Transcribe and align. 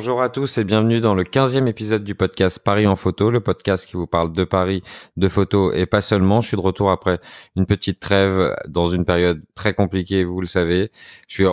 Bonjour 0.00 0.22
à 0.22 0.30
tous 0.30 0.56
et 0.56 0.64
bienvenue 0.64 1.02
dans 1.02 1.14
le 1.14 1.24
15e 1.24 1.66
épisode 1.66 2.04
du 2.04 2.14
podcast 2.14 2.58
Paris 2.58 2.86
en 2.86 2.96
photo, 2.96 3.30
le 3.30 3.40
podcast 3.40 3.84
qui 3.84 3.98
vous 3.98 4.06
parle 4.06 4.32
de 4.32 4.44
Paris, 4.44 4.82
de 5.18 5.28
photos 5.28 5.74
et 5.76 5.84
pas 5.84 6.00
seulement. 6.00 6.40
Je 6.40 6.48
suis 6.48 6.56
de 6.56 6.62
retour 6.62 6.90
après 6.90 7.20
une 7.54 7.66
petite 7.66 8.00
trêve 8.00 8.56
dans 8.66 8.88
une 8.88 9.04
période 9.04 9.42
très 9.54 9.74
compliquée, 9.74 10.24
vous 10.24 10.40
le 10.40 10.46
savez. 10.46 10.90
Je 11.28 11.34
suis 11.34 11.44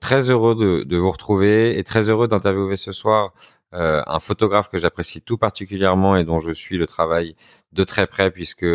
très 0.00 0.30
heureux 0.30 0.84
de, 0.84 0.96
vous 0.96 1.12
retrouver 1.12 1.78
et 1.78 1.84
très 1.84 2.10
heureux 2.10 2.26
d'interviewer 2.26 2.74
ce 2.74 2.90
soir 2.90 3.34
euh, 3.72 4.02
un 4.08 4.18
photographe 4.18 4.68
que 4.68 4.78
j'apprécie 4.78 5.22
tout 5.22 5.38
particulièrement 5.38 6.16
et 6.16 6.24
dont 6.24 6.40
je 6.40 6.50
suis 6.50 6.78
le 6.78 6.88
travail 6.88 7.36
de 7.72 7.84
très 7.84 8.08
près 8.08 8.32
puisque 8.32 8.66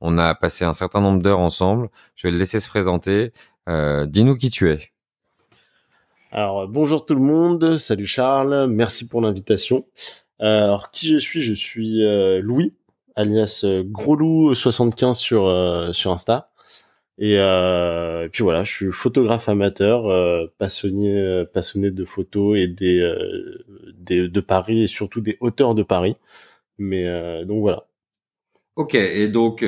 on 0.00 0.18
a 0.18 0.36
passé 0.36 0.64
un 0.64 0.74
certain 0.74 1.00
nombre 1.00 1.20
d'heures 1.20 1.40
ensemble. 1.40 1.88
Je 2.14 2.28
vais 2.28 2.30
le 2.30 2.38
laisser 2.38 2.60
se 2.60 2.68
présenter. 2.68 3.32
Euh, 3.68 4.06
dis-nous 4.06 4.36
qui 4.36 4.50
tu 4.50 4.70
es. 4.70 4.92
Alors 6.30 6.68
bonjour 6.68 7.06
tout 7.06 7.14
le 7.14 7.22
monde, 7.22 7.78
salut 7.78 8.06
Charles, 8.06 8.66
merci 8.66 9.08
pour 9.08 9.22
l'invitation. 9.22 9.86
Alors 10.38 10.90
qui 10.90 11.08
je 11.08 11.16
suis? 11.16 11.40
Je 11.40 11.54
suis 11.54 12.04
euh, 12.04 12.40
Louis, 12.42 12.74
alias 13.16 13.62
euh, 13.64 13.82
Groslou75 13.82 15.14
sur 15.14 15.46
euh, 15.46 15.94
sur 15.94 16.12
Insta. 16.12 16.50
Et, 17.18 17.36
puis 18.30 18.42
voilà, 18.42 18.62
je 18.62 18.70
suis 18.72 18.92
photographe 18.92 19.48
amateur, 19.48 20.04
passionné 20.58 21.44
passionné 21.52 21.90
de 21.90 22.04
photos 22.04 22.58
et 22.58 22.68
des, 22.68 23.00
des 23.94 24.28
de 24.28 24.40
Paris 24.40 24.82
et 24.82 24.86
surtout 24.86 25.20
des 25.20 25.36
hauteurs 25.40 25.74
de 25.74 25.82
Paris. 25.82 26.16
Mais 26.78 27.44
donc 27.44 27.60
voilà. 27.60 27.87
Ok, 28.78 28.94
et 28.94 29.26
donc 29.26 29.66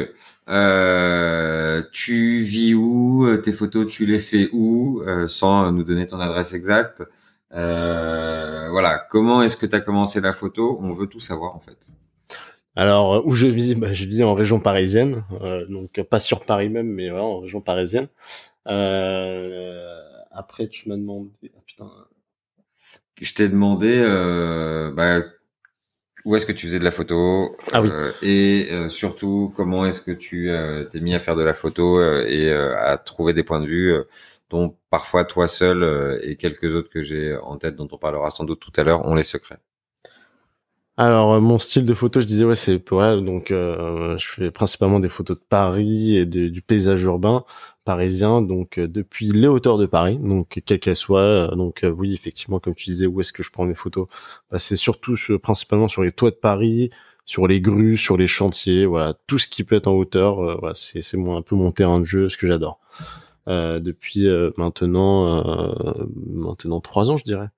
euh, 0.48 1.82
tu 1.92 2.44
vis 2.44 2.74
où 2.74 3.26
euh, 3.26 3.38
Tes 3.38 3.50
photos, 3.50 3.90
tu 3.90 4.06
les 4.06 4.20
fais 4.20 4.48
où 4.52 5.02
euh, 5.04 5.26
Sans 5.26 5.72
nous 5.72 5.82
donner 5.82 6.06
ton 6.06 6.20
adresse 6.20 6.54
exacte. 6.54 7.02
voilà, 7.50 9.04
comment 9.10 9.42
est-ce 9.42 9.56
que 9.56 9.66
tu 9.66 9.74
as 9.74 9.80
commencé 9.80 10.20
la 10.20 10.32
photo? 10.32 10.78
On 10.80 10.94
veut 10.94 11.08
tout 11.08 11.18
savoir 11.18 11.56
en 11.56 11.58
fait. 11.58 11.88
Alors 12.76 13.26
où 13.26 13.32
je 13.32 13.48
vis? 13.48 13.74
Bah, 13.74 13.92
Je 13.92 14.04
vis 14.04 14.22
en 14.22 14.34
région 14.34 14.60
parisienne, 14.60 15.24
donc 15.68 16.00
pas 16.02 16.20
sur 16.20 16.46
Paris 16.46 16.68
même, 16.68 16.86
mais 16.86 17.10
voilà, 17.10 17.24
en 17.24 17.40
région 17.40 17.60
parisienne. 17.60 18.06
après, 18.64 20.68
tu 20.68 20.88
m'as 20.88 20.96
demandé. 20.96 21.30
Ah, 21.46 21.60
putain. 21.66 21.90
Je 23.20 23.34
t'ai 23.34 23.48
demandé 23.48 23.98
bah, 24.94 25.24
où 26.24 26.36
est-ce 26.36 26.46
que 26.46 26.52
tu 26.52 26.66
faisais 26.66 26.78
de 26.78 26.84
la 26.84 26.90
photo 26.90 27.56
ah, 27.72 27.80
oui. 27.80 27.90
Euh, 27.92 28.12
et 28.22 28.68
euh, 28.70 28.88
surtout 28.88 29.52
comment 29.56 29.86
est-ce 29.86 30.00
que 30.00 30.10
tu 30.10 30.50
euh, 30.50 30.84
t'es 30.84 31.00
mis 31.00 31.14
à 31.14 31.18
faire 31.18 31.36
de 31.36 31.42
la 31.42 31.54
photo 31.54 32.00
et 32.02 32.52
à 32.52 32.98
trouver 32.98 33.32
des 33.32 33.42
points 33.42 33.60
de 33.60 33.66
vue 33.66 33.94
dont 34.50 34.76
parfois 34.90 35.24
toi 35.24 35.48
seul 35.48 36.20
et 36.22 36.36
quelques 36.36 36.74
autres 36.74 36.90
que 36.90 37.02
j'ai 37.02 37.36
en 37.36 37.56
tête 37.56 37.76
dont 37.76 37.88
on 37.92 37.98
parlera 37.98 38.30
sans 38.30 38.44
doute 38.44 38.60
tout 38.60 38.72
à 38.76 38.82
l'heure 38.84 39.06
ont 39.06 39.14
les 39.14 39.22
secrets. 39.22 39.58
Alors 40.96 41.40
mon 41.40 41.58
style 41.58 41.86
de 41.86 41.94
photo, 41.94 42.20
je 42.20 42.26
disais 42.26 42.44
ouais 42.44 42.56
c'est 42.56 42.90
ouais 42.90 43.22
donc 43.22 43.46
je 43.50 44.26
fais 44.26 44.50
principalement 44.50 45.00
des 45.00 45.08
photos 45.08 45.38
de 45.38 45.44
Paris 45.48 46.16
et 46.16 46.26
du 46.26 46.62
paysage 46.62 47.02
urbain 47.04 47.44
parisien, 47.90 48.40
donc 48.40 48.78
euh, 48.78 48.86
depuis 48.86 49.30
les 49.30 49.48
hauteurs 49.48 49.76
de 49.76 49.84
Paris, 49.84 50.16
donc 50.16 50.62
quelle 50.64 50.78
qu'elle 50.78 50.94
soit. 50.94 51.20
Euh, 51.22 51.56
donc 51.56 51.82
euh, 51.82 51.90
oui, 51.90 52.14
effectivement, 52.14 52.60
comme 52.60 52.76
tu 52.76 52.88
disais, 52.88 53.06
où 53.06 53.20
est-ce 53.20 53.32
que 53.32 53.42
je 53.42 53.50
prends 53.50 53.64
mes 53.64 53.74
photos? 53.74 54.06
Bah, 54.48 54.60
C'est 54.60 54.76
surtout 54.76 55.16
principalement 55.42 55.88
sur 55.88 56.04
les 56.04 56.12
toits 56.12 56.30
de 56.30 56.36
Paris, 56.36 56.90
sur 57.24 57.48
les 57.48 57.60
grues, 57.60 57.96
sur 57.96 58.16
les 58.16 58.28
chantiers, 58.28 58.86
voilà, 58.86 59.14
tout 59.26 59.38
ce 59.38 59.48
qui 59.48 59.64
peut 59.64 59.74
être 59.74 59.88
en 59.88 59.94
hauteur. 59.94 60.36
voilà, 60.60 60.74
c'est 60.74 61.02
c'est 61.02 61.18
un 61.18 61.42
peu 61.42 61.56
mon 61.56 61.72
terrain 61.72 61.98
de 61.98 62.04
jeu, 62.04 62.28
ce 62.28 62.36
que 62.36 62.46
j'adore. 62.46 62.78
depuis 63.48 64.26
maintenant 64.56 65.44
maintenant 66.26 66.80
trois 66.80 67.10
ans, 67.10 67.16
je 67.16 67.24
dirais. 67.24 67.48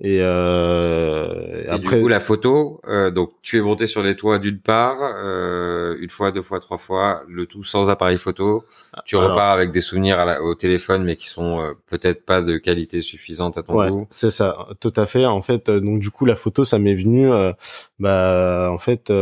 Et, 0.00 0.20
euh, 0.20 1.64
et 1.64 1.68
après, 1.68 1.96
du 1.96 2.02
coup, 2.02 2.08
la 2.08 2.20
photo, 2.20 2.80
euh, 2.86 3.10
donc 3.10 3.32
tu 3.42 3.58
es 3.58 3.60
monté 3.60 3.88
sur 3.88 4.00
les 4.00 4.14
toits 4.14 4.38
d'une 4.38 4.60
part, 4.60 4.98
euh, 5.00 5.96
une 6.00 6.08
fois, 6.08 6.30
deux 6.30 6.42
fois, 6.42 6.60
trois 6.60 6.78
fois, 6.78 7.24
le 7.26 7.46
tout 7.46 7.64
sans 7.64 7.90
appareil 7.90 8.16
photo. 8.16 8.64
Tu 9.04 9.16
repars 9.16 9.50
avec 9.50 9.72
des 9.72 9.80
souvenirs 9.80 10.38
au 10.40 10.54
téléphone, 10.54 11.02
mais 11.02 11.16
qui 11.16 11.28
sont 11.28 11.60
euh, 11.60 11.72
peut-être 11.88 12.24
pas 12.24 12.40
de 12.42 12.58
qualité 12.58 13.00
suffisante 13.00 13.58
à 13.58 13.64
ton 13.64 13.74
ouais, 13.74 13.88
goût. 13.88 14.06
C'est 14.10 14.30
ça, 14.30 14.68
tout 14.78 14.92
à 14.94 15.06
fait. 15.06 15.26
En 15.26 15.42
fait, 15.42 15.68
euh, 15.68 15.80
donc 15.80 15.98
du 15.98 16.10
coup, 16.12 16.26
la 16.26 16.36
photo, 16.36 16.62
ça 16.62 16.78
m'est 16.78 16.94
venu. 16.94 17.32
Euh, 17.32 17.52
bah, 17.98 18.70
en 18.72 18.78
fait, 18.78 19.12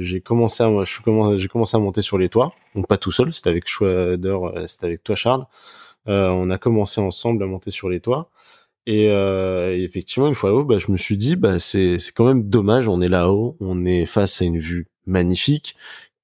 j'ai 0.00 0.20
commencé 0.20 0.62
à, 0.62 0.84
je 0.84 0.92
suis 0.92 1.02
commencé, 1.02 1.38
j'ai 1.38 1.48
commencé 1.48 1.78
à 1.78 1.80
monter 1.80 2.02
sur 2.02 2.18
les 2.18 2.28
toits, 2.28 2.52
donc 2.74 2.86
pas 2.88 2.98
tout 2.98 3.12
seul. 3.12 3.32
C'était 3.32 3.48
avec 3.48 3.66
Schwader, 3.66 4.38
c'était 4.66 4.84
avec 4.84 5.02
toi, 5.02 5.14
Charles. 5.14 5.46
on 6.06 6.50
a 6.50 6.58
commencé 6.58 7.00
ensemble 7.00 7.42
à 7.42 7.46
monter 7.46 7.70
sur 7.70 7.88
les 7.88 8.00
toits. 8.00 8.28
Euh, 8.90 9.76
et, 9.76 9.82
effectivement, 9.82 10.28
une 10.28 10.34
fois 10.34 10.50
là-haut, 10.50 10.64
bah, 10.64 10.78
je 10.78 10.90
me 10.90 10.96
suis 10.96 11.16
dit, 11.16 11.36
bah, 11.36 11.58
c'est, 11.58 11.98
c'est 11.98 12.12
quand 12.14 12.24
même 12.26 12.48
dommage, 12.48 12.88
on 12.88 13.00
est 13.00 13.08
là-haut, 13.08 13.56
on 13.60 13.84
est 13.84 14.06
face 14.06 14.42
à 14.42 14.44
une 14.44 14.58
vue 14.58 14.88
magnifique 15.06 15.76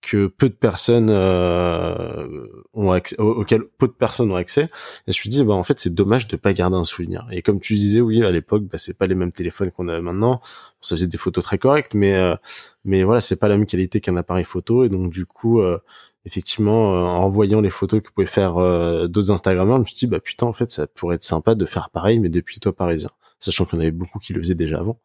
que 0.06 0.28
peu 0.28 0.48
de 0.48 0.54
personnes 0.54 1.08
euh, 1.10 2.46
ont 2.74 2.92
accès, 2.92 3.18
auquel 3.18 3.62
peu 3.78 3.88
de 3.88 3.92
personnes 3.92 4.30
ont 4.30 4.36
accès. 4.36 4.62
Et 4.62 4.68
je 5.06 5.10
me 5.10 5.12
suis 5.14 5.28
dit, 5.28 5.42
bah 5.42 5.54
en 5.54 5.64
fait, 5.64 5.80
c'est 5.80 5.92
dommage 5.92 6.28
de 6.28 6.36
pas 6.36 6.52
garder 6.52 6.76
un 6.76 6.84
souvenir. 6.84 7.26
Et 7.32 7.42
comme 7.42 7.58
tu 7.58 7.74
disais, 7.74 8.00
oui, 8.00 8.22
à 8.22 8.30
l'époque, 8.30 8.62
bah 8.64 8.78
c'est 8.78 8.96
pas 8.96 9.08
les 9.08 9.16
mêmes 9.16 9.32
téléphones 9.32 9.72
qu'on 9.72 9.88
a 9.88 10.00
maintenant. 10.00 10.40
Ça 10.80 10.94
faisait 10.94 11.08
des 11.08 11.18
photos 11.18 11.42
très 11.42 11.58
correctes, 11.58 11.94
mais 11.94 12.14
euh, 12.14 12.36
mais 12.84 13.02
voilà, 13.02 13.20
c'est 13.20 13.36
pas 13.36 13.48
la 13.48 13.56
même 13.56 13.66
qualité 13.66 14.00
qu'un 14.00 14.16
appareil 14.16 14.44
photo. 14.44 14.84
Et 14.84 14.88
donc 14.88 15.10
du 15.10 15.26
coup, 15.26 15.60
euh, 15.60 15.78
effectivement, 16.26 16.94
euh, 16.96 17.04
en 17.04 17.28
voyant 17.28 17.60
les 17.60 17.70
photos 17.70 18.02
que 18.02 18.10
pouvaient 18.10 18.26
faire 18.26 18.58
euh, 18.58 19.06
d'autres 19.06 19.30
Instagrammeurs, 19.30 19.76
je 19.76 19.80
me 19.80 19.86
suis 19.86 19.96
dit, 19.96 20.06
bah 20.06 20.20
putain, 20.20 20.46
en 20.46 20.52
fait, 20.52 20.70
ça 20.70 20.86
pourrait 20.86 21.16
être 21.16 21.24
sympa 21.24 21.54
de 21.54 21.64
faire 21.64 21.88
pareil, 21.90 22.18
mais 22.18 22.28
depuis 22.28 22.60
toi 22.60 22.74
parisien. 22.74 23.10
Sachant 23.38 23.64
qu'il 23.64 23.76
y 23.76 23.78
en 23.78 23.82
avait 23.82 23.90
beaucoup 23.92 24.18
qui 24.18 24.32
le 24.32 24.40
faisaient 24.40 24.54
déjà 24.54 24.78
avant. 24.78 24.98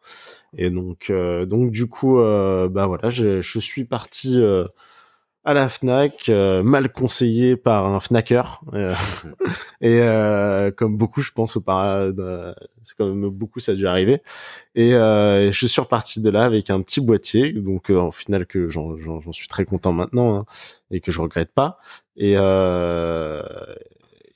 Et 0.57 0.69
donc, 0.69 1.09
euh, 1.09 1.45
donc 1.45 1.71
du 1.71 1.87
coup, 1.87 2.15
bah 2.17 2.87
voilà, 2.87 3.09
je, 3.09 3.41
je 3.41 3.59
suis 3.59 3.85
parti 3.85 4.39
à 5.43 5.53
la 5.53 5.69
Fnac, 5.69 6.29
mal 6.29 6.91
conseillé 6.91 7.55
par 7.55 7.87
un 7.87 7.99
Fnacker. 7.99 8.61
et 9.81 10.01
comme 10.77 10.97
beaucoup, 10.97 11.21
je 11.21 11.31
pense, 11.31 11.57
au 11.57 11.63
c'est 12.83 12.97
comme 12.97 13.29
beaucoup, 13.29 13.59
ça 13.59 13.71
a 13.71 13.75
dû 13.75 13.87
arriver. 13.87 14.21
Et 14.75 14.91
je 14.91 15.67
suis 15.67 15.81
reparti 15.81 16.21
de 16.21 16.29
là 16.29 16.43
avec 16.43 16.69
un 16.69 16.81
petit 16.81 17.01
boîtier, 17.01 17.53
donc 17.53 17.89
en 17.89 18.11
final 18.11 18.45
que 18.45 18.69
j'en 18.69 19.31
suis 19.31 19.47
très 19.47 19.65
content 19.65 19.93
maintenant 19.93 20.35
hein, 20.35 20.45
et 20.91 20.99
que 21.01 21.11
je 21.11 21.21
regrette 21.21 21.51
pas. 21.53 21.79
Et 22.15 22.35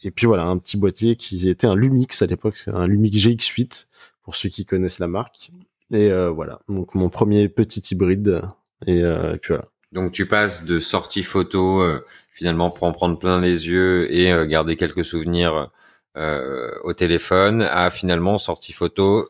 et 0.04 0.12
puis 0.12 0.28
voilà, 0.28 0.44
un 0.44 0.58
petit 0.58 0.78
boîtier 0.78 1.16
qui 1.16 1.50
était 1.50 1.68
un 1.68 1.76
Lumix 1.76 2.22
à 2.22 2.26
l'époque, 2.28 2.56
c'est 2.56 2.72
un 2.72 2.88
Lumix 2.88 3.18
GX8 3.18 3.88
pour 4.22 4.36
ceux 4.36 4.50
qui 4.50 4.66
connaissent 4.66 5.00
la 5.00 5.08
marque. 5.08 5.52
Et 5.92 6.12
voilà, 6.30 6.62
donc 6.68 6.96
mon 6.96 7.10
premier 7.10 7.48
petit 7.48 7.82
hybride. 7.92 8.42
Et, 8.88 9.00
et 9.00 9.38
puis 9.42 9.54
voilà. 9.54 9.66
Donc 9.95 10.11
tu 10.11 10.28
passes 10.28 10.66
de 10.66 10.81
sortie 10.81 11.23
photo 11.23 11.81
euh, 11.81 12.06
finalement 12.33 12.69
pour 12.69 12.85
en 12.85 12.91
prendre 12.91 13.17
plein 13.17 13.39
les 13.39 13.67
yeux 13.67 14.13
et 14.13 14.31
euh, 14.31 14.45
garder 14.45 14.75
quelques 14.75 15.06
souvenirs 15.06 15.72
euh, 16.17 16.69
au 16.83 16.91
téléphone 16.91 17.61
à 17.61 17.89
finalement 17.89 18.38
sortie 18.38 18.73
photo 18.73 19.29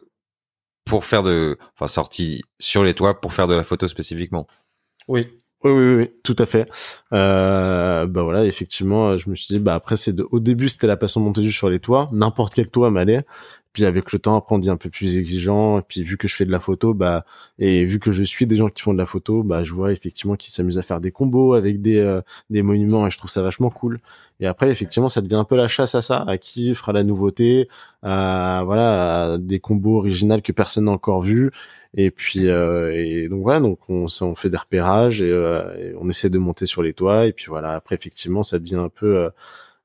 pour 0.84 1.06
faire 1.06 1.22
de 1.22 1.58
enfin 1.76 1.88
sortie 1.88 2.44
sur 2.60 2.84
les 2.84 2.96
toits 2.96 3.22
pour 3.22 3.32
faire 3.32 3.48
de 3.48 3.54
la 3.54 3.64
photo 3.64 3.88
spécifiquement. 3.88 4.48
Oui. 5.08 5.28
Oui, 5.64 5.72
oui, 5.72 5.96
oui, 5.96 6.12
tout 6.24 6.36
à 6.38 6.46
fait. 6.46 6.68
Bah 7.10 8.06
voilà, 8.06 8.46
effectivement, 8.46 9.18
je 9.18 9.32
me 9.32 9.36
suis 9.36 9.56
dit, 9.56 9.60
bah 9.60 9.74
après, 9.74 9.98
c'est 9.98 10.14
de, 10.14 10.28
au 10.30 10.40
début, 10.40 10.70
c'était 10.70 10.86
la 10.86 10.98
passion 10.98 11.28
de 11.32 11.42
juste 11.42 11.58
sur 11.58 11.72
les 11.72 11.80
toits. 11.80 12.08
N'importe 12.12 12.54
quel 12.54 12.70
toit 12.70 12.92
m'allait. 12.92 13.26
Puis 13.76 13.84
avec 13.84 14.14
le 14.14 14.20
temps, 14.20 14.38
après, 14.38 14.56
on 14.56 14.60
devient 14.60 14.70
un 14.70 14.78
peu 14.78 14.90
plus 14.90 15.18
exigeant. 15.18 15.80
Et 15.80 15.82
puis 15.82 16.02
vu 16.02 16.16
que 16.16 16.30
je 16.30 16.36
fais 16.36 16.46
de 16.46 16.52
la 16.52 16.62
photo, 16.62 16.94
bah 16.94 17.26
et 17.60 17.84
vu 17.84 18.00
que 18.00 18.14
je 18.14 18.24
suis 18.24 18.48
des 18.48 18.56
gens 18.56 18.70
qui 18.70 18.82
font 18.82 18.94
de 18.94 18.98
la 18.98 19.06
photo, 19.06 19.44
bah 19.44 19.66
je 19.66 19.74
vois 19.74 19.92
effectivement 19.92 20.38
qu'ils 20.38 20.54
s'amusent 20.54 20.78
à 20.78 20.82
faire 20.82 21.02
des 21.02 21.12
combos 21.12 21.56
avec 21.56 21.82
des 21.82 22.00
euh, 22.00 22.22
des 22.50 22.62
monuments 22.62 23.06
et 23.06 23.12
je 23.12 23.18
trouve 23.18 23.30
ça 23.30 23.42
vachement 23.42 23.70
cool. 23.70 24.00
Et 24.40 24.48
après, 24.48 24.70
effectivement, 24.72 25.10
ça 25.10 25.22
devient 25.22 25.36
un 25.36 25.44
peu 25.44 25.58
la 25.58 25.68
chasse 25.68 25.94
à 25.94 26.02
ça, 26.02 26.24
à 26.26 26.38
qui 26.38 26.74
fera 26.74 26.94
la 26.94 27.04
nouveauté, 27.04 27.68
à 28.02 28.62
voilà, 28.66 29.38
des 29.40 29.60
combos 29.60 29.98
originaux 29.98 30.40
que 30.42 30.54
personne 30.54 30.86
n'a 30.86 30.92
encore 30.92 31.22
vu. 31.22 31.52
Et 31.96 32.12
puis 32.12 32.48
euh, 32.48 32.94
et 32.96 33.28
donc 33.28 33.42
voilà, 33.42 33.60
donc 33.60 33.80
on, 33.90 34.06
on 34.22 34.36
fait 34.36 34.50
des 34.50 34.58
repérages 34.58 35.22
et, 35.22 35.30
euh, 35.30 35.92
et, 35.92 35.96
on 36.00 36.08
essaie 36.08 36.30
de 36.30 36.38
monter 36.38 36.66
sur 36.66 36.82
les 36.82 36.94
toits. 36.94 37.26
Et 37.26 37.34
puis 37.34 37.48
voilà, 37.50 37.74
après 37.74 37.96
effectivement, 37.96 38.42
ça 38.42 38.58
devient 38.58 38.76
un 38.76 38.90
peu 38.90 39.30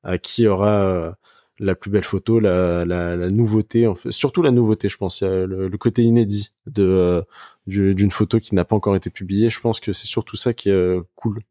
à 0.03 0.17
qui 0.17 0.47
aura 0.47 1.17
la 1.61 1.75
plus 1.75 1.91
belle 1.91 2.03
photo, 2.03 2.39
la, 2.39 2.85
la, 2.85 3.15
la 3.15 3.29
nouveauté, 3.29 3.87
surtout 4.09 4.41
la 4.41 4.49
nouveauté, 4.51 4.89
je 4.89 4.97
pense, 4.97 5.21
le, 5.21 5.67
le 5.67 5.77
côté 5.77 6.01
inédit 6.01 6.51
de 6.65 6.83
euh, 6.83 7.21
d'une 7.67 8.09
photo 8.11 8.39
qui 8.39 8.55
n'a 8.55 8.65
pas 8.65 8.75
encore 8.75 8.95
été 8.95 9.11
publiée. 9.11 9.49
Je 9.51 9.59
pense 9.59 9.79
que 9.79 9.93
c'est 9.93 10.07
surtout 10.07 10.35
ça 10.35 10.53
qui 10.53 10.69
est 10.69 10.73
euh, 10.73 11.01
cool. 11.15 11.41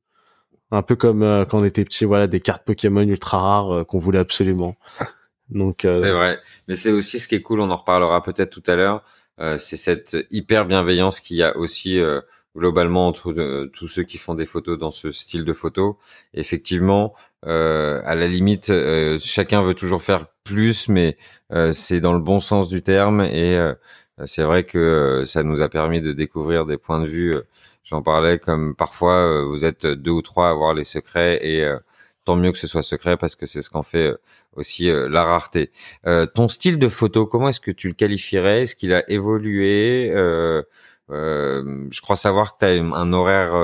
Un 0.73 0.83
peu 0.83 0.97
comme 0.97 1.23
euh, 1.23 1.45
quand 1.45 1.61
on 1.61 1.65
était 1.65 1.85
petit, 1.85 2.05
voilà, 2.05 2.27
des 2.27 2.41
cartes 2.41 2.65
Pokémon 2.65 3.03
ultra 3.03 3.39
rares 3.39 3.87
qu'on 3.87 4.01
voulait 4.01 4.19
absolument. 4.19 4.77
Donc 5.49 5.81
c'est 5.83 6.12
vrai, 6.12 6.39
mais 6.69 6.77
c'est 6.77 6.93
aussi 6.93 7.19
ce 7.19 7.27
qui 7.29 7.37
est 7.37 7.43
cool. 7.43 7.61
On 7.61 7.71
en 7.71 7.77
reparlera 7.77 8.23
peut-être 8.23 8.51
tout 8.51 8.62
à 8.69 8.77
l'heure. 8.77 9.05
c'est 9.59 9.77
cette 9.77 10.17
hyper 10.31 10.67
bienveillance 10.67 11.19
qu'il 11.21 11.37
y 11.37 11.43
a 11.43 11.57
aussi 11.57 12.01
globalement 12.56 13.06
entre 13.06 13.32
tous 13.73 13.88
ceux 13.88 14.02
qui 14.02 14.19
font 14.19 14.35
des 14.35 14.47
photos 14.47 14.79
dans 14.79 14.91
ce 14.91 15.12
style 15.12 15.44
de 15.44 15.52
photo. 15.52 15.99
Effectivement, 16.35 17.14
euh, 17.47 18.00
à 18.05 18.14
la 18.14 18.26
limite, 18.26 18.70
euh, 18.70 19.19
chacun 19.23 19.62
veut 19.62 19.75
toujours 19.75 20.02
faire 20.02 20.26
plus, 20.44 20.88
mais 20.88 21.17
euh, 21.52 21.73
c'est 21.73 22.00
dans 22.00 22.12
le 22.12 22.20
bon 22.20 22.41
sens 22.41 22.69
du 22.69 22.82
terme 22.82 23.20
et 23.23 23.58
c'est 24.26 24.43
vrai 24.43 24.64
que 24.64 25.23
ça 25.25 25.43
nous 25.43 25.62
a 25.62 25.69
permis 25.70 26.02
de 26.02 26.12
découvrir 26.12 26.67
des 26.67 26.76
points 26.76 27.00
de 27.00 27.06
vue. 27.06 27.35
J'en 27.85 28.02
parlais 28.02 28.38
comme 28.38 28.75
parfois 28.76 29.44
vous 29.44 29.64
êtes 29.64 29.87
deux 29.87 30.11
ou 30.11 30.23
trois 30.23 30.49
à 30.49 30.50
avoir 30.50 30.75
les 30.75 30.85
secrets 30.85 31.38
et 31.43 31.67
tant 32.26 32.37
mieux 32.37 32.52
que 32.52 32.58
ce 32.58 32.67
soit 32.67 32.82
secret 32.82 33.17
parce 33.17 33.35
que 33.35 33.47
c'est 33.47 33.62
ce 33.62 33.70
qu'en 33.70 33.82
fait 33.82 34.14
aussi 34.56 34.91
la 34.93 35.25
rareté. 35.25 35.70
ton 36.35 36.49
style 36.49 36.79
de 36.79 36.88
photo, 36.88 37.26
comment 37.26 37.49
est-ce 37.49 37.61
que 37.61 37.70
tu 37.70 37.88
le 37.88 37.94
qualifierais? 37.94 38.62
Est-ce 38.64 38.76
qu'il 38.76 38.93
a 38.93 39.08
évolué? 39.11 40.12
Je 41.11 42.01
crois 42.01 42.17
savoir 42.17 42.57
que 42.57 42.65
tu 42.65 42.67
as 42.67 42.97
un 42.97 43.12
horaire 43.12 43.55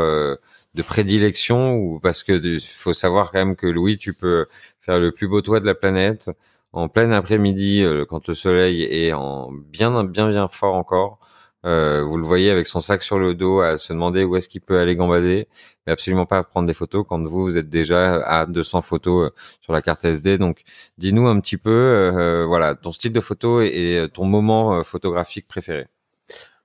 de 0.76 0.82
prédilection 0.82 1.74
ou 1.74 1.98
parce 2.00 2.22
que 2.22 2.58
faut 2.60 2.92
savoir 2.92 3.32
quand 3.32 3.38
même 3.38 3.56
que 3.56 3.66
Louis, 3.66 3.98
tu 3.98 4.12
peux 4.14 4.46
faire 4.80 5.00
le 5.00 5.10
plus 5.10 5.26
beau 5.26 5.40
toit 5.40 5.58
de 5.60 5.66
la 5.66 5.74
planète 5.74 6.30
en 6.72 6.88
plein 6.88 7.10
après-midi 7.12 7.82
euh, 7.82 8.04
quand 8.04 8.28
le 8.28 8.34
soleil 8.34 8.82
est 8.82 9.12
en 9.14 9.50
bien 9.52 10.04
bien 10.04 10.28
bien 10.28 10.48
fort 10.48 10.74
encore. 10.74 11.18
Euh, 11.64 12.04
vous 12.04 12.18
le 12.18 12.24
voyez 12.24 12.50
avec 12.50 12.66
son 12.68 12.80
sac 12.80 13.02
sur 13.02 13.18
le 13.18 13.34
dos 13.34 13.60
à 13.60 13.78
se 13.78 13.92
demander 13.92 14.24
où 14.24 14.36
est-ce 14.36 14.48
qu'il 14.48 14.60
peut 14.60 14.78
aller 14.78 14.94
gambader, 14.96 15.48
mais 15.86 15.92
absolument 15.92 16.26
pas 16.26 16.44
prendre 16.44 16.66
des 16.68 16.74
photos 16.74 17.04
quand 17.08 17.22
vous 17.24 17.42
vous 17.42 17.56
êtes 17.58 17.70
déjà 17.70 18.22
à 18.24 18.46
200 18.46 18.82
photos 18.82 19.30
euh, 19.30 19.34
sur 19.62 19.72
la 19.72 19.82
carte 19.82 20.04
SD. 20.04 20.38
Donc, 20.38 20.62
dis-nous 20.98 21.26
un 21.26 21.40
petit 21.40 21.56
peu, 21.56 21.70
euh, 21.70 22.44
voilà, 22.46 22.74
ton 22.74 22.92
style 22.92 23.12
de 23.12 23.20
photo 23.20 23.62
et 23.62 24.06
ton 24.12 24.26
moment 24.26 24.84
photographique 24.84 25.48
préféré. 25.48 25.86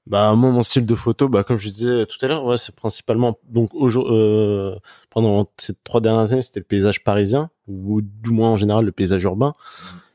Bah 0.07 0.33
moi 0.35 0.49
mon 0.49 0.63
style 0.63 0.85
de 0.87 0.95
photo, 0.95 1.29
bah 1.29 1.43
comme 1.43 1.59
je 1.59 1.69
disais 1.69 2.05
tout 2.07 2.17
à 2.25 2.27
l'heure, 2.27 2.43
ouais, 2.45 2.57
c'est 2.57 2.75
principalement 2.75 3.37
donc 3.49 3.69
euh, 3.75 4.75
pendant 5.11 5.47
ces 5.57 5.75
trois 5.83 6.01
dernières 6.01 6.33
années, 6.33 6.41
c'était 6.41 6.59
le 6.59 6.65
paysage 6.65 7.03
parisien 7.03 7.51
ou 7.67 8.01
du 8.01 8.31
moins 8.31 8.49
en 8.49 8.55
général 8.55 8.83
le 8.85 8.91
paysage 8.91 9.23
urbain. 9.23 9.53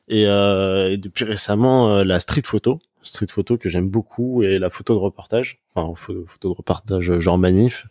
Et, 0.08 0.26
euh, 0.26 0.90
et 0.92 0.96
depuis 0.98 1.24
récemment 1.24 1.90
euh, 1.90 2.04
la 2.04 2.20
street 2.20 2.42
photo, 2.44 2.80
street 3.02 3.28
photo 3.30 3.58
que 3.58 3.68
j'aime 3.68 3.88
beaucoup 3.88 4.42
et 4.42 4.58
la 4.58 4.70
photo 4.70 4.94
de 4.94 4.98
reportage, 4.98 5.60
enfin 5.74 5.92
photo, 5.96 6.26
de 6.42 6.48
reportage 6.48 7.18
genre 7.20 7.38
manif. 7.38 7.86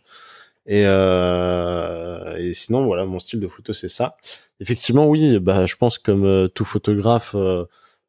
Et, 0.66 0.82
euh, 0.86 2.36
et 2.38 2.52
sinon 2.52 2.84
voilà 2.84 3.06
mon 3.06 3.18
style 3.20 3.40
de 3.40 3.48
photo 3.48 3.72
c'est 3.72 3.88
ça. 3.88 4.16
Effectivement 4.60 5.06
oui, 5.08 5.38
bah 5.38 5.64
je 5.66 5.76
pense 5.76 5.98
comme 5.98 6.24
euh, 6.24 6.48
tout 6.48 6.64
photographe 6.64 7.34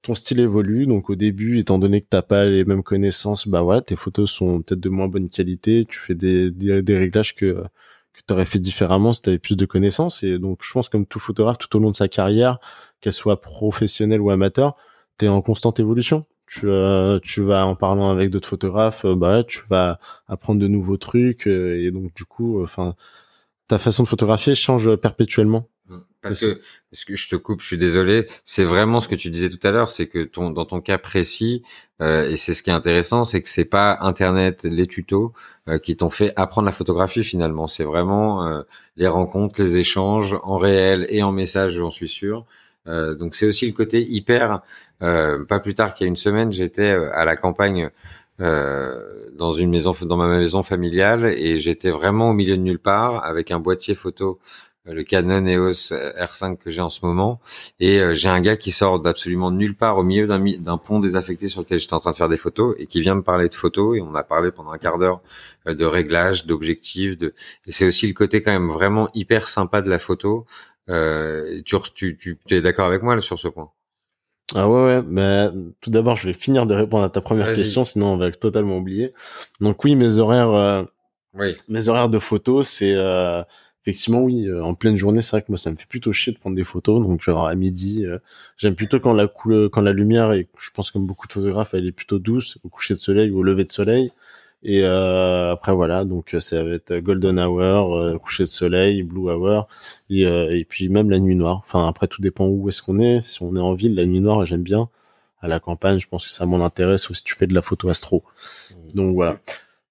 ton 0.08 0.16
style 0.16 0.40
évolue. 0.40 0.88
Donc 0.88 1.10
au 1.10 1.16
début, 1.16 1.60
étant 1.60 1.80
donné 1.80 2.02
que 2.02 2.08
t'as 2.10 2.22
pas 2.22 2.46
les 2.46 2.66
mêmes 2.66 2.84
connaissances, 2.84 3.48
bah 3.48 3.62
voilà, 3.62 3.82
tes 3.82 3.96
photos 3.96 4.32
sont 4.32 4.62
peut-être 4.62 4.80
de 4.80 4.90
moins 4.90 5.08
bonne 5.08 5.30
qualité. 5.30 5.86
Tu 5.88 6.00
fais 6.00 6.16
des, 6.16 6.50
des, 6.52 6.98
réglages 6.98 7.36
que 7.36 7.64
que 8.14 8.22
t'aurais 8.26 8.46
fait 8.46 8.60
différemment 8.60 9.14
si 9.14 9.22
t'avais 9.22 9.38
plus 9.40 9.58
de 9.58 9.66
connaissances. 9.66 10.24
Et 10.24 10.40
donc 10.40 10.62
je 10.64 10.72
pense 10.72 10.90
comme 10.90 11.06
tout 11.06 11.20
photographe, 11.20 11.58
tout 11.60 11.76
au 11.76 11.80
long 11.80 11.92
de 11.92 11.96
sa 11.96 12.08
carrière, 12.08 12.60
qu'elle 13.02 13.14
soit 13.14 13.42
professionnelle 13.42 14.22
ou 14.22 14.32
amateur, 14.32 14.76
t'es 15.18 15.28
en 15.28 15.42
constante 15.42 15.80
évolution. 15.80 16.26
Tu, 16.48 16.70
euh, 16.70 17.20
tu 17.20 17.42
vas 17.44 17.66
en 17.68 17.76
parlant 17.76 18.10
avec 18.10 18.30
d'autres 18.32 18.48
photographes, 18.48 19.04
euh, 19.06 19.16
bah 19.16 19.44
tu 19.44 19.62
vas 19.70 20.00
apprendre 20.28 20.62
de 20.62 20.68
nouveaux 20.68 20.98
trucs 20.98 21.46
euh, 21.48 21.84
et 21.86 21.92
donc 21.92 22.14
du 22.16 22.24
coup, 22.26 22.64
enfin, 22.64 22.96
ta 23.68 23.78
façon 23.80 24.04
de 24.04 24.08
photographier 24.08 24.56
change 24.56 24.96
perpétuellement. 24.96 25.68
Parce 26.22 26.40
que, 26.40 26.60
parce 26.92 27.06
que 27.06 27.16
je 27.16 27.30
te 27.30 27.36
coupe, 27.36 27.62
je 27.62 27.68
suis 27.68 27.78
désolé. 27.78 28.28
C'est 28.44 28.64
vraiment 28.64 29.02
ce 29.02 29.08
que 29.08 29.16
tu 29.16 29.30
disais 29.30 29.50
tout 29.50 29.66
à 29.66 29.72
l'heure, 29.72 29.92
c'est 29.92 30.08
que 30.08 30.24
ton, 30.24 30.50
dans 30.50 30.66
ton 30.66 30.82
cas 30.82 30.98
précis, 30.98 31.64
euh, 32.02 32.30
et 32.30 32.38
c'est 32.38 32.54
ce 32.54 32.64
qui 32.64 32.70
est 32.70 32.74
intéressant, 32.74 33.26
c'est 33.26 33.42
que 33.42 33.50
c'est 33.50 33.66
pas 33.66 33.98
Internet, 34.02 34.64
les 34.64 34.88
tutos 34.88 35.34
euh, 35.68 35.80
qui 35.80 35.98
t'ont 35.98 36.10
fait 36.10 36.32
apprendre 36.38 36.66
la 36.66 36.72
photographie 36.72 37.24
finalement. 37.26 37.68
C'est 37.68 37.84
vraiment 37.84 38.48
euh, 38.48 38.62
les 38.96 39.08
rencontres, 39.08 39.62
les 39.62 39.78
échanges 39.78 40.38
en 40.44 40.58
réel 40.58 41.06
et 41.10 41.24
en 41.24 41.34
message, 41.34 41.74
j'en 41.74 41.92
suis 41.92 42.08
sûr. 42.08 42.46
Euh, 42.88 43.16
donc 43.16 43.36
c'est 43.36 43.48
aussi 43.48 43.66
le 43.68 43.74
côté 43.74 44.02
hyper. 44.02 44.62
pas 45.00 45.60
plus 45.60 45.76
tard 45.76 45.94
qu'il 45.94 46.06
y 46.06 46.08
a 46.08 46.10
une 46.10 46.16
semaine, 46.16 46.52
j'étais 46.54 46.90
à 46.90 47.26
la 47.26 47.36
campagne. 47.36 47.90
dans 48.40 49.54
une 49.54 49.70
maison, 49.72 49.94
dans 50.02 50.18
ma 50.18 50.28
maison 50.28 50.64
familiale, 50.64 51.26
et 51.26 51.60
j'étais 51.60 51.90
vraiment 51.92 52.30
au 52.32 52.34
milieu 52.34 52.56
de 52.58 52.62
nulle 52.62 52.80
part 52.80 53.26
avec 53.26 53.52
un 53.52 53.60
boîtier 53.60 53.96
photo 53.96 54.40
le 54.88 55.04
Canon 55.04 55.46
EOS 55.46 55.92
R5 55.92 56.58
que 56.58 56.70
j'ai 56.70 56.82
en 56.82 56.90
ce 56.90 57.06
moment. 57.06 57.40
Et 57.80 58.00
euh, 58.00 58.16
j'ai 58.16 58.30
un 58.30 58.42
gars 58.42 58.58
qui 58.58 58.72
sort 58.72 59.00
d'absolument 59.00 59.52
nulle 59.52 59.76
part 59.76 59.98
au 59.98 60.04
milieu 60.04 60.28
d'un 60.28 60.78
pont 60.78 61.00
désaffecté 61.00 61.50
sur 61.50 61.62
lequel 61.62 61.80
j'étais 61.80 61.94
en 61.94 62.00
train 62.00 62.12
de 62.12 62.16
faire 62.16 62.30
des 62.30 62.38
photos 62.38 62.76
et 62.80 62.88
qui 62.88 63.02
vient 63.02 63.16
me 63.16 63.24
parler 63.24 63.50
de 63.50 63.56
photos. 63.56 63.98
Et 63.98 64.02
on 64.02 64.16
a 64.16 64.24
parlé 64.24 64.52
pendant 64.52 64.72
un 64.72 64.78
quart 64.78 64.98
d'heure 64.98 65.22
euh, 65.68 65.76
de 65.76 65.86
réglage, 65.86 66.46
d'objectifs. 66.46 67.18
De... 67.18 67.34
Et 67.66 67.72
c'est 67.72 67.86
aussi 67.86 68.08
le 68.08 68.14
côté 68.14 68.42
quand 68.42 68.52
même 68.52 68.70
vraiment 68.70 69.10
hyper 69.14 69.48
sympa 69.48 69.82
de 69.82 69.90
la 69.90 70.00
photo. 70.00 70.46
Euh, 70.90 71.62
tu, 71.66 71.78
tu, 71.94 72.18
tu, 72.18 72.56
es 72.56 72.62
d'accord 72.62 72.86
avec 72.86 73.04
moi 73.04 73.16
là, 73.16 73.22
sur 73.22 73.38
ce 73.38 73.48
point? 73.48 73.70
Ah 74.56 74.70
ouais, 74.70 74.82
ouais, 74.82 75.02
mais 75.06 75.50
tout 75.82 75.90
d'abord, 75.90 76.16
je 76.16 76.28
vais 76.28 76.34
finir 76.34 76.66
de 76.66 76.74
répondre 76.74 77.04
à 77.04 77.10
ta 77.10 77.20
première 77.20 77.54
question, 77.54 77.84
sinon 77.84 78.14
on 78.14 78.18
va 78.18 78.32
totalement 78.32 78.78
oublier. 78.78 79.14
Donc 79.60 79.84
oui, 79.84 79.96
mes 79.98 80.20
horaires, 80.20 80.52
euh, 80.52 80.84
oui. 81.34 81.58
mes 81.68 81.90
horaires 81.90 82.08
de 82.08 82.18
photos, 82.18 82.66
c'est 82.66 82.94
euh, 82.94 83.44
effectivement, 83.88 84.22
oui, 84.22 84.48
euh, 84.48 84.64
en 84.64 84.74
pleine 84.74 84.98
journée, 84.98 85.22
c'est 85.22 85.32
vrai 85.32 85.42
que 85.42 85.48
moi, 85.50 85.58
ça 85.58 85.72
me 85.72 85.78
fait 85.78 85.88
plutôt 85.88 86.12
chier 86.12 86.34
de 86.34 86.38
prendre 86.38 86.58
des 86.58 86.66
photos. 86.66 87.02
Donc, 87.02 87.22
genre 87.22 87.48
à 87.48 87.56
midi, 87.56 88.06
euh, 88.06 88.20
j'aime 88.58 88.76
plutôt 88.76 89.00
quand 89.00 89.14
la 89.14 89.28
couleur, 89.28 89.70
quand 89.72 89.82
la 89.82 89.94
lumière, 89.94 90.34
et 90.34 90.48
je 90.60 90.70
pense 90.72 90.92
comme 90.92 91.08
beaucoup 91.08 91.26
de 91.28 91.32
photographes, 91.32 91.74
elle 91.74 91.88
est 91.88 91.94
plutôt 91.94 92.20
douce 92.20 92.58
au 92.66 92.70
coucher 92.70 92.96
de 92.96 93.00
soleil 93.00 93.32
ou 93.32 93.40
au 93.40 93.44
lever 93.44 93.64
de 93.64 93.72
soleil. 93.72 94.12
Et 94.64 94.82
euh, 94.84 95.52
après 95.54 95.72
voilà, 95.74 96.04
donc 96.04 96.36
ça 96.40 96.64
va 96.64 96.72
être 96.72 96.98
golden 96.98 97.40
hour, 97.40 98.20
coucher 98.20 98.44
de 98.44 98.50
soleil, 98.50 99.04
blue 99.04 99.32
hour, 99.32 99.68
et, 100.10 100.24
et 100.24 100.66
puis 100.66 100.90
même 100.90 101.10
la 101.10 101.20
nuit 101.20 101.36
noire. 101.36 101.58
Enfin 101.64 101.88
après 101.88 102.08
tout 102.08 102.22
dépend 102.22 102.48
où 102.48 102.68
est-ce 102.68 102.82
qu'on 102.82 103.00
est. 103.00 103.22
Si 103.22 103.42
on 103.44 103.56
est 103.56 103.60
en 103.60 103.74
ville, 103.74 103.96
la 103.96 104.06
nuit 104.06 104.20
noire, 104.20 104.44
j'aime 104.46 104.64
bien. 104.64 104.90
À 105.42 105.48
la 105.48 105.60
campagne, 105.60 106.00
je 106.00 106.08
pense 106.08 106.26
que 106.26 106.32
ça 106.32 106.46
m'en 106.48 106.66
intéresse. 106.66 107.10
Ou 107.10 107.14
si 107.14 107.24
tu 107.24 107.36
fais 107.36 107.48
de 107.48 107.54
la 107.54 107.62
photo 107.62 107.88
astro. 107.90 108.24
Mmh. 108.72 108.96
Donc 108.96 109.14
voilà 109.16 109.40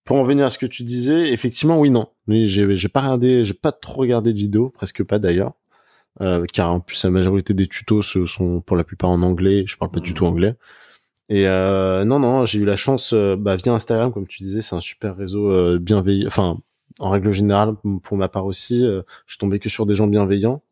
pour 0.06 0.16
en 0.16 0.24
venir 0.24 0.46
à 0.46 0.50
ce 0.50 0.58
que 0.58 0.66
tu 0.66 0.84
disais, 0.84 1.32
effectivement, 1.32 1.78
oui, 1.78 1.90
non. 1.90 2.08
Oui, 2.28 2.46
j'ai, 2.46 2.76
j'ai 2.76 2.88
pas 2.88 3.00
regardé, 3.00 3.44
j'ai 3.44 3.54
pas 3.54 3.72
trop 3.72 4.02
regardé 4.02 4.32
de 4.32 4.38
vidéos, 4.38 4.70
presque 4.70 5.02
pas 5.04 5.18
d'ailleurs, 5.18 5.54
euh, 6.20 6.46
car 6.50 6.72
en 6.72 6.80
plus 6.80 7.04
la 7.04 7.10
majorité 7.10 7.54
des 7.54 7.66
tutos 7.66 8.02
ce 8.02 8.24
sont 8.26 8.60
pour 8.60 8.76
la 8.76 8.84
plupart 8.84 9.10
en 9.10 9.20
anglais. 9.22 9.64
Je 9.66 9.76
parle 9.76 9.90
pas 9.90 10.00
du 10.00 10.14
tout 10.14 10.24
mmh. 10.24 10.28
anglais. 10.28 10.54
Et 11.28 11.48
euh, 11.48 12.04
non, 12.04 12.20
non, 12.20 12.46
j'ai 12.46 12.60
eu 12.60 12.64
la 12.64 12.76
chance, 12.76 13.12
euh, 13.12 13.36
bah, 13.36 13.56
via 13.56 13.72
Instagram, 13.74 14.12
comme 14.12 14.28
tu 14.28 14.44
disais, 14.44 14.62
c'est 14.62 14.76
un 14.76 14.80
super 14.80 15.16
réseau 15.16 15.50
euh, 15.50 15.78
bienveillant. 15.80 16.28
Enfin, 16.28 16.58
en 17.00 17.10
règle 17.10 17.32
générale, 17.32 17.74
pour 18.04 18.16
ma 18.16 18.28
part 18.28 18.46
aussi, 18.46 18.80
je 18.82 19.02
suis 19.26 19.38
tombé 19.38 19.58
que 19.58 19.68
sur 19.68 19.86
des 19.86 19.96
gens 19.96 20.06
bienveillants 20.06 20.62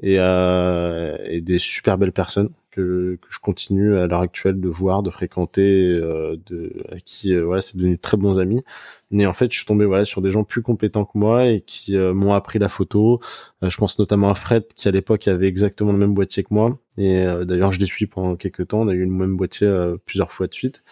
et, 0.00 0.14
et 0.14 1.40
des 1.42 1.58
super 1.58 1.98
belles 1.98 2.12
personnes 2.12 2.50
que, 2.76 3.18
je 3.30 3.38
continue 3.38 3.96
à 3.96 4.06
l'heure 4.06 4.20
actuelle 4.20 4.60
de 4.60 4.68
voir, 4.68 5.02
de 5.02 5.10
fréquenter, 5.10 5.84
euh, 5.84 6.36
de 6.46 6.72
à 6.92 6.96
qui 6.98 7.34
euh, 7.34 7.44
voilà, 7.44 7.60
c'est 7.60 7.76
devenu 7.78 7.98
très 7.98 8.16
bons 8.16 8.38
amis. 8.38 8.62
Mais 9.10 9.26
en 9.26 9.32
fait, 9.32 9.50
je 9.52 9.56
suis 9.58 9.66
tombé 9.66 9.84
voilà 9.86 10.04
sur 10.04 10.20
des 10.22 10.30
gens 10.30 10.44
plus 10.44 10.62
compétents 10.62 11.04
que 11.04 11.16
moi 11.18 11.46
et 11.46 11.60
qui 11.62 11.96
euh, 11.96 12.12
m'ont 12.14 12.34
appris 12.34 12.58
la 12.58 12.68
photo. 12.68 13.20
je 13.62 13.76
pense 13.76 13.98
notamment 13.98 14.30
à 14.30 14.34
Fred 14.34 14.66
qui 14.76 14.88
à 14.88 14.90
l'époque 14.90 15.26
avait 15.28 15.48
exactement 15.48 15.92
le 15.92 15.98
même 15.98 16.14
boîtier 16.14 16.42
que 16.44 16.52
moi. 16.52 16.78
Et 16.98 17.24
d'ailleurs, 17.44 17.72
je 17.72 17.78
les 17.78 17.86
suis 17.86 18.06
pendant 18.06 18.36
quelques 18.36 18.68
temps. 18.68 18.80
On 18.80 18.88
a 18.88 18.94
eu 18.94 19.04
le 19.04 19.10
même 19.10 19.36
boîtier 19.36 19.70
plusieurs 20.06 20.32
fois 20.32 20.46
de 20.46 20.54
suite 20.54 20.82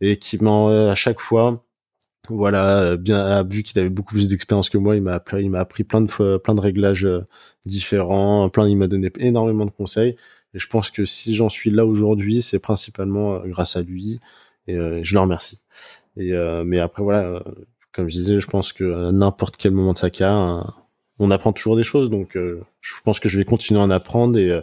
et 0.00 0.16
qui 0.18 0.38
m'a 0.42 0.90
à 0.90 0.94
chaque 0.94 1.20
fois 1.20 1.64
voilà 2.30 2.96
bien 2.96 3.42
vu 3.44 3.62
qu'il 3.62 3.78
avait 3.80 3.88
beaucoup 3.88 4.14
plus 4.14 4.28
d'expérience 4.28 4.70
que 4.70 4.78
moi 4.78 4.96
il 4.96 5.02
m'a 5.02 5.14
appris 5.14 5.42
il 5.44 5.50
m'a 5.50 5.60
appris 5.60 5.82
plein 5.84 6.02
de 6.02 6.36
plein 6.38 6.54
de 6.54 6.60
réglages 6.60 7.08
différents 7.66 8.48
plein 8.50 8.68
il 8.68 8.76
m'a 8.76 8.86
donné 8.86 9.10
énormément 9.18 9.64
de 9.66 9.70
conseils 9.70 10.16
et 10.54 10.58
je 10.58 10.66
pense 10.66 10.90
que 10.90 11.04
si 11.04 11.34
j'en 11.34 11.48
suis 11.48 11.70
là 11.70 11.84
aujourd'hui, 11.84 12.42
c'est 12.42 12.58
principalement 12.58 13.34
euh, 13.34 13.40
grâce 13.46 13.76
à 13.76 13.82
lui. 13.82 14.20
Et 14.66 14.76
euh, 14.76 15.00
je 15.02 15.14
le 15.14 15.20
remercie. 15.20 15.60
Et 16.16 16.32
euh, 16.32 16.64
mais 16.64 16.78
après 16.78 17.02
voilà, 17.02 17.42
comme 17.92 18.08
je 18.08 18.14
disais, 18.14 18.38
je 18.38 18.46
pense 18.46 18.72
que 18.72 19.08
à 19.08 19.12
n'importe 19.12 19.56
quel 19.56 19.72
moment 19.72 19.92
de 19.92 19.98
sa 19.98 20.10
carrière, 20.10 20.84
on 21.18 21.30
apprend 21.30 21.52
toujours 21.52 21.76
des 21.76 21.82
choses. 21.82 22.10
Donc 22.10 22.36
je 22.36 22.94
pense 23.04 23.20
que 23.20 23.28
je 23.28 23.38
vais 23.38 23.44
continuer 23.44 23.80
à 23.80 23.84
en 23.84 23.90
apprendre 23.90 24.38
et 24.38 24.60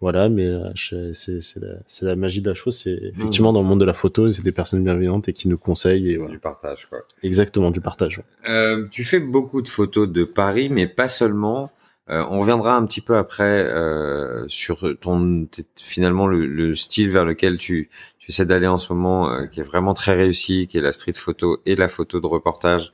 voilà, 0.00 0.28
mais 0.28 0.50
c'est 0.74 1.40
la, 1.60 2.08
la, 2.08 2.16
magie 2.16 2.42
de 2.42 2.48
la 2.48 2.54
chose. 2.54 2.76
C'est 2.76 2.98
effectivement 3.14 3.52
mmh. 3.52 3.54
dans 3.54 3.62
le 3.62 3.68
monde 3.68 3.80
de 3.80 3.84
la 3.84 3.94
photo, 3.94 4.26
c'est 4.28 4.42
des 4.42 4.52
personnes 4.52 4.82
bienveillantes 4.82 5.28
et 5.28 5.32
qui 5.32 5.48
nous 5.48 5.58
conseillent. 5.58 6.12
Et, 6.12 6.28
Du 6.28 6.38
partage, 6.38 6.86
quoi. 6.90 6.98
Exactement, 7.22 7.70
du 7.70 7.80
partage. 7.80 8.20
Euh, 8.48 8.86
tu 8.90 9.04
fais 9.04 9.20
beaucoup 9.20 9.62
de 9.62 9.68
photos 9.68 10.08
de 10.08 10.24
Paris, 10.24 10.68
mais 10.68 10.86
pas 10.86 11.08
seulement. 11.08 11.70
Euh, 12.10 12.24
on 12.28 12.40
reviendra 12.40 12.76
un 12.76 12.84
petit 12.84 13.00
peu 13.00 13.16
après 13.16 13.64
euh, 13.64 14.44
sur 14.48 14.86
ton 15.00 15.48
finalement 15.76 16.26
le, 16.26 16.74
style 16.74 17.10
vers 17.10 17.24
lequel 17.24 17.56
tu, 17.56 17.88
tu 18.18 18.30
essaies 18.30 18.44
d'aller 18.44 18.66
en 18.66 18.78
ce 18.78 18.92
moment, 18.92 19.30
euh, 19.30 19.46
qui 19.46 19.60
est 19.60 19.64
vraiment 19.64 19.94
très 19.94 20.14
réussi, 20.14 20.68
qui 20.68 20.76
est 20.76 20.82
la 20.82 20.92
street 20.92 21.14
photo 21.14 21.62
et 21.64 21.76
la 21.76 21.88
photo 21.88 22.20
de 22.20 22.26
reportage, 22.26 22.92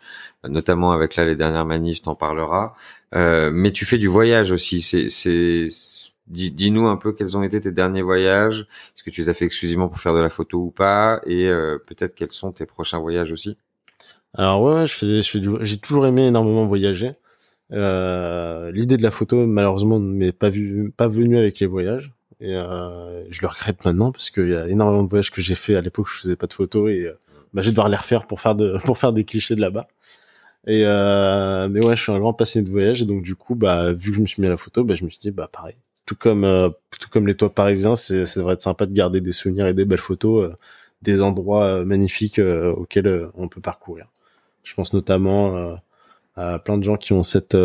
notamment 0.49 0.93
avec 0.93 1.17
là 1.17 1.25
les 1.25 1.35
dernières 1.37 1.67
manifs, 1.67 2.03
t'en 2.03 2.15
parleras. 2.15 2.75
mais 3.13 3.73
tu 3.73 3.85
fais 3.85 3.99
du 3.99 4.09
voyage 4.09 4.53
aussi. 4.53 4.81
C'est, 4.81 5.69
dis-nous 6.29 6.87
un 6.87 6.97
peu 6.97 7.13
quels 7.13 7.37
ont 7.37 7.43
été 7.43 7.61
tes 7.61 7.73
derniers 7.73 8.03
voyages. 8.03 8.61
Est-ce 8.95 9.03
que 9.05 9.11
tu 9.11 9.23
les 9.23 9.29
as 9.29 9.35
fait 9.35 9.45
exclusivement 9.47 9.89
pour 9.89 9.99
faire 9.99 10.15
de 10.15 10.21
la 10.21 10.31
photo 10.31 10.59
ou 10.59 10.71
pas? 10.71 11.21
Et 11.27 11.51
peut-être 11.87 12.15
quels 12.15 12.33
sont 12.33 12.53
tes 12.53 12.67
prochains 12.67 13.01
voyages 13.01 13.33
aussi? 13.33 13.59
Alors 14.35 14.63
ouais, 14.63 14.87
je 14.87 14.95
fais, 14.95 15.23
je 15.23 15.31
fais 15.31 15.41
j'ai 15.63 15.79
toujours 15.79 16.07
aimé 16.07 16.29
énormément 16.29 16.65
voyager. 16.67 17.15
Euh, 17.73 18.71
l'idée 18.73 18.97
de 18.97 19.03
la 19.03 19.11
photo, 19.11 19.47
malheureusement, 19.47 20.01
n'est 20.01 20.33
pas 20.33 20.51
vu, 20.51 20.93
pas 20.97 21.09
venue 21.09 21.39
avec 21.39 21.61
les 21.61 21.67
voyages. 21.67 22.13
et 22.41 22.55
euh, 22.55 23.25
je 23.31 23.43
le 23.43 23.49
regrette 23.49 23.85
maintenant 23.85 24.13
parce 24.13 24.31
qu'il 24.31 24.49
y 24.49 24.55
a 24.55 24.67
énormément 24.69 25.05
de 25.05 25.09
voyages 25.09 25.31
que 25.31 25.41
j'ai 25.41 25.55
fait 25.55 25.77
à 25.77 25.81
l'époque 25.81 26.07
où 26.07 26.11
je 26.11 26.21
faisais 26.23 26.37
pas 26.37 26.47
de 26.47 26.53
photos 26.55 26.91
et 26.91 27.07
euh, 27.07 27.13
bah, 27.55 27.63
je 27.63 27.69
vais 27.69 27.73
devoir 27.73 27.89
les 27.89 27.97
refaire 27.97 28.27
pour 28.27 28.41
faire 28.41 28.55
de 28.55 28.79
pour 28.85 28.99
faire 28.99 29.13
des 29.13 29.25
clichés 29.25 29.57
de 29.57 29.61
là-bas. 29.61 29.89
Et 30.67 30.83
euh, 30.85 31.69
mais 31.69 31.85
ouais, 31.85 31.97
je 31.97 32.03
suis 32.03 32.13
un 32.13 32.19
grand 32.19 32.35
passionné 32.35 32.67
de 32.67 32.71
voyage 32.71 33.03
et 33.03 33.07
donc 33.07 33.23
du 33.23 33.35
coup, 33.35 33.55
bah 33.55 33.93
vu 33.93 34.11
que 34.11 34.17
je 34.17 34.23
me 34.23 34.27
suis 34.27 34.43
mis 34.43 34.47
à 34.47 34.51
la 34.51 34.57
photo, 34.57 34.85
bah 34.85 34.95
je 34.95 35.05
me 35.05 35.11
suis 35.11 35.19
dit 35.19 35.31
bah 35.31 35.49
pareil, 35.51 35.75
tout 36.07 36.17
comme 36.17 36.45
euh, 36.45 36.69
tout 36.99 37.09
comme 37.11 37.27
les 37.27 37.35
toits 37.35 37.55
parisiens, 37.55 37.97
c'est 37.97 38.27
ça 38.27 38.41
devrait 38.41 38.55
être 38.55 38.63
sympa 38.63 38.87
de 38.87 38.93
garder 38.93 39.21
des 39.21 39.33
souvenirs 39.33 39.67
et 39.67 39.75
des 39.75 39.85
belles 39.87 39.99
photos 39.99 40.51
euh, 40.51 40.57
des 41.03 41.23
endroits 41.23 41.85
magnifiques 41.85 42.39
auxquels 42.39 43.29
on 43.35 43.49
peut 43.49 43.63
parcourir. 43.63 44.07
Je 44.65 44.75
pense 44.75 44.93
notamment 44.93 45.79
à 46.37 46.59
plein 46.59 46.79
de 46.79 46.85
gens 46.85 46.97
qui 46.97 47.13
ont 47.13 47.23
cette 47.23 47.57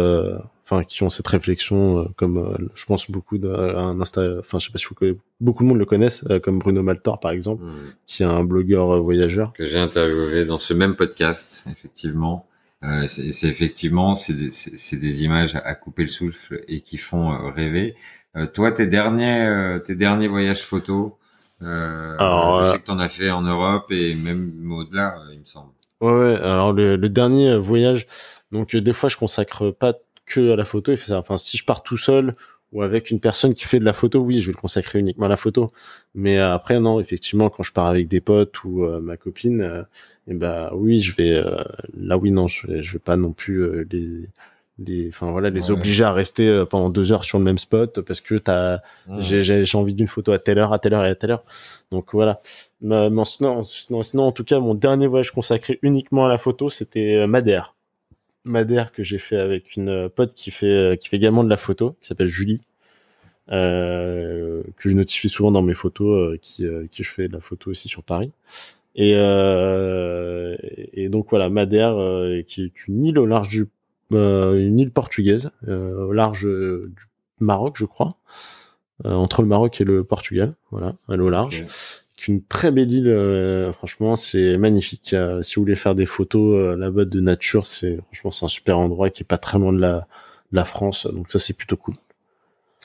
enfin 0.64 0.84
qui 0.84 1.04
ont 1.04 1.10
cette 1.10 1.28
réflexion 1.28 2.12
comme 2.18 2.70
je 2.74 2.86
pense 2.86 3.12
beaucoup 3.12 3.38
d'un 3.38 4.00
Insta 4.02 4.40
enfin 4.40 4.58
je 4.60 4.66
sais 4.66 4.72
pas 4.72 4.80
si 4.80 4.88
vous 4.88 4.96
connaissez, 4.96 5.20
beaucoup 5.40 5.64
de 5.64 5.70
monde 5.70 5.78
le 5.78 5.86
connaissent 5.86 6.26
comme 6.44 6.60
Bruno 6.60 6.82
Maltor 6.82 7.20
par 7.20 7.32
exemple 7.32 7.64
mmh. 7.64 7.94
qui 8.08 8.24
est 8.24 8.26
un 8.26 8.44
blogueur 8.44 9.02
voyageur 9.02 9.54
que 9.54 9.66
j'ai 9.66 9.78
interviewé 9.78 10.46
dans 10.46 10.60
ce 10.60 10.74
même 10.74 10.96
podcast 10.96 11.66
effectivement 11.72 12.48
euh, 12.86 13.08
c'est 13.08 13.48
effectivement 13.48 14.16
c'est 14.16 14.34
des, 14.34 14.50
des, 14.98 15.24
images 15.24 15.56
à 15.56 15.74
couper 15.76 16.04
le 16.04 16.10
souffle 16.10 16.62
et 16.68 16.82
qui 16.82 16.98
font 16.98 17.32
euh, 17.32 17.50
rêver. 17.50 17.96
Euh, 18.36 18.46
toi, 18.48 18.72
tes 18.72 18.86
derniers 18.86 19.80
tes 19.86 19.96
derniers 19.96 20.28
voyages 20.28 20.64
photos, 20.64 21.12
alors, 21.62 22.66
je 22.66 22.72
sais 22.74 22.80
que 22.80 22.86
t'en 22.86 23.00
as 23.00 23.10
fait 23.10 23.32
en 23.32 23.42
Europe 23.42 23.86
et 23.90 24.14
même 24.14 24.72
au-delà, 24.72 25.16
il 25.32 25.40
me 25.40 25.46
semble. 25.46 25.72
Ouais, 26.02 26.12
ouais. 26.12 26.36
Alors 26.36 26.74
le, 26.74 26.96
le, 26.98 27.10
dernier 27.10 27.58
voyage, 27.58 28.06
donc 28.56 28.76
des 28.76 28.94
fois 28.94 29.10
je 29.10 29.18
consacre 29.18 29.72
pas 29.72 29.94
que 30.26 30.54
à 30.54 30.56
la 30.56 30.66
photo. 30.66 30.94
Enfin, 31.12 31.38
si 31.38 31.58
je 31.58 31.66
pars 31.66 31.84
tout 31.84 31.98
seul 31.98 32.34
ou 32.72 32.82
avec 32.82 33.12
une 33.12 33.20
personne 33.20 33.54
qui 33.54 33.66
fait 33.66 33.80
de 33.80 33.86
la 33.86 33.94
photo, 33.94 34.20
oui, 34.20 34.42
je 34.42 34.48
vais 34.48 34.54
le 34.54 34.60
consacrer 34.60 35.00
uniquement 35.00 35.28
à 35.28 35.30
la 35.30 35.38
photo. 35.38 35.72
Mais 36.16 36.40
après, 36.40 36.80
non, 36.80 37.00
effectivement, 37.00 37.50
quand 37.50 37.64
je 37.64 37.72
pars 37.72 37.86
avec 37.86 38.08
des 38.08 38.22
potes 38.22 38.64
ou 38.64 38.86
ma 39.02 39.18
copine, 39.18 39.86
et 40.28 40.34
bah 40.34 40.72
oui, 40.74 41.02
je 41.02 41.16
vais 41.16 41.34
euh, 41.34 41.64
là 41.96 42.18
oui 42.18 42.32
non, 42.32 42.48
je 42.48 42.68
vais, 42.68 42.84
je 42.84 42.94
vais 42.94 43.00
pas 43.00 43.16
non 43.16 43.32
plus 43.32 43.60
euh, 43.60 43.88
les 43.92 44.28
les 44.78 45.08
enfin 45.08 45.32
voilà 45.32 45.50
les 45.50 45.72
obliger 45.72 46.04
à 46.04 46.12
rester 46.12 46.50
euh, 46.50 46.66
pendant 46.66 46.90
deux 46.90 47.14
heures 47.14 47.24
sur 47.24 47.38
le 47.38 47.46
même 47.46 47.58
spot 47.58 48.02
parce 48.02 48.20
que 48.20 48.36
t'as 48.36 48.80
j'ai 49.20 49.64
j'ai 49.64 49.78
envie 49.78 49.94
d'une 49.94 50.08
photo 50.08 50.34
à 50.34 50.40
telle 50.40 50.58
heure 50.58 50.74
à 50.74 50.80
telle 50.80 50.94
heure 50.94 51.06
et 51.06 51.10
à 51.10 51.16
telle 51.16 51.32
heure. 51.32 51.46
Donc 51.92 52.10
voilà. 52.14 52.38
Mais, 52.82 53.10
sinon, 53.26 53.64
sinon, 53.64 54.24
en 54.24 54.32
tout 54.32 54.44
cas 54.44 54.60
mon 54.60 54.76
dernier 54.76 55.08
voyage 55.08 55.32
consacré 55.32 55.80
uniquement 55.82 56.26
à 56.26 56.30
la 56.30 56.38
photo 56.38 56.70
c'était 56.70 57.26
Madère 57.28 57.75
Madère 58.46 58.92
que 58.92 59.04
j'ai 59.04 59.18
fait 59.18 59.38
avec 59.38 59.76
une 59.76 60.10
pote 60.10 60.34
qui 60.34 60.52
fait 60.52 60.98
qui 61.02 61.10
fait 61.10 61.18
également 61.18 61.44
de 61.44 61.50
la 61.50 61.58
photo 61.58 61.96
qui 62.02 62.08
s'appelle 62.08 62.30
Julie 62.30 62.62
euh, 63.52 64.64
que 64.78 64.90
je 64.90 64.96
notifie 64.96 65.30
souvent 65.30 65.52
dans 65.52 65.62
mes 65.62 65.74
photos 65.74 66.38
qui 66.42 66.66
qui 66.92 67.04
je 67.04 67.10
fais 67.10 67.28
de 67.28 67.34
la 67.34 67.42
photo 67.42 67.72
aussi 67.72 67.88
sur 67.90 68.04
Paris 68.04 68.32
et, 68.96 69.14
euh, 69.16 70.56
et 70.62 71.10
donc 71.10 71.28
voilà, 71.30 71.50
Madère, 71.50 71.96
euh, 72.00 72.42
qui 72.44 72.64
est 72.64 72.88
une 72.88 73.04
île 73.04 73.20
au 73.20 73.26
large 73.26 73.50
du, 73.50 73.68
euh, 74.14 74.56
une 74.56 74.80
île 74.80 74.92
portugaise, 74.92 75.52
au 75.68 76.14
large 76.14 76.46
du 76.46 77.06
Maroc, 77.40 77.76
je 77.78 77.86
crois, 77.86 78.16
entre 79.04 79.42
le 79.42 79.50
Maroc 79.50 79.82
et 79.82 79.84
le 79.84 80.04
Portugal. 80.06 80.54
Voilà, 80.72 80.96
elle 81.10 81.20
est 81.20 81.24
au 81.24 81.30
large. 81.30 81.66
Une 82.28 82.44
très 82.44 82.72
belle 82.72 82.92
île. 82.92 83.72
franchement, 83.74 84.16
c'est 84.16 84.58
magnifique. 84.58 85.16
si 85.42 85.56
vous 85.56 85.62
voulez 85.62 85.76
faire 85.76 85.96
des 85.96 86.06
photos 86.06 86.78
là-bas 86.78 87.06
de 87.06 87.20
nature, 87.20 87.66
c'est 87.66 87.98
franchement 88.08 88.32
c'est 88.32 88.46
un 88.46 88.50
super 88.50 88.80
endroit 88.80 89.10
qui 89.10 89.24
est 89.24 89.28
pas 89.28 89.38
très 89.38 89.58
loin 89.58 89.74
de 89.74 89.82
la, 89.82 90.08
de 90.52 90.56
la 90.56 90.66
France. 90.66 91.08
Donc 91.08 91.32
ça, 91.32 91.40
c'est 91.40 91.58
plutôt 91.58 91.78
cool. 91.78 91.96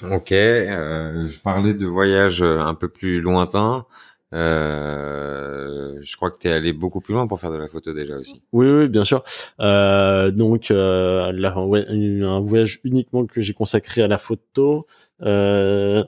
Ok. 0.03 0.31
je 0.31 1.41
parlais 1.41 1.75
de 1.75 1.87
voyages 1.87 2.43
un 2.43 2.75
peu 2.75 2.89
plus 2.89 3.21
lointains. 3.21 3.87
Euh, 4.33 5.99
je 6.03 6.17
crois 6.17 6.31
que 6.31 6.39
tu 6.39 6.49
es 6.49 6.53
allé 6.53 6.73
beaucoup 6.73 7.01
plus 7.01 7.15
loin 7.15 7.27
pour 7.27 7.41
faire 7.41 7.51
de 7.51 7.57
la 7.57 7.69
photo 7.69 7.93
déjà 7.93 8.17
aussi. 8.17 8.43
Oui, 8.53 8.67
oui, 8.69 8.89
bien 8.89 9.05
sûr. 9.05 9.25
Euh, 9.61 10.31
donc, 10.31 10.71
euh, 10.71 11.33
là, 11.33 11.59
ouais, 11.59 11.87
un 11.89 12.41
voyage 12.41 12.81
uniquement 12.85 13.27
que 13.27 13.41
j'ai 13.41 13.55
consacré 13.55 14.03
à 14.03 14.09
la 14.09 14.19
photo. 14.19 14.87
Euh... 15.23 16.05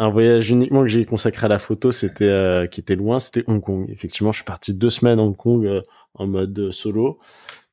un 0.00 0.08
voyage 0.08 0.50
uniquement 0.50 0.80
que 0.80 0.88
j'ai 0.88 1.04
consacré 1.04 1.44
à 1.44 1.48
la 1.48 1.58
photo, 1.58 1.90
c'était 1.90 2.24
euh, 2.24 2.66
qui 2.66 2.80
était 2.80 2.96
loin, 2.96 3.18
c'était 3.20 3.44
Hong 3.46 3.60
Kong. 3.60 3.88
Effectivement, 3.90 4.32
je 4.32 4.38
suis 4.38 4.44
parti 4.44 4.72
deux 4.72 4.88
semaines 4.88 5.18
à 5.18 5.22
Hong 5.22 5.36
Kong 5.36 5.66
euh, 5.66 5.82
en 6.14 6.26
mode 6.26 6.70
solo, 6.70 7.18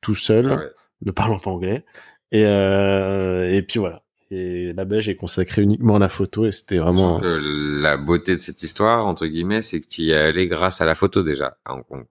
tout 0.02 0.14
seul, 0.14 0.52
ah 0.52 0.62
ne 1.00 1.10
parlant 1.10 1.38
pas 1.38 1.50
anglais. 1.50 1.84
Et, 2.30 2.42
et 2.42 3.62
puis 3.62 3.78
voilà. 3.78 4.02
Et 4.30 4.74
là-bas, 4.74 5.00
j'ai 5.00 5.16
consacré 5.16 5.62
uniquement 5.62 5.96
à 5.96 5.98
la 5.98 6.10
photo 6.10 6.44
et 6.44 6.52
c'était 6.52 6.76
vraiment. 6.76 7.18
la 7.22 7.96
beauté 7.96 8.36
de 8.36 8.40
cette 8.40 8.62
histoire, 8.62 9.06
entre 9.06 9.26
guillemets, 9.26 9.62
c'est 9.62 9.80
que 9.80 9.86
tu 9.86 10.02
y 10.02 10.10
es 10.10 10.16
allé 10.16 10.46
grâce 10.48 10.82
à 10.82 10.84
la 10.84 10.94
photo 10.94 11.22
déjà 11.22 11.56
à 11.64 11.74
Hong 11.74 11.84
Kong. 11.84 12.04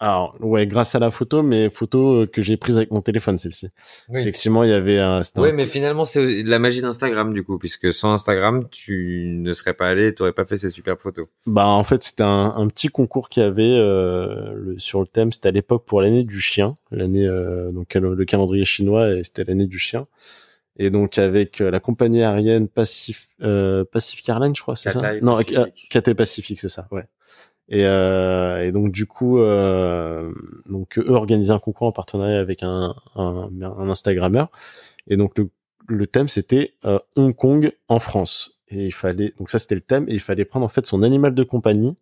Alors 0.00 0.36
ouais, 0.40 0.66
grâce 0.66 0.94
à 0.94 0.98
la 0.98 1.10
photo, 1.10 1.42
mais 1.42 1.70
photo 1.70 2.22
euh, 2.22 2.26
que 2.26 2.42
j'ai 2.42 2.56
prise 2.56 2.76
avec 2.76 2.90
mon 2.90 3.00
téléphone, 3.00 3.38
celle-ci. 3.38 3.68
Oui. 4.08 4.20
Effectivement, 4.20 4.64
il 4.64 4.70
y 4.70 4.72
avait 4.72 4.98
un. 4.98 5.22
Oui, 5.36 5.52
mais 5.52 5.66
finalement, 5.66 6.04
c'est 6.04 6.42
la 6.42 6.58
magie 6.58 6.80
d'Instagram 6.80 7.32
du 7.32 7.44
coup, 7.44 7.58
puisque 7.58 7.92
sans 7.92 8.12
Instagram, 8.12 8.68
tu 8.70 9.24
ne 9.28 9.52
serais 9.52 9.74
pas 9.74 9.88
allé, 9.88 10.14
tu 10.14 10.22
aurais 10.22 10.32
pas 10.32 10.44
fait 10.44 10.56
ces 10.56 10.70
superbes 10.70 11.00
photos. 11.00 11.26
Bah 11.46 11.66
en 11.66 11.84
fait, 11.84 12.02
c'était 12.02 12.22
un, 12.22 12.54
un, 12.56 12.66
petit 12.68 12.88
concours 12.88 13.28
qu'il 13.28 13.42
y 13.42 13.46
avait 13.46 13.62
euh, 13.62 14.54
le, 14.54 14.78
sur 14.78 15.00
le 15.00 15.06
thème. 15.06 15.32
C'était 15.32 15.48
à 15.48 15.52
l'époque 15.52 15.84
pour 15.86 16.02
l'année 16.02 16.24
du 16.24 16.40
chien, 16.40 16.74
l'année 16.90 17.26
euh, 17.26 17.70
donc 17.72 17.94
le 17.94 18.24
calendrier 18.24 18.64
chinois, 18.64 19.10
et 19.12 19.24
c'était 19.24 19.44
l'année 19.44 19.66
du 19.66 19.78
chien 19.78 20.04
et 20.76 20.90
donc 20.90 21.18
avec 21.18 21.60
euh, 21.60 21.70
la 21.70 21.80
compagnie 21.80 22.22
aérienne 22.22 22.68
Pacif, 22.68 23.28
euh, 23.42 23.84
Pacific 23.84 24.28
Airlines, 24.28 24.54
je 24.56 24.62
crois, 24.62 24.76
c'est 24.76 24.90
ça? 24.90 25.20
Non, 25.20 25.38
Cathay 25.90 26.14
Pacific, 26.14 26.58
c'est 26.58 26.68
ça, 26.68 26.88
ouais. 26.90 27.04
Et, 27.68 27.86
euh, 27.86 28.62
et 28.62 28.72
donc 28.72 28.92
du 28.92 29.06
coup, 29.06 29.38
euh, 29.38 30.32
donc 30.66 30.98
eux 30.98 31.12
organisaient 31.12 31.52
un 31.52 31.58
concours 31.58 31.86
en 31.86 31.92
partenariat 31.92 32.38
avec 32.38 32.62
un, 32.62 32.94
un, 33.14 33.48
un 33.62 33.88
Instagrammeur, 33.88 34.48
et 35.06 35.16
donc 35.16 35.38
le, 35.38 35.48
le 35.88 36.06
thème 36.06 36.28
c'était 36.28 36.74
euh, 36.84 36.98
Hong 37.16 37.34
Kong 37.34 37.72
en 37.88 37.98
France. 37.98 38.60
Et 38.68 38.86
il 38.86 38.92
fallait, 38.92 39.32
donc 39.38 39.50
ça 39.50 39.58
c'était 39.58 39.74
le 39.76 39.80
thème, 39.80 40.04
et 40.08 40.14
il 40.14 40.20
fallait 40.20 40.44
prendre 40.44 40.66
en 40.66 40.68
fait 40.68 40.84
son 40.86 41.02
animal 41.02 41.34
de 41.34 41.42
compagnie, 41.42 41.96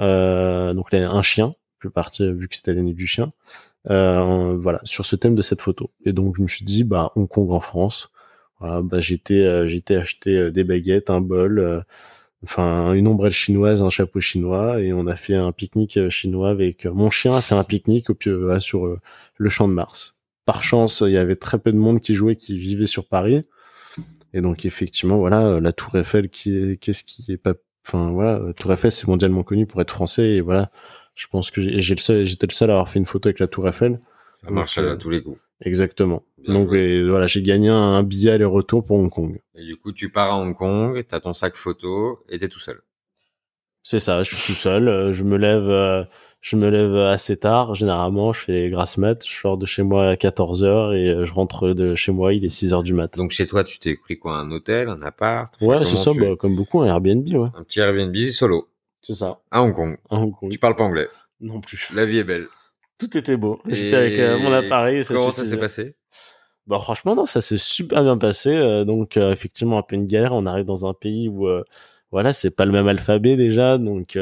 euh, 0.00 0.74
donc 0.74 0.92
un 0.92 1.22
chien, 1.22 1.54
plus 1.78 1.90
parti 1.90 2.30
vu 2.30 2.48
que 2.48 2.56
c'était 2.56 2.74
l'année 2.74 2.94
du 2.94 3.06
chien, 3.06 3.30
euh, 3.88 4.56
voilà, 4.58 4.80
sur 4.84 5.06
ce 5.06 5.16
thème 5.16 5.34
de 5.34 5.42
cette 5.42 5.62
photo. 5.62 5.90
Et 6.04 6.12
donc 6.12 6.36
je 6.36 6.42
me 6.42 6.48
suis 6.48 6.64
dit, 6.64 6.84
bah 6.84 7.12
Hong 7.16 7.28
Kong 7.28 7.50
en 7.52 7.60
France. 7.60 8.10
Voilà, 8.58 8.82
bah 8.82 9.00
j'étais 9.00 9.40
euh, 9.40 9.66
j'étais 9.66 9.96
acheté 9.96 10.50
des 10.50 10.64
baguettes, 10.64 11.08
un 11.08 11.22
bol, 11.22 11.84
enfin 12.42 12.92
une 12.94 13.06
ombrelle 13.06 13.32
chinoise, 13.32 13.82
un 13.82 13.90
chapeau 13.90 14.20
chinois, 14.20 14.80
et 14.80 14.92
on 14.92 15.06
a 15.06 15.16
fait 15.16 15.34
un 15.34 15.52
pique-nique 15.52 16.08
chinois 16.08 16.50
avec 16.50 16.86
mon 16.86 17.10
chien 17.10 17.34
a 17.34 17.40
fait 17.40 17.54
un 17.54 17.64
pique-nique 17.64 18.10
au 18.10 18.14
pied 18.14 18.32
sur 18.60 18.98
le 19.36 19.48
champ 19.48 19.68
de 19.68 19.74
Mars. 19.74 20.22
Par 20.46 20.62
chance, 20.62 21.02
il 21.06 21.12
y 21.12 21.16
avait 21.16 21.36
très 21.36 21.58
peu 21.58 21.72
de 21.72 21.76
monde 21.76 22.00
qui 22.00 22.14
jouait, 22.14 22.36
qui 22.36 22.58
vivait 22.58 22.86
sur 22.86 23.06
Paris. 23.06 23.42
Et 24.32 24.40
donc 24.40 24.64
effectivement, 24.64 25.18
voilà, 25.18 25.60
la 25.60 25.72
Tour 25.72 25.96
Eiffel, 25.96 26.28
qui 26.28 26.56
est, 26.56 26.76
qu'est-ce 26.76 27.04
qui 27.04 27.32
est 27.32 27.36
pas, 27.36 27.54
enfin 27.86 28.10
voilà, 28.10 28.38
la 28.38 28.52
Tour 28.52 28.72
Eiffel 28.72 28.92
c'est 28.92 29.08
mondialement 29.08 29.42
connu 29.42 29.66
pour 29.66 29.80
être 29.80 29.92
français 29.92 30.30
et 30.30 30.40
voilà, 30.40 30.70
je 31.14 31.26
pense 31.26 31.50
que 31.50 31.60
j'ai 31.60 31.94
le 31.94 32.00
seul, 32.00 32.24
j'étais 32.24 32.46
le 32.46 32.52
seul 32.52 32.70
à 32.70 32.74
avoir 32.74 32.88
fait 32.88 32.98
une 32.98 33.06
photo 33.06 33.28
avec 33.28 33.40
la 33.40 33.46
Tour 33.46 33.68
Eiffel. 33.68 34.00
Ça 34.34 34.50
marche 34.50 34.78
à 34.78 34.82
euh, 34.82 34.96
tous 34.96 35.10
les 35.10 35.22
coups. 35.22 35.38
Exactement. 35.62 36.22
Donc 36.46 36.68
voilà, 36.68 37.26
j'ai 37.26 37.42
gagné 37.42 37.68
un 37.68 38.02
billet 38.02 38.32
aller-retour 38.32 38.84
pour 38.84 38.98
Hong 38.98 39.10
Kong. 39.10 39.40
Et 39.54 39.64
du 39.64 39.76
coup, 39.76 39.92
tu 39.92 40.10
pars 40.10 40.32
à 40.32 40.38
Hong 40.38 40.56
Kong, 40.56 41.04
t'as 41.06 41.20
ton 41.20 41.34
sac 41.34 41.56
photo 41.56 42.20
et 42.28 42.38
t'es 42.38 42.48
tout 42.48 42.60
seul. 42.60 42.80
C'est 43.82 43.98
ça, 43.98 44.22
je 44.22 44.34
suis 44.34 44.52
tout 44.52 44.58
seul. 44.58 44.88
Euh, 44.88 45.12
je 45.12 45.24
me 45.24 45.36
lève, 45.38 45.68
euh, 45.68 46.04
je 46.40 46.56
me 46.56 46.68
lève 46.68 46.94
assez 46.96 47.38
tard. 47.38 47.74
Généralement, 47.74 48.32
je 48.32 48.40
fais 48.40 48.70
grasse 48.70 48.98
mat. 48.98 49.26
Je 49.26 49.32
sors 49.32 49.56
de 49.56 49.64
chez 49.64 49.82
moi 49.82 50.08
à 50.08 50.16
14 50.16 50.64
h 50.64 50.94
et 50.94 51.24
je 51.24 51.32
rentre 51.32 51.70
de 51.70 51.94
chez 51.94 52.12
moi, 52.12 52.34
il 52.34 52.44
est 52.44 52.50
6 52.50 52.72
h 52.72 52.82
du 52.82 52.92
mat. 52.92 53.16
Donc 53.16 53.30
chez 53.30 53.46
toi, 53.46 53.64
tu 53.64 53.78
t'es 53.78 53.96
pris 53.96 54.18
quoi 54.18 54.36
Un 54.36 54.50
hôtel, 54.50 54.88
un 54.88 55.00
appart? 55.02 55.54
Ouais, 55.62 55.84
c'est 55.84 55.96
ça, 55.96 56.12
bah, 56.12 56.36
comme 56.38 56.56
beaucoup, 56.56 56.82
un 56.82 56.86
Airbnb, 56.86 57.26
ouais. 57.26 57.48
Un 57.54 57.62
petit 57.62 57.80
Airbnb 57.80 58.14
solo. 58.30 58.68
C'est 59.00 59.14
ça. 59.14 59.40
À 59.50 59.62
Hong 59.62 59.74
Kong. 59.74 59.96
À 60.10 60.16
Hong 60.16 60.32
Kong. 60.32 60.50
Tu 60.52 60.58
parles 60.58 60.76
pas 60.76 60.84
anglais 60.84 61.08
Non 61.40 61.60
plus. 61.60 61.88
La 61.94 62.04
vie 62.04 62.18
est 62.18 62.24
belle. 62.24 62.48
Tout 63.00 63.16
était 63.16 63.36
beau. 63.36 63.60
J'étais 63.66 63.96
avec 63.96 64.18
euh, 64.18 64.38
mon 64.38 64.52
appareil. 64.52 65.04
Ça 65.04 65.14
comment 65.14 65.30
ça 65.32 65.44
s'est 65.44 65.58
passé? 65.58 65.96
Bah 66.66 66.78
franchement 66.80 67.16
non, 67.16 67.26
ça 67.26 67.40
s'est 67.40 67.58
super 67.58 68.04
bien 68.04 68.18
passé. 68.18 68.50
Euh, 68.50 68.84
donc 68.84 69.16
euh, 69.16 69.32
effectivement 69.32 69.78
un 69.78 69.82
peu 69.82 69.96
une 69.96 70.06
galère. 70.06 70.32
On 70.34 70.46
arrive 70.46 70.66
dans 70.66 70.86
un 70.86 70.94
pays 70.94 71.28
où 71.28 71.48
voilà 72.12 72.32
c'est 72.32 72.54
pas 72.54 72.66
le 72.66 72.72
même 72.72 72.86
alphabet 72.86 73.36
déjà. 73.36 73.78
Donc 73.78 74.18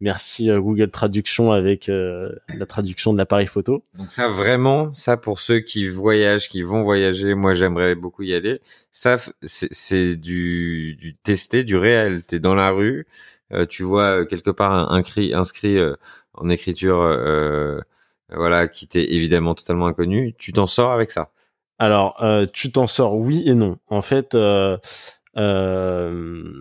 merci 0.00 0.48
Google 0.50 0.90
Traduction 0.90 1.52
avec 1.52 1.88
la 1.88 2.66
traduction 2.68 3.14
de 3.14 3.18
l'appareil 3.18 3.46
photo. 3.46 3.82
Donc 3.94 4.10
ça 4.10 4.28
vraiment, 4.28 4.92
ça 4.92 5.16
pour 5.16 5.40
ceux 5.40 5.60
qui 5.60 5.88
voyagent, 5.88 6.50
qui 6.50 6.62
vont 6.62 6.82
voyager, 6.82 7.34
moi 7.34 7.54
j'aimerais 7.54 7.94
beaucoup 7.94 8.22
y 8.22 8.34
aller. 8.34 8.60
Ça 8.92 9.16
c'est 9.42 10.16
du, 10.16 10.96
du 10.96 11.16
testé, 11.16 11.64
du 11.64 11.76
réel. 11.76 12.22
T'es 12.24 12.40
dans 12.40 12.54
la 12.54 12.70
rue, 12.70 13.06
euh, 13.52 13.66
tu 13.66 13.82
vois 13.82 14.20
euh, 14.20 14.24
quelque 14.24 14.50
part 14.50 14.92
un, 14.92 15.02
inscrit 15.32 15.76
euh, 15.76 15.94
en 16.34 16.48
écriture, 16.48 16.98
voilà, 18.32 18.68
qui 18.68 18.86
t'est 18.86 19.12
évidemment 19.12 19.54
totalement 19.54 19.86
inconnu, 19.86 20.34
tu 20.38 20.52
t'en 20.52 20.66
sors 20.66 20.92
avec 20.92 21.10
ça? 21.10 21.32
Alors, 21.80 22.22
euh, 22.22 22.46
tu 22.52 22.70
t'en 22.70 22.86
sors 22.86 23.16
oui 23.16 23.42
et 23.46 23.54
non. 23.54 23.78
En 23.88 24.02
fait, 24.02 24.34
euh, 24.34 24.76
euh, 25.38 26.52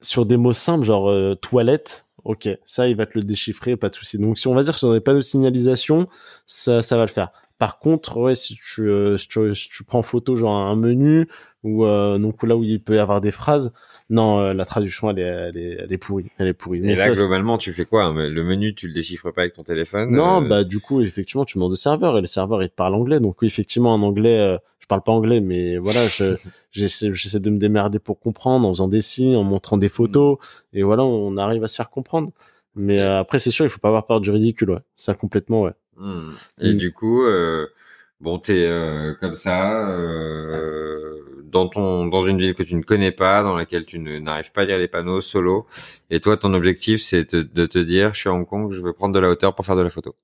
sur 0.00 0.26
des 0.26 0.36
mots 0.36 0.52
simples, 0.52 0.84
genre 0.84 1.10
euh, 1.10 1.34
toilette, 1.34 2.06
ok, 2.22 2.48
ça, 2.64 2.86
il 2.86 2.96
va 2.96 3.04
te 3.04 3.18
le 3.18 3.24
déchiffrer, 3.24 3.76
pas 3.76 3.88
de 3.88 3.96
souci. 3.96 4.16
Donc, 4.16 4.38
si 4.38 4.46
on 4.46 4.54
va 4.54 4.62
dire 4.62 4.74
que 4.74 4.78
sur 4.78 4.92
des 4.92 5.00
panneaux 5.00 5.18
de 5.18 5.24
signalisation, 5.24 6.08
ça, 6.46 6.82
ça 6.82 6.96
va 6.96 7.02
le 7.02 7.10
faire. 7.10 7.30
Par 7.58 7.80
contre, 7.80 8.16
ouais, 8.16 8.36
si 8.36 8.54
tu, 8.54 8.88
euh, 8.88 9.16
si 9.16 9.26
tu, 9.26 9.54
si 9.56 9.68
tu 9.68 9.82
prends 9.82 10.02
photo 10.02 10.36
genre 10.36 10.54
un 10.54 10.76
menu 10.76 11.28
ou 11.64 11.84
euh, 11.84 12.18
donc 12.18 12.42
là 12.44 12.56
où 12.56 12.62
il 12.62 12.80
peut 12.80 12.94
y 12.96 12.98
avoir 13.00 13.20
des 13.20 13.32
phrases, 13.32 13.72
non, 14.10 14.38
euh, 14.40 14.52
la 14.52 14.64
traduction 14.64 15.10
elle 15.10 15.18
est, 15.18 15.22
elle 15.22 15.56
est, 15.56 15.76
elle 15.80 15.92
est 15.92 15.98
pourrie, 15.98 16.26
elle 16.38 16.46
est 16.48 16.52
pourrie. 16.52 16.78
Et 16.80 16.82
Donc 16.88 16.98
là, 16.98 17.04
ça, 17.04 17.12
globalement, 17.12 17.56
tu 17.58 17.72
fais 17.72 17.84
quoi 17.86 18.04
hein 18.04 18.28
Le 18.28 18.44
menu, 18.44 18.74
tu 18.74 18.86
le 18.88 18.94
déchiffres 18.94 19.30
pas 19.32 19.42
avec 19.42 19.54
ton 19.54 19.62
téléphone 19.64 20.10
non, 20.10 20.44
euh, 20.44 20.48
bah 20.48 20.64
du 20.64 20.78
coup 20.80 21.00
effectivement 21.00 21.44
tu 21.44 21.56
demandes 21.58 21.72
au 21.72 21.76
serveur 21.76 22.18
et 22.18 22.20
le 22.20 22.26
serveur 22.26 22.62
il 22.62 22.68
te 22.68 22.74
parle 22.74 22.94
anglais. 22.94 23.20
Donc 23.20 23.36
effectivement 23.42 23.94
en 23.94 24.02
anglais 24.02 24.38
euh, 24.38 24.58
je 24.80 24.86
parle 24.86 25.02
pas 25.02 25.12
anglais 25.12 25.40
mais 25.40 25.78
voilà 25.78 26.06
je 26.06 26.36
j'essaie 26.70 27.12
j'essaie 27.14 27.40
de 27.40 27.48
me 27.50 27.58
démerder 27.58 27.98
pour 27.98 28.20
comprendre 28.20 28.68
en 28.68 28.72
faisant 28.74 28.88
des 28.88 29.00
signes 29.00 29.36
en 29.36 29.42
montrant 29.44 29.78
des 29.78 29.88
photos. 29.88 30.36
Et 30.74 30.82
voilà 30.82 31.04
on 31.04 31.36
arrive 31.38 31.64
à 31.64 31.68
se 31.68 31.76
faire 31.76 31.88
comprendre. 31.90 32.30
Mais 32.76 33.00
euh, 33.00 33.20
après 33.20 33.38
c'est 33.38 33.50
sûr 33.50 33.64
il 33.64 33.68
faut 33.70 33.78
pas 33.78 33.88
avoir 33.88 34.04
peur 34.04 34.20
du 34.20 34.30
ridicule 34.30 34.70
ouais. 34.72 34.80
Ça 34.96 35.14
complètement 35.14 35.62
ouais. 35.62 35.72
Hmm. 35.96 36.30
Et 36.60 36.74
Mm. 36.74 36.76
du 36.76 36.92
coup, 36.92 37.22
euh, 37.24 37.68
bon, 38.20 38.38
t'es 38.40 38.66
euh, 38.66 39.14
comme 39.20 39.36
ça 39.36 39.88
euh, 39.88 41.20
dans 41.54 42.26
une 42.26 42.38
ville 42.38 42.54
que 42.54 42.62
tu 42.64 42.74
ne 42.74 42.82
connais 42.82 43.12
pas, 43.12 43.42
dans 43.42 43.56
laquelle 43.56 43.84
tu 43.86 43.98
n'arrives 43.98 44.52
pas 44.52 44.62
à 44.62 44.64
lire 44.66 44.78
les 44.78 44.88
panneaux 44.88 45.20
solo. 45.22 45.66
Et 46.10 46.20
toi, 46.20 46.36
ton 46.36 46.52
objectif, 46.54 47.00
c'est 47.02 47.34
de 47.34 47.66
te 47.66 47.78
dire, 47.78 48.12
je 48.14 48.20
suis 48.20 48.28
à 48.28 48.32
Hong 48.34 48.46
Kong, 48.46 48.72
je 48.72 48.80
veux 48.80 48.92
prendre 48.92 49.14
de 49.14 49.20
la 49.20 49.28
hauteur 49.30 49.54
pour 49.54 49.64
faire 49.64 49.76
de 49.76 49.82
la 49.82 49.90
photo. 49.90 50.14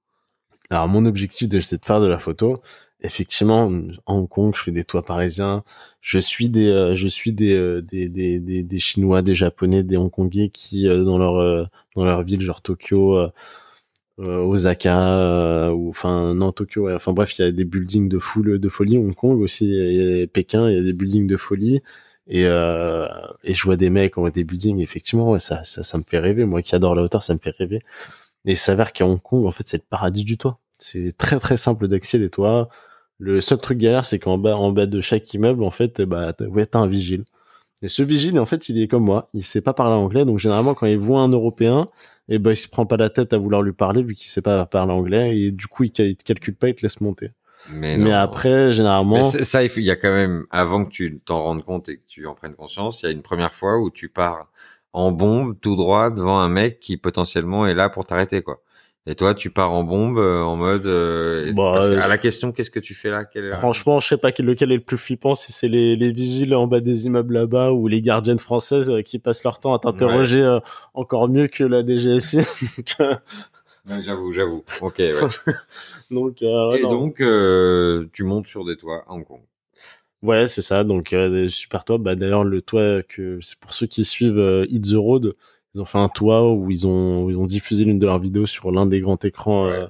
alors 0.71 0.89
mon 0.89 1.05
objectif 1.07 1.49
c'est 1.61 1.81
de 1.81 1.85
faire 1.85 2.01
de 2.01 2.07
la 2.07 2.19
photo 2.19 2.61
effectivement 3.03 3.71
à 4.07 4.13
Hong 4.13 4.29
Kong 4.29 4.55
je 4.57 4.63
fais 4.63 4.73
des 4.73 4.85
toits 4.85 5.05
parisiens 5.05 5.65
je 6.01 6.19
suis 6.19 6.49
des 6.49 6.69
euh, 6.69 6.97
je 6.97 7.09
suis 7.09 7.33
des, 7.33 7.55
euh, 7.55 7.83
des, 7.83 8.09
des 8.09 8.41
des 8.41 8.63
des 8.63 8.79
chinois 8.79 9.23
des 9.23 9.35
japonais 9.35 9.83
des 9.83 9.97
hongkongais 9.97 10.51
qui 10.51 10.87
euh, 10.89 11.05
dans 11.05 11.19
leur 11.19 11.69
dans 11.97 12.05
leur 12.05 12.23
ville 12.23 12.41
genre 12.43 12.63
Tokyo 12.63 13.19
Osaka 14.27 15.15
euh, 15.19 15.71
ou 15.71 15.89
enfin 15.89 16.35
non 16.35 16.53
Tokyo 16.53 16.85
ouais. 16.87 16.95
enfin 16.95 17.13
bref 17.13 17.39
il 17.39 17.43
y 17.43 17.45
a 17.49 17.53
des 17.53 17.65
buildings 17.65 18.09
de 18.09 18.19
foule 18.19 18.59
de 18.59 18.69
folie. 18.69 18.99
Hong 18.99 19.15
Kong 19.15 19.41
aussi 19.41 19.75
et 19.75 20.27
Pékin 20.27 20.69
il 20.69 20.77
y 20.77 20.81
a 20.81 20.83
des 20.83 20.93
buildings 20.93 21.27
de 21.27 21.37
folie. 21.37 21.81
Et 22.27 22.45
euh, 22.47 23.09
et 23.45 23.55
je 23.55 23.63
vois 23.65 23.77
des 23.77 23.91
mecs 23.91 24.15
des 24.35 24.45
buildings. 24.45 24.81
Effectivement 24.81 25.31
ouais, 25.31 25.41
ça, 25.41 25.65
ça 25.65 25.83
ça 25.83 25.99
me 25.99 26.05
fait 26.07 26.19
rêver. 26.19 26.45
Moi 26.45 26.63
qui 26.63 26.75
adore 26.75 26.95
la 26.95 27.03
hauteur 27.03 27.23
ça 27.23 27.35
me 27.35 27.39
fait 27.39 27.55
rêver. 27.57 27.81
Et 28.47 28.53
il 28.53 28.57
s'avère 28.57 28.93
qu'à 28.93 29.07
Hong 29.07 29.21
Kong 29.21 29.47
en 29.47 29.51
fait 29.51 29.67
c'est 29.67 29.79
le 29.79 29.85
paradis 29.89 30.25
du 30.25 30.39
toit. 30.39 30.59
C'est 30.79 31.17
très 31.17 31.39
très 31.39 31.57
simple 31.57 31.89
d'accès 31.89 32.19
les 32.19 32.31
toits. 32.31 32.69
Le 33.19 33.41
seul 33.41 33.59
truc 33.59 33.79
galère 33.79 34.05
c'est 34.05 34.19
qu'en 34.19 34.39
bas 34.39 34.57
en 34.57 34.73
bas 34.73 34.87
de 34.87 35.01
chaque 35.01 35.33
immeuble 35.35 35.63
en 35.65 35.71
fait 35.71 36.03
bah 36.03 36.35
ouais 36.41 36.67
t'as 36.67 36.79
un 36.79 36.87
vigile. 36.87 37.25
Et 37.83 37.89
ce 37.89 38.03
vigile 38.03 38.39
en 38.39 38.47
fait 38.47 38.69
il 38.69 38.81
est 38.83 38.89
comme 38.89 39.05
moi. 39.05 39.31
Il 39.35 39.43
sait 39.43 39.61
pas 39.63 39.73
parler 39.75 39.95
anglais. 39.95 40.25
Donc 40.25 40.39
généralement 40.39 40.75
quand 40.75 40.87
il 40.87 40.99
voit 40.99 41.21
un 41.23 41.29
européen 41.29 41.89
et 42.31 42.39
ben 42.39 42.53
il 42.53 42.57
se 42.57 42.69
prend 42.69 42.87
pas 42.87 42.97
la 42.97 43.11
tête 43.11 43.33
à 43.33 43.39
vouloir 43.39 43.63
lui 43.63 43.73
parler 43.73 44.03
vu 44.03 44.15
qu'il 44.15 44.29
sait 44.31 44.43
pas 44.43 44.65
parler 44.67 44.93
anglais 44.93 45.37
et 45.39 45.51
du 45.51 45.67
coup 45.67 45.85
il, 45.85 45.93
te 45.93 46.15
calcule 46.25 46.55
pas 46.55 46.69
il 46.69 46.75
te 46.75 46.83
laisse 46.83 47.01
monter 47.01 47.31
Mais, 47.69 47.97
mais 47.99 48.13
après 48.13 48.67
Mais 48.69 48.73
généralement 48.73 49.23
c'est- 49.23 49.45
ça, 49.45 49.63
il 49.65 49.83
y 49.83 49.91
a 49.91 49.97
quand 49.97 50.13
même, 50.13 50.45
avant 50.51 50.85
que 50.85 50.91
tu 50.91 51.21
t'en 51.25 51.43
rendes 51.43 51.65
compte 51.65 51.89
et 51.89 51.99
que 51.99 52.03
tu 52.07 52.27
en 52.27 52.35
prennes 52.35 52.55
conscience, 52.55 53.03
il 53.03 53.07
y 53.07 53.09
a 53.09 53.13
une 53.13 53.23
première 53.23 53.55
fois 53.55 53.79
où 53.79 53.91
tu 53.91 54.09
pars 54.09 54.49
en 54.93 55.13
bombe 55.13 55.59
tout 55.61 55.77
droit 55.77 56.11
devant 56.11 56.41
un 56.41 56.49
mec 56.49 56.81
qui 56.81 56.97
potentiellement 56.97 57.67
est 57.67 57.75
là 57.75 57.89
pour 57.91 58.07
t'arrêter, 58.07 58.43
quoi. 58.43 58.63
Et 59.07 59.15
toi, 59.15 59.35
tu 59.35 59.51
pars 59.51 59.73
en 59.73 59.83
bombe 59.83 60.19
euh, 60.19 60.43
en 60.43 60.57
mode. 60.57 60.85
euh, 60.87 61.53
Bah, 61.55 61.73
parce 61.75 61.89
que 61.89 61.93
euh, 61.95 62.01
à 62.03 62.09
la 62.09 62.19
question, 62.19 62.53
qu'est-ce 62.53 62.71
que 62.71 62.79
tu 62.81 62.95
fais 62.95 63.09
là? 63.11 63.25
La- 63.35 63.57
franchement 63.57 63.99
je 63.99 64.07
sais 64.09 64.17
pas 64.19 64.31
quel- 64.31 64.45
lequel 64.47 64.71
est 64.73 64.77
le 64.77 64.83
plus 64.83 64.99
flippant 64.99 65.35
si 65.35 65.53
c'est 65.53 65.69
les, 65.69 65.97
les 65.97 66.13
vigiles 66.13 66.55
en 66.55 66.67
bas 66.67 66.81
des 66.81 67.07
immeubles 67.07 67.33
là-bas 67.35 67.73
ou 67.73 67.89
les 67.89 68.03
gardiennes 68.03 68.39
françaises 68.39 68.91
euh, 68.91 69.01
qui 69.03 69.19
passent 69.19 69.43
leur 69.43 69.59
temps 69.59 69.73
à 69.75 69.79
t'interroger 69.79 70.59
encore 70.93 71.29
mieux 71.29 71.49
que 71.49 71.65
la 71.65 71.83
DGSI 71.85 72.41
Ouais, 73.89 74.03
J'avoue, 74.05 74.33
j'avoue. 74.33 74.63
Ok. 74.83 74.99
Ouais. 74.99 75.13
donc, 76.11 76.43
euh, 76.43 76.73
et 76.73 76.83
non. 76.83 76.91
donc, 76.91 77.21
euh, 77.23 78.07
tu 78.13 78.25
montes 78.25 78.47
sur 78.47 78.65
des 78.67 78.77
toits 78.77 79.05
à 79.09 79.13
Hong 79.13 79.25
Kong. 79.27 79.41
Ouais, 80.23 80.47
c'est 80.47 80.61
ça. 80.61 80.85
Donc 80.85 81.15
euh, 81.15 81.49
super 81.49 81.85
toits. 81.85 81.97
Bah 81.97 82.15
d'ailleurs 82.15 82.45
le 82.45 82.61
toit 82.61 83.03
que 83.03 83.39
c'est 83.41 83.59
pour 83.59 83.73
ceux 83.73 83.87
qui 83.87 84.05
suivent 84.05 84.67
Hit 84.69 84.91
the 84.93 84.97
Road, 84.97 85.35
ils 85.75 85.81
ont 85.81 85.85
fait 85.85 85.99
un 85.99 86.09
toit 86.09 86.53
où 86.53 86.71
ils 86.71 86.87
ont 86.87 87.25
où 87.25 87.31
ils 87.31 87.37
ont 87.37 87.47
diffusé 87.47 87.85
l'une 87.85 87.99
de 87.99 88.07
leurs 88.07 88.19
vidéos 88.19 88.47
sur 88.47 88.71
l'un 88.73 88.87
des 88.87 89.01
grands 89.01 89.19
écrans 89.23 89.67
euh, 89.69 89.87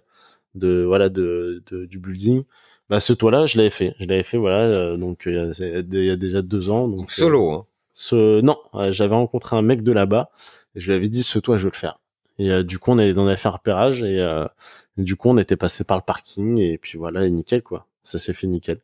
de 0.54 0.82
voilà 0.84 1.08
de, 1.08 1.62
de 1.70 1.86
du 1.86 1.98
building. 1.98 2.42
Bah 2.88 2.98
ce 3.00 3.12
toit-là, 3.12 3.46
je 3.46 3.56
l'avais 3.56 3.70
fait. 3.70 3.94
Je 4.00 4.06
l'avais 4.06 4.22
fait 4.24 4.36
voilà 4.36 4.58
euh, 4.58 4.96
donc 4.96 5.26
euh, 5.26 5.52
il 5.58 5.94
y 6.04 6.10
a- 6.10 6.12
y 6.14 6.16
déjà 6.18 6.42
deux 6.42 6.70
ans. 6.70 6.88
Donc, 6.88 6.98
Donc 6.98 7.10
euh, 7.12 7.14
solo. 7.14 7.50
Hein. 7.52 7.66
ce 7.92 8.40
non, 8.40 8.56
euh, 8.74 8.92
j'avais 8.92 9.14
rencontré 9.14 9.56
un 9.56 9.62
mec 9.62 9.82
de 9.82 9.92
là-bas 9.92 10.30
et 10.74 10.80
je 10.80 10.86
lui 10.88 10.94
avais 10.96 11.08
dit 11.08 11.22
ce 11.22 11.38
toit 11.38 11.56
je 11.56 11.64
veux 11.64 11.70
le 11.72 11.76
faire. 11.76 11.98
Et 12.38 12.50
euh, 12.50 12.62
du 12.62 12.78
coup 12.78 12.90
on 12.90 12.98
avait 12.98 13.36
fait 13.36 13.48
un 13.48 13.52
repérage 13.52 14.02
et 14.02 14.18
euh, 14.20 14.46
du 14.96 15.16
coup 15.16 15.28
on 15.30 15.38
était 15.38 15.56
passé 15.56 15.84
par 15.84 15.96
le 15.96 16.02
parking 16.02 16.58
et 16.58 16.78
puis 16.78 16.98
voilà 16.98 17.24
et 17.26 17.30
nickel 17.30 17.62
quoi. 17.62 17.86
Ça 18.02 18.18
s'est 18.18 18.32
fait 18.32 18.46
nickel 18.46 18.78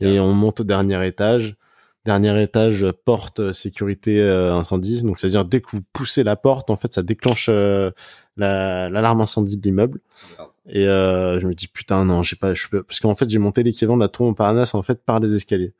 et 0.00 0.20
on 0.20 0.32
monte 0.32 0.60
au 0.60 0.64
dernier 0.64 1.04
étage. 1.06 1.56
Dernier 2.06 2.42
étage, 2.42 2.82
euh, 2.82 2.92
porte 3.04 3.40
euh, 3.40 3.52
sécurité 3.52 4.20
euh, 4.20 4.54
incendie. 4.54 5.02
Donc, 5.02 5.20
c'est-à-dire 5.20 5.44
dès 5.44 5.60
que 5.60 5.70
vous 5.72 5.82
poussez 5.92 6.22
la 6.22 6.34
porte, 6.36 6.70
en 6.70 6.76
fait, 6.76 6.92
ça 6.94 7.02
déclenche 7.02 7.46
euh, 7.50 7.90
la- 8.38 8.88
l'alarme 8.88 9.20
incendie 9.20 9.56
de 9.58 9.62
l'immeuble. 9.62 10.00
Et 10.68 10.86
euh, 10.86 11.40
je 11.40 11.46
me 11.46 11.54
dis 11.54 11.66
putain 11.66 12.04
non, 12.04 12.22
j'ai 12.22 12.36
pas, 12.36 12.54
je 12.54 12.68
peux... 12.68 12.82
parce 12.84 13.00
qu'en 13.00 13.14
fait 13.16 13.28
j'ai 13.28 13.38
monté 13.38 13.62
l'équivalent 13.64 13.96
de 13.96 14.02
la 14.02 14.08
tour 14.08 14.26
Montparnasse 14.26 14.74
en 14.74 14.82
fait 14.82 15.02
par 15.04 15.18
les 15.18 15.34
escaliers. 15.34 15.72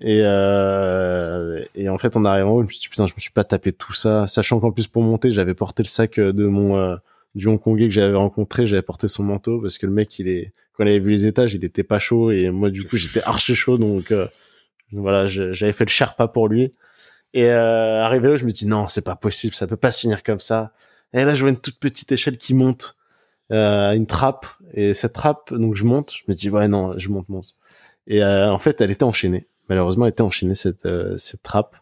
Et 0.00 0.20
euh, 0.22 1.62
et 1.74 1.88
en 1.88 1.98
fait 1.98 2.16
en 2.16 2.24
arrivant, 2.24 2.50
en 2.50 2.54
haut, 2.54 2.60
je 2.62 2.66
me 2.66 2.70
suis 2.70 2.80
dit 2.80 2.88
putain, 2.88 3.06
je 3.06 3.14
me 3.14 3.20
suis 3.20 3.32
pas 3.32 3.44
tapé 3.44 3.72
tout 3.72 3.92
ça, 3.92 4.26
sachant 4.26 4.60
qu'en 4.60 4.70
plus 4.72 4.86
pour 4.86 5.02
monter 5.02 5.30
j'avais 5.30 5.54
porté 5.54 5.82
le 5.82 5.88
sac 5.88 6.18
de 6.18 6.46
mon 6.46 6.76
euh, 6.76 6.96
du 7.34 7.48
Hongkongais 7.48 7.88
que 7.88 7.94
j'avais 7.94 8.14
rencontré, 8.16 8.66
j'avais 8.66 8.82
porté 8.82 9.08
son 9.08 9.24
manteau 9.24 9.60
parce 9.60 9.76
que 9.78 9.86
le 9.86 9.92
mec 9.92 10.18
il 10.18 10.28
est 10.28 10.52
quand 10.76 10.84
il 10.84 10.88
avait 10.88 11.00
vu 11.00 11.10
les 11.10 11.26
étages, 11.26 11.54
il 11.54 11.64
était 11.64 11.82
pas 11.84 11.98
chaud 11.98 12.30
et 12.30 12.50
moi 12.50 12.70
du 12.70 12.84
coup 12.84 12.96
j'étais 12.96 13.22
archi 13.24 13.54
chaud 13.54 13.76
donc 13.78 14.10
euh, 14.10 14.26
voilà, 14.92 15.26
j'avais 15.26 15.72
fait 15.72 15.84
le 15.84 15.90
Sherpa 15.90 16.28
pour 16.28 16.48
lui. 16.48 16.72
Et 17.32 17.46
euh, 17.46 18.04
arrivé 18.04 18.28
là, 18.28 18.36
je 18.36 18.44
me 18.44 18.50
dis 18.50 18.66
non, 18.66 18.86
c'est 18.86 19.04
pas 19.04 19.16
possible, 19.16 19.54
ça 19.54 19.66
peut 19.66 19.76
pas 19.76 19.90
se 19.90 20.00
finir 20.00 20.22
comme 20.22 20.40
ça. 20.40 20.72
Et 21.12 21.24
là, 21.24 21.34
je 21.34 21.40
vois 21.40 21.50
une 21.50 21.60
toute 21.60 21.78
petite 21.78 22.10
échelle 22.12 22.38
qui 22.38 22.54
monte, 22.54 22.96
euh, 23.52 23.92
une 23.92 24.06
trappe. 24.06 24.46
Et 24.72 24.94
cette 24.94 25.14
trappe, 25.14 25.52
donc 25.52 25.74
je 25.74 25.84
monte, 25.84 26.12
je 26.12 26.22
me 26.28 26.34
dis 26.34 26.50
ouais 26.50 26.68
non, 26.68 26.96
je 26.96 27.08
monte, 27.08 27.28
monte. 27.28 27.54
Et 28.06 28.22
euh, 28.22 28.52
en 28.52 28.58
fait, 28.58 28.80
elle 28.80 28.90
était 28.90 29.04
enchaînée. 29.04 29.46
Malheureusement, 29.68 30.04
elle 30.06 30.12
était 30.12 30.22
enchaînée 30.22 30.54
cette 30.54 30.86
euh, 30.86 31.16
cette 31.16 31.42
trappe 31.42 31.76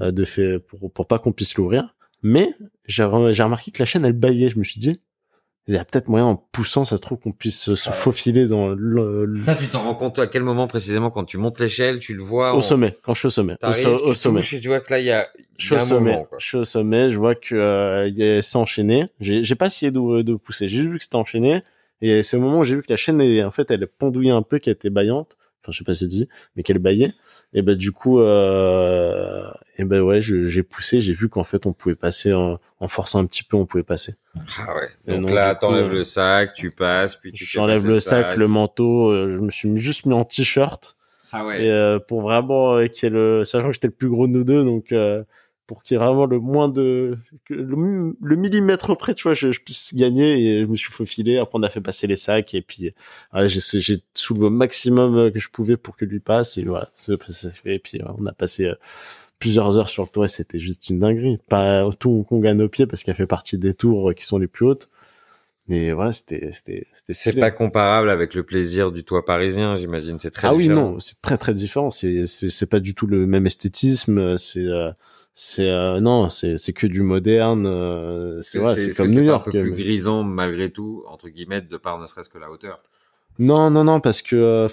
euh, 0.00 0.12
de 0.12 0.24
fait 0.24 0.58
pour 0.58 0.90
pour 0.92 1.06
pas 1.06 1.18
qu'on 1.18 1.32
puisse 1.32 1.56
l'ouvrir. 1.56 1.94
Mais 2.22 2.54
j'ai 2.86 3.04
remarqué 3.04 3.70
que 3.70 3.80
la 3.80 3.84
chaîne 3.84 4.04
elle 4.04 4.12
baillait. 4.12 4.48
Je 4.48 4.58
me 4.58 4.64
suis 4.64 4.80
dit 4.80 5.00
il 5.66 5.74
y 5.74 5.78
a 5.78 5.84
peut-être 5.84 6.08
moyen 6.08 6.26
en 6.26 6.36
poussant, 6.36 6.84
ça 6.84 6.96
se 6.98 7.02
trouve 7.02 7.18
qu'on 7.18 7.32
puisse 7.32 7.74
se, 7.74 7.90
faufiler 7.90 8.46
dans 8.46 8.68
le, 8.68 9.40
Ça, 9.40 9.54
tu 9.54 9.66
t'en 9.68 9.80
rends 9.82 9.94
compte 9.94 10.18
à 10.18 10.26
quel 10.26 10.42
moment 10.42 10.66
précisément 10.66 11.10
quand 11.10 11.24
tu 11.24 11.38
montes 11.38 11.58
l'échelle, 11.58 12.00
tu 12.00 12.12
le 12.14 12.22
vois 12.22 12.54
au 12.54 12.60
sommet 12.62 12.94
quand 13.02 13.14
je 13.14 13.20
suis 13.20 13.26
au 13.26 13.30
sommet. 13.30 13.54
Au, 13.54 13.56
T'arrives, 13.56 13.82
so- 13.82 13.98
tu 13.98 14.10
au 14.10 14.14
sommet. 14.14 14.40
touches 14.40 14.60
tu 14.60 14.68
vois 14.68 14.80
que 14.80 14.92
là, 14.92 15.00
il 15.00 15.06
y 15.06 15.10
a, 15.10 15.26
je 15.56 15.66
suis 15.66 15.74
au 15.74 15.80
sommet, 15.80 16.12
moment, 16.12 16.26
je 16.38 16.46
suis 16.46 16.56
au 16.58 16.64
sommet, 16.64 17.08
je 17.10 17.16
vois 17.18 17.34
que 17.34 17.54
euh, 17.54 18.08
il 18.08 18.18
y 18.18 18.22
a 18.22 18.42
c'est 18.42 18.56
enchaîné. 18.58 19.06
J'ai 19.20 19.42
j'ai 19.42 19.54
pas 19.54 19.66
essayé 19.66 19.90
de, 19.90 20.22
de 20.22 20.34
pousser, 20.34 20.68
j'ai 20.68 20.76
juste 20.78 20.90
vu 20.90 20.98
que 20.98 21.04
c'était 21.04 21.16
enchaîné 21.16 21.62
et 22.02 22.22
c'est 22.22 22.36
au 22.36 22.40
moment 22.40 22.58
où 22.58 22.64
j'ai 22.64 22.74
vu 22.76 22.82
que 22.82 22.92
la 22.92 22.96
chaîne 22.98 23.20
est, 23.22 23.42
en 23.42 23.50
fait 23.50 23.70
elle 23.70 23.86
pendouillait 23.86 24.32
un 24.32 24.42
peu, 24.42 24.58
qu'elle 24.58 24.74
était 24.74 24.90
baillante. 24.90 25.36
Enfin 25.64 25.72
je 25.72 25.78
sais 25.78 25.84
pas 25.84 25.94
si 25.94 26.00
c'est 26.00 26.08
dit, 26.08 26.28
mais 26.54 26.62
qu'elle 26.62 26.78
baillait. 26.78 27.14
Et 27.54 27.62
ben 27.62 27.74
du 27.74 27.90
coup 27.90 28.20
euh, 28.20 29.50
et 29.78 29.84
ben 29.84 30.02
ouais, 30.02 30.20
j'ai 30.20 30.62
poussé, 30.62 31.00
j'ai 31.00 31.14
vu 31.14 31.28
qu'en 31.30 31.44
fait 31.44 31.64
on 31.66 31.72
pouvait 31.72 31.94
passer 31.94 32.34
en, 32.34 32.60
en 32.80 32.88
forçant 32.88 33.20
un 33.20 33.26
petit 33.26 33.42
peu, 33.42 33.56
on 33.56 33.64
pouvait 33.64 33.82
passer. 33.82 34.14
Ah 34.58 34.74
ouais. 34.76 34.88
Donc 35.16 35.30
là, 35.30 35.54
t'enlèves 35.54 35.86
euh, 35.86 35.88
le 35.98 36.04
sac, 36.04 36.52
tu 36.54 36.70
passes, 36.70 37.16
puis 37.16 37.32
tu 37.32 37.44
J'enlève 37.44 37.86
le 37.86 37.98
sac, 38.00 38.36
le 38.36 38.46
manteau, 38.48 39.08
euh, 39.10 39.28
je 39.30 39.40
me 39.40 39.50
suis 39.50 39.74
juste 39.78 40.04
mis 40.06 40.12
en 40.12 40.24
t-shirt 40.24 40.96
Ah 41.32 41.46
ouais. 41.46 41.64
et 41.64 41.70
euh, 41.70 41.98
pour 41.98 42.20
vraiment 42.22 42.74
euh, 42.76 42.86
qu'il 42.88 43.04
y 43.04 43.06
ait 43.06 43.14
le 43.14 43.44
sachant 43.44 43.68
que 43.68 43.72
j'étais 43.72 43.86
le 43.88 43.94
plus 43.94 44.08
gros 44.08 44.26
de 44.26 44.32
nous 44.32 44.44
deux 44.44 44.64
donc 44.64 44.92
euh, 44.92 45.24
pour 45.66 45.82
qu'il 45.82 45.94
y 45.94 46.00
ait 46.00 46.04
vraiment 46.04 46.26
le 46.26 46.38
moins 46.38 46.68
de 46.68 47.16
le, 47.48 48.16
le 48.20 48.36
millimètre 48.36 48.96
près 48.96 49.14
tu 49.14 49.22
vois 49.22 49.34
je, 49.34 49.50
je 49.50 49.60
puisse 49.60 49.94
gagner 49.94 50.38
et 50.38 50.60
je 50.60 50.66
me 50.66 50.76
suis 50.76 50.92
faufilé. 50.92 51.38
Après 51.38 51.58
on 51.58 51.62
a 51.62 51.70
fait 51.70 51.80
passer 51.80 52.06
les 52.06 52.16
sacs 52.16 52.54
et 52.54 52.62
puis 52.62 52.92
voilà, 53.32 53.46
j'ai 53.46 53.60
j'ai 53.80 54.02
soulevé 54.14 54.46
au 54.46 54.50
maximum 54.50 55.16
euh, 55.16 55.30
que 55.30 55.38
je 55.38 55.48
pouvais 55.48 55.76
pour 55.76 55.96
que 55.96 56.04
lui 56.04 56.20
passe 56.20 56.58
et 56.58 56.64
voilà 56.64 56.90
ça 56.94 57.14
s'est 57.28 57.50
fait. 57.50 57.76
Et 57.76 57.78
puis 57.78 58.00
euh, 58.00 58.06
on 58.18 58.26
a 58.26 58.32
passé 58.32 58.66
euh, 58.66 58.74
plusieurs 59.38 59.78
heures 59.78 59.88
sur 59.88 60.02
le 60.02 60.08
tour 60.08 60.24
et 60.24 60.28
c'était 60.28 60.58
juste 60.58 60.90
une 60.90 61.00
dinguerie. 61.00 61.38
Pas 61.48 61.88
tout 61.98 62.10
Hong 62.10 62.26
Kong 62.26 62.46
à 62.46 62.54
nos 62.54 62.68
pieds 62.68 62.86
parce 62.86 63.02
qu'elle 63.02 63.14
fait 63.14 63.26
partie 63.26 63.58
des 63.58 63.74
tours 63.74 64.14
qui 64.14 64.24
sont 64.24 64.38
les 64.38 64.46
plus 64.46 64.66
hautes. 64.66 64.90
Mais 65.66 65.92
voilà 65.92 66.12
c'était 66.12 66.52
c'était 66.52 66.86
c'était 66.92 67.14
C'est 67.14 67.40
pas 67.40 67.50
comparable 67.50 68.10
avec 68.10 68.34
le 68.34 68.42
plaisir 68.42 68.92
du 68.92 69.02
toit 69.02 69.24
parisien, 69.24 69.76
j'imagine. 69.76 70.18
C'est 70.18 70.30
très 70.30 70.48
ah 70.48 70.54
oui 70.54 70.68
non 70.68 71.00
c'est 71.00 71.22
très 71.22 71.38
très 71.38 71.54
différent. 71.54 71.90
C'est 71.90 72.26
c'est 72.26 72.50
c'est 72.50 72.66
pas 72.66 72.80
du 72.80 72.94
tout 72.94 73.06
le 73.06 73.26
même 73.26 73.46
esthétisme. 73.46 74.36
C'est 74.36 74.66
euh, 74.66 74.90
c'est 75.34 75.68
euh, 75.68 76.00
non 76.00 76.28
c'est 76.28 76.56
c'est 76.56 76.72
que 76.72 76.86
du 76.86 77.02
moderne 77.02 77.66
euh, 77.66 78.40
c'est 78.40 78.60
ouais, 78.60 78.76
c'est 78.76 78.94
comme 78.94 79.10
New 79.10 79.22
York 79.22 79.48
un 79.48 79.50
peu 79.50 79.58
plus 79.58 79.72
grisant 79.72 80.22
malgré 80.22 80.70
tout, 80.70 81.04
entre 81.08 81.28
guillemets, 81.28 81.60
de 81.60 81.76
par 81.76 81.98
ne 81.98 82.06
serait-ce 82.06 82.28
que 82.28 82.38
la 82.38 82.50
hauteur? 82.50 82.80
non 83.38 83.70
non 83.70 83.84
non 83.84 84.00
parce 84.00 84.22
que 84.22 84.36
euh, 84.36 84.68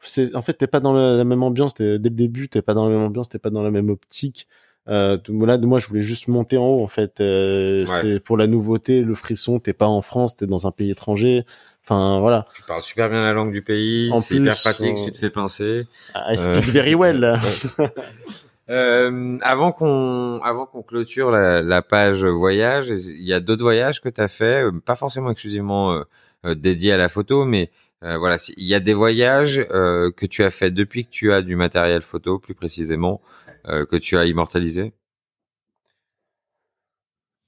c'est 0.00 0.34
en 0.34 0.42
fait 0.42 0.54
t'es 0.54 0.66
pas 0.66 0.80
dans 0.80 0.92
la, 0.92 1.24
même 1.24 1.42
ambiance 1.42 1.74
dès 1.74 1.92
le 1.92 1.98
début 1.98 2.48
t'es 2.48 2.62
pas 2.62 2.74
dans 2.74 2.88
la 2.88 2.94
même 2.94 3.04
ambiance 3.04 3.28
t'es 3.28 3.38
pas 3.38 3.50
dans 3.50 3.62
la 3.62 3.70
même 3.70 3.90
optique. 3.90 4.46
Euh, 4.88 5.18
là 5.28 5.58
moi 5.58 5.80
je 5.80 5.88
voulais 5.88 6.02
juste 6.02 6.28
monter 6.28 6.56
en 6.56 6.66
haut 6.66 6.82
en 6.82 6.86
fait. 6.86 7.20
Euh, 7.20 7.84
c'est 7.86 8.20
pour 8.20 8.36
la 8.36 8.46
nouveauté 8.46 9.02
le 9.02 9.14
frisson 9.14 9.58
t'es 9.58 9.72
pas 9.72 9.86
en 9.86 10.00
France 10.00 10.36
t'es 10.36 10.46
dans 10.46 10.66
un 10.66 10.70
pays 10.70 10.90
étranger. 10.90 11.44
Enfin 11.82 12.20
voilà. 12.20 12.46
Tu 12.54 12.62
parles 12.62 12.82
super 12.82 13.10
bien 13.10 13.20
la 13.20 13.32
langue 13.32 13.52
du 13.52 13.62
pays 13.62 14.10
c'est 14.22 14.36
hyper 14.36 14.58
pratique 14.58 14.96
tu 15.04 15.12
te 15.12 15.18
fais 15.18 15.30
pincer. 15.30 15.86
I 16.14 16.36
speak 16.36 16.64
very 16.64 16.94
well 16.94 17.40
Euh, 18.68 19.38
avant 19.42 19.70
qu'on 19.70 20.40
avant 20.42 20.66
qu'on 20.66 20.82
clôture 20.82 21.30
la, 21.30 21.62
la, 21.62 21.82
page 21.82 22.24
voyage, 22.24 22.88
il 22.88 23.22
y 23.22 23.32
a 23.32 23.38
d'autres 23.38 23.62
voyages 23.62 24.00
que 24.00 24.08
tu 24.08 24.20
as 24.20 24.26
fait, 24.26 24.64
euh, 24.64 24.72
pas 24.72 24.96
forcément 24.96 25.30
exclusivement 25.30 25.92
euh, 25.92 26.02
euh, 26.46 26.54
dédiés 26.56 26.92
à 26.92 26.96
la 26.96 27.08
photo, 27.08 27.44
mais 27.44 27.70
euh, 28.02 28.18
voilà, 28.18 28.38
il 28.56 28.66
y 28.66 28.74
a 28.74 28.80
des 28.80 28.94
voyages 28.94 29.64
que 29.68 30.26
tu 30.26 30.42
as 30.42 30.50
fait 30.50 30.72
depuis 30.72 31.04
que 31.04 31.10
tu 31.10 31.32
as 31.32 31.42
du 31.42 31.54
matériel 31.54 32.02
photo, 32.02 32.38
plus 32.38 32.54
précisément, 32.54 33.20
que 33.64 33.96
tu 33.96 34.16
as 34.16 34.26
immortalisé? 34.26 34.92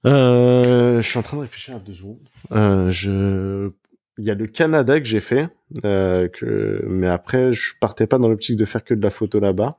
je 0.04 1.00
suis 1.02 1.18
en 1.18 1.22
train 1.22 1.36
de 1.36 1.42
réfléchir 1.42 1.76
à 1.76 1.78
deux 1.80 1.94
secondes. 1.94 2.28
je 2.90 3.70
il 4.20 4.24
y 4.24 4.30
a 4.30 4.34
le 4.34 4.46
Canada 4.46 4.98
que 4.98 5.06
j'ai 5.06 5.20
fait, 5.20 5.48
que 5.82 6.84
mais 6.86 7.08
après 7.08 7.52
je 7.52 7.74
partais 7.80 8.06
pas 8.06 8.18
dans 8.18 8.28
l'optique 8.28 8.56
de 8.56 8.64
faire 8.64 8.84
que 8.84 8.94
de 8.94 9.02
la 9.02 9.10
photo 9.10 9.38
là-bas. 9.40 9.78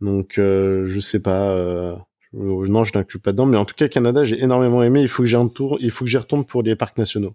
Donc 0.00 0.38
euh, 0.38 0.86
je 0.86 1.00
sais 1.00 1.20
pas. 1.22 1.50
Euh, 1.50 1.96
non, 2.32 2.84
je 2.84 2.92
n'inclus 2.96 3.18
pas 3.18 3.32
dedans, 3.32 3.46
mais 3.46 3.56
en 3.56 3.64
tout 3.64 3.74
cas 3.74 3.88
Canada, 3.88 4.24
j'ai 4.24 4.40
énormément 4.40 4.82
aimé. 4.82 5.00
Il 5.02 5.08
faut 5.08 5.22
que 5.22 5.28
j'y 5.28 5.36
retourne. 5.36 5.78
Il 5.80 5.90
faut 5.90 6.04
que 6.04 6.10
j'y 6.10 6.16
retourne 6.16 6.44
pour 6.44 6.62
les 6.62 6.76
parcs 6.76 6.96
nationaux. 6.96 7.34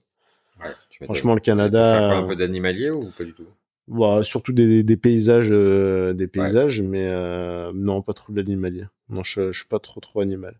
Ouais, 0.63 0.71
Franchement, 1.03 1.33
le 1.33 1.41
Canada. 1.41 2.17
un 2.17 2.23
peu 2.23 2.35
d'animalier 2.35 2.89
ou 2.89 3.11
pas 3.17 3.25
du 3.25 3.33
tout? 3.33 3.45
Bah, 3.87 4.21
surtout 4.23 4.51
des, 4.51 4.81
des 4.81 4.97
paysages, 4.97 5.49
euh, 5.51 6.13
des 6.13 6.25
paysages, 6.27 6.81
mais 6.81 7.05
euh, 7.07 7.71
non, 7.75 8.01
pas 8.01 8.13
trop 8.13 8.33
de 8.33 8.37
l'animalier. 8.37 8.85
Non, 9.09 9.21
je, 9.23 9.51
je 9.51 9.57
suis 9.59 9.67
pas 9.67 9.77
trop 9.77 9.99
trop 9.99 10.21
animal. 10.21 10.55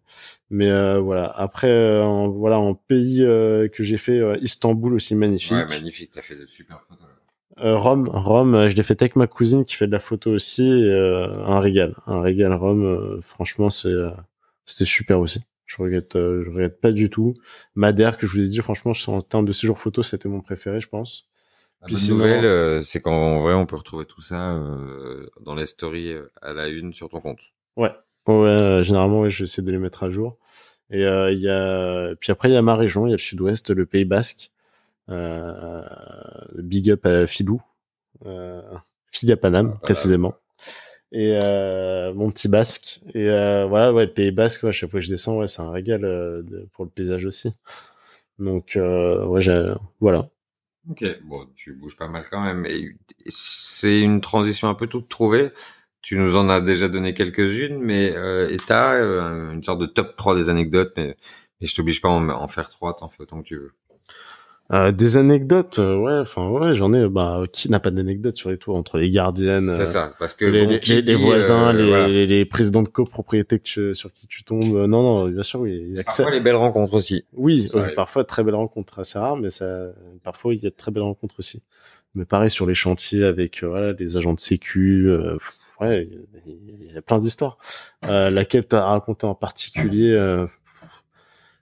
Mais 0.52 0.70
euh, 0.70 1.00
voilà. 1.00 1.26
Après, 1.32 2.02
en, 2.02 2.28
voilà, 2.28 2.60
en 2.60 2.76
pays 2.76 3.20
que 3.20 3.84
j'ai 3.84 3.98
fait, 3.98 4.22
Istanbul 4.42 4.94
aussi 4.94 5.16
magnifique. 5.16 5.54
Ouais, 5.54 5.66
magnifique. 5.66 6.12
T'as 6.14 6.22
fait 6.22 6.36
de 6.36 6.46
super 6.46 6.82
photos. 6.88 7.08
Euh, 7.60 7.78
Rome, 7.78 8.10
Rome, 8.10 8.56
euh, 8.56 8.70
je 8.70 8.76
l'ai 8.76 8.84
fait 8.84 9.02
avec 9.02 9.16
ma 9.16 9.28
cousine 9.28 9.64
qui 9.64 9.76
fait 9.76 9.88
de 9.88 9.92
la 9.92 10.00
photo 10.00 10.32
aussi. 10.32 10.70
Euh, 10.70 11.28
un 11.46 11.60
régal, 11.60 11.96
un 12.06 12.22
régal 12.22 12.54
Rome. 12.54 13.20
franchement, 13.22 13.70
c'est 13.70 13.94
c'était 14.66 14.86
super 14.86 15.20
aussi. 15.20 15.42
Je 15.66 15.82
regrette, 15.82 16.14
je 16.14 16.50
regrette 16.50 16.80
pas 16.82 16.92
du 16.92 17.10
tout. 17.10 17.34
Madère, 17.76 18.18
que 18.18 18.28
je 18.28 18.34
vous 18.34 18.42
ai 18.42 18.48
dit, 18.48 18.60
franchement, 18.60 18.92
en 19.08 19.22
termes 19.22 19.46
de 19.46 19.52
séjour 19.52 19.80
photo, 19.80 20.04
c'était 20.04 20.30
mon 20.30 20.42
préféré, 20.42 20.80
je 20.80 20.88
pense. 20.88 21.28
La 21.82 21.88
bonne 21.88 22.08
nouvelle, 22.10 22.84
c'est 22.84 23.02
qu'en 23.02 23.40
vrai, 23.40 23.54
on 23.54 23.66
peut 23.66 23.76
retrouver 23.76 24.06
tout 24.06 24.22
ça 24.22 24.60
dans 25.42 25.56
les 25.56 25.66
stories 25.66 26.14
à 26.42 26.54
la 26.54 26.68
une 26.68 26.94
sur 26.94 27.10
ton 27.10 27.20
compte. 27.20 27.40
Ouais, 27.78 27.92
ouais. 28.28 28.84
généralement, 28.84 29.22
ouais, 29.22 29.30
j'essaie 29.30 29.62
de 29.62 29.72
les 29.72 29.78
mettre 29.78 30.04
à 30.04 30.10
jour. 30.10 30.38
Et 30.92 31.02
il 31.02 31.40
y 31.40 31.50
a, 31.50 32.16
puis 32.20 32.32
après, 32.32 32.50
il 32.50 32.54
y 32.54 32.58
a 32.58 32.62
ma 32.62 32.76
région, 32.76 33.08
il 33.08 33.12
y 33.12 33.14
a 33.14 33.18
le 33.18 33.22
Sud-Ouest, 33.22 33.72
le 33.72 33.86
Pays 33.86 34.06
Basque. 34.06 34.52
Euh, 35.10 35.84
big 36.56 36.90
up 36.90 37.06
à 37.06 37.28
Filou, 37.28 37.62
euh, 38.26 38.62
à 39.30 39.36
Paname, 39.38 39.74
ah, 39.76 39.80
précisément. 39.82 40.36
Et 41.12 41.40
euh, 41.42 42.14
mon 42.14 42.32
petit 42.32 42.48
basque. 42.48 43.02
Et 43.14 43.30
euh, 43.30 43.66
voilà, 43.66 43.94
ouais, 43.94 44.06
le 44.06 44.14
Pays 44.14 44.32
Basque, 44.32 44.64
ouais, 44.64 44.72
chaque 44.72 44.90
fois 44.90 45.00
que 45.00 45.06
je 45.06 45.12
descends, 45.12 45.38
ouais, 45.38 45.48
c'est 45.48 45.62
un 45.62 45.72
régal 45.72 46.02
pour 46.74 46.86
le 46.86 46.92
paysage 46.92 47.26
aussi. 47.26 47.52
Donc, 48.40 48.74
ouais, 48.76 49.76
voilà. 50.00 50.30
Ok, 50.90 51.04
bon, 51.24 51.48
tu 51.56 51.74
bouges 51.74 51.98
pas 51.98 52.08
mal 52.08 52.26
quand 52.30 52.42
même. 52.42 52.66
Et 52.66 52.96
c'est 53.28 54.00
une 54.00 54.22
transition 54.22 54.70
un 54.70 54.76
peu 54.76 54.88
toute 54.88 55.10
trouvée. 55.10 55.52
Tu 56.02 56.18
nous 56.18 56.38
en 56.38 56.50
as 56.50 56.62
déjà 56.62 56.88
donné 56.88 57.16
quelques-unes, 57.16 57.80
mais 57.80 58.16
euh, 58.16 58.50
et 58.52 58.58
t'as 58.58 59.00
une 59.00 59.64
sorte 59.64 59.80
de 59.80 59.88
top 59.88 60.16
3 60.16 60.36
des 60.36 60.50
anecdotes, 60.50 60.94
mais, 60.98 61.18
mais 61.60 61.68
je 61.68 61.76
t'oblige 61.76 62.02
pas 62.02 62.10
à 62.10 62.12
en, 62.12 62.48
faire 62.48 62.70
trois, 62.70 62.96
t'en 62.96 63.10
fais 63.10 63.24
autant 63.24 63.42
que 63.42 63.48
tu 63.48 63.58
veux. 63.58 63.74
Euh, 64.74 64.92
des 64.92 65.18
anecdotes, 65.18 65.78
euh, 65.78 65.96
ouais, 65.96 66.20
enfin 66.22 66.50
ouais, 66.50 66.74
j'en 66.74 66.92
ai. 66.92 67.08
Bah, 67.08 67.44
qui 67.54 67.70
n'a 67.70 67.80
pas 67.80 67.92
d'anecdotes 67.92 68.36
sur 68.36 68.50
les 68.50 68.58
tours 68.58 68.76
entre 68.76 68.98
les 68.98 69.12
gardiennes 69.12 69.72
C'est 69.78 69.86
ça, 69.86 70.14
parce 70.18 70.34
que 70.34 70.46
les, 70.46 70.80
les, 71.02 71.16
voisins, 71.16 71.72
les, 71.72 72.26
les, 72.26 72.46
présidents 72.46 72.82
de 72.82 72.88
copropriété 72.88 73.60
que 73.60 73.94
sur 73.94 74.12
qui 74.12 74.26
tu 74.26 74.44
tombes. 74.44 74.64
non, 74.64 74.88
non, 74.88 75.28
bien 75.28 75.44
sûr, 75.44 75.60
oui. 75.60 75.86
Il 75.88 75.96
y 75.96 76.00
a 76.00 76.04
parfois 76.04 76.32
les 76.32 76.40
belles 76.40 76.56
rencontres 76.56 76.96
aussi. 76.96 77.26
Oui, 77.34 77.70
parfois 77.96 78.24
très 78.24 78.44
belles 78.44 78.56
rencontres, 78.56 79.00
assez 79.00 79.20
rares, 79.20 79.38
mais 79.38 79.52
ça, 79.52 79.70
parfois 80.24 80.56
il 80.56 80.64
y 80.64 80.66
a 80.66 80.72
de 80.72 80.76
très 80.76 80.92
belles 80.92 81.04
rencontres 81.04 81.36
aussi. 81.38 81.62
Mais 82.16 82.26
pareil 82.26 82.50
sur 82.50 82.66
les 82.66 82.74
chantiers 82.74 83.24
avec 83.24 83.64
voilà 83.64 83.94
les 83.94 84.18
agents 84.18 84.34
de 84.34 84.40
sécu. 84.40 85.08
ouais, 85.80 86.10
il 86.48 86.92
y 86.92 86.98
a 86.98 87.04
plein 87.04 87.20
d'histoires. 87.20 87.60
Euh, 88.08 88.32
laquelle 88.32 88.68
tu 88.68 88.76
as 88.76 88.84
raconté 88.84 89.28
en 89.28 89.36
particulier 89.36 90.16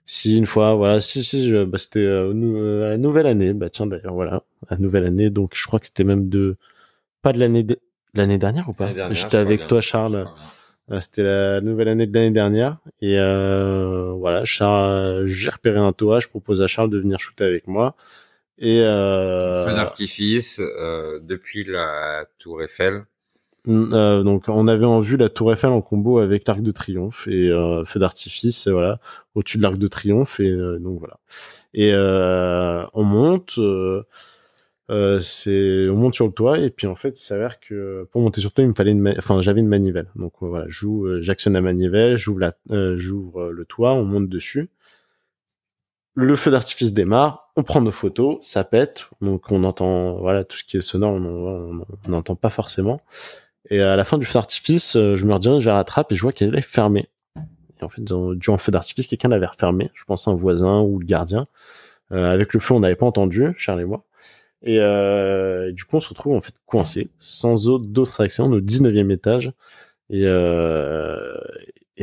si 0.06 0.36
une 0.36 0.46
fois, 0.46 0.74
voilà, 0.74 1.00
si 1.00 1.24
si, 1.24 1.48
je, 1.48 1.64
bah, 1.64 1.78
c'était 1.78 2.00
euh, 2.00 2.32
euh, 2.34 2.90
la 2.90 2.98
nouvelle 2.98 3.26
année. 3.26 3.52
Bah 3.52 3.70
tiens 3.70 3.86
d'ailleurs, 3.86 4.14
voilà, 4.14 4.42
la 4.70 4.76
nouvelle 4.78 5.04
année. 5.06 5.30
Donc 5.30 5.52
je 5.54 5.66
crois 5.66 5.80
que 5.80 5.86
c'était 5.86 6.04
même 6.04 6.28
de 6.28 6.56
pas 7.22 7.32
de 7.32 7.38
l'année 7.38 7.66
l'année 8.14 8.38
dernière 8.38 8.68
ou 8.68 8.72
pas? 8.72 8.90
J'étais 9.12 9.36
avec 9.36 9.66
toi, 9.66 9.80
Charles. 9.80 10.28
Euh, 10.90 11.00
c'était 11.00 11.22
la 11.22 11.60
nouvelle 11.62 11.88
année 11.88 12.06
de 12.06 12.12
l'année 12.12 12.30
dernière 12.30 12.76
et 13.00 13.18
euh, 13.18 14.12
voilà, 14.18 14.44
Charles, 14.44 15.26
j'ai 15.26 15.48
repéré 15.48 15.78
un 15.78 15.92
toit. 15.92 16.20
Je 16.20 16.28
propose 16.28 16.60
à 16.60 16.66
Charles 16.66 16.90
de 16.90 16.98
venir 16.98 17.18
shooter 17.18 17.44
avec 17.44 17.66
moi. 17.66 17.96
Et 18.58 18.82
euh, 18.82 19.66
feu 19.66 19.74
d'artifice 19.74 20.60
euh, 20.60 21.18
depuis 21.22 21.64
la 21.64 22.26
Tour 22.38 22.62
Eiffel 22.62 23.04
euh, 23.66 24.22
donc 24.22 24.44
on 24.48 24.68
avait 24.68 24.84
en 24.84 25.00
vue 25.00 25.16
la 25.16 25.30
Tour 25.30 25.52
Eiffel 25.52 25.70
en 25.70 25.80
combo 25.80 26.18
avec 26.18 26.46
l'Arc 26.46 26.60
de 26.60 26.70
Triomphe 26.70 27.26
et 27.28 27.48
euh, 27.48 27.84
feu 27.86 27.98
d'artifice 27.98 28.68
voilà 28.68 29.00
au-dessus 29.34 29.56
de 29.56 29.62
l'Arc 29.62 29.78
de 29.78 29.88
Triomphe 29.88 30.38
et 30.40 30.50
euh, 30.50 30.78
donc 30.78 30.98
voilà. 30.98 31.18
Et 31.72 31.92
euh, 31.94 32.84
on 32.92 33.04
monte 33.04 33.58
c'est 35.20 35.88
on 35.88 35.96
monte 35.96 36.14
sur 36.14 36.26
le 36.26 36.32
toit 36.32 36.58
et 36.58 36.68
puis 36.68 36.86
en 36.86 36.94
fait 36.94 37.18
il 37.18 37.24
s'avère 37.24 37.58
que 37.58 38.06
pour 38.12 38.20
monter 38.20 38.42
sur 38.42 38.50
le 38.50 38.54
toit 38.54 38.64
il 38.64 38.68
me 38.68 38.74
fallait 38.74 38.92
une 38.92 39.14
enfin 39.16 39.40
j'avais 39.40 39.60
une 39.60 39.68
manivelle. 39.68 40.08
Donc 40.14 40.34
voilà 40.40 40.66
j'actionne 41.20 41.54
la 41.54 41.62
manivelle 41.62 42.16
j'ouvre 42.16 42.40
la 42.40 42.54
j'ouvre 42.96 43.50
le 43.50 43.64
toit 43.64 43.94
on 43.94 44.04
monte 44.04 44.28
dessus. 44.28 44.68
Le 46.16 46.36
feu 46.36 46.52
d'artifice 46.52 46.92
démarre, 46.92 47.50
on 47.56 47.64
prend 47.64 47.80
nos 47.80 47.90
photos, 47.90 48.36
ça 48.40 48.62
pète, 48.62 49.08
donc 49.20 49.50
on 49.50 49.64
entend 49.64 50.20
voilà 50.20 50.44
tout 50.44 50.56
ce 50.56 50.62
qui 50.62 50.76
est 50.76 50.80
sonore, 50.80 51.14
on 51.14 51.84
n'entend 52.06 52.36
pas 52.36 52.50
forcément. 52.50 53.00
Et 53.70 53.80
à 53.80 53.96
la 53.96 54.04
fin 54.04 54.18
du 54.18 54.26
feu 54.26 54.34
d'artifice, 54.34 54.96
euh, 54.96 55.16
je 55.16 55.24
me 55.24 55.32
redirige 55.32 55.64
vers 55.64 55.74
la 55.74 55.84
trappe 55.84 56.12
et 56.12 56.14
je 56.14 56.22
vois 56.22 56.32
qu'elle 56.32 56.54
est 56.54 56.60
fermée. 56.60 57.08
Et 57.80 57.84
en 57.84 57.88
fait, 57.88 58.02
durant 58.02 58.56
le 58.56 58.58
feu 58.58 58.72
d'artifice, 58.72 59.06
quelqu'un 59.06 59.28
l'avait 59.28 59.46
refermée. 59.46 59.90
Je 59.94 60.04
pense 60.04 60.28
un 60.28 60.34
voisin 60.34 60.80
ou 60.80 60.98
le 60.98 61.06
gardien. 61.06 61.46
Euh, 62.12 62.32
avec 62.32 62.52
le 62.52 62.60
feu, 62.60 62.74
on 62.74 62.80
n'avait 62.80 62.96
pas 62.96 63.06
entendu, 63.06 63.54
Charles 63.56 63.80
et 63.80 63.84
moi. 63.84 64.04
Et, 64.62 64.78
euh, 64.80 65.72
du 65.72 65.84
coup, 65.84 65.96
on 65.96 66.00
se 66.00 66.08
retrouve 66.08 66.36
en 66.36 66.40
fait 66.40 66.54
coincé, 66.66 67.10
sans 67.18 67.78
d'autres 67.78 68.20
accès, 68.22 68.42
au 68.42 68.60
19e 68.60 69.10
étage. 69.10 69.52
Et, 70.10 70.24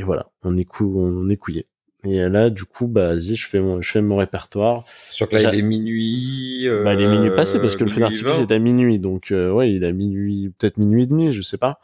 voilà, 0.04 0.32
on 0.44 0.58
est, 0.58 0.68
on 0.82 1.30
est 1.30 1.38
couillé. 1.38 1.68
Et 2.04 2.18
là, 2.30 2.50
du 2.50 2.66
coup, 2.66 2.88
bah, 2.88 3.10
vas-y, 3.10 3.36
je 3.36 3.48
fais 3.48 3.60
mon, 3.60 3.80
je 3.82 3.92
fais 3.92 4.02
mon 4.02 4.18
répertoire. 4.18 4.86
Sur 4.88 5.30
que 5.30 5.36
là, 5.36 5.54
il 5.54 5.60
est 5.60 5.62
minuit. 5.62 6.68
Euh, 6.68 6.84
bah, 6.84 6.96
il 6.96 7.02
est 7.02 7.08
minuit 7.08 7.30
passé 7.36 7.60
parce 7.60 7.76
que 7.76 7.84
le 7.84 7.92
feu 7.92 8.00
d'artifice 8.00 8.40
est 8.40 8.52
à 8.52 8.60
minuit, 8.60 8.98
donc 8.98 9.32
euh, 9.32 9.52
ouais, 9.52 9.72
il 9.72 9.84
est 9.84 9.88
à 9.88 9.92
minuit, 9.92 10.52
peut-être 10.58 10.78
minuit 10.78 11.04
et 11.04 11.08
demi, 11.08 11.32
je 11.32 11.42
sais 11.42 11.58
pas. 11.58 11.80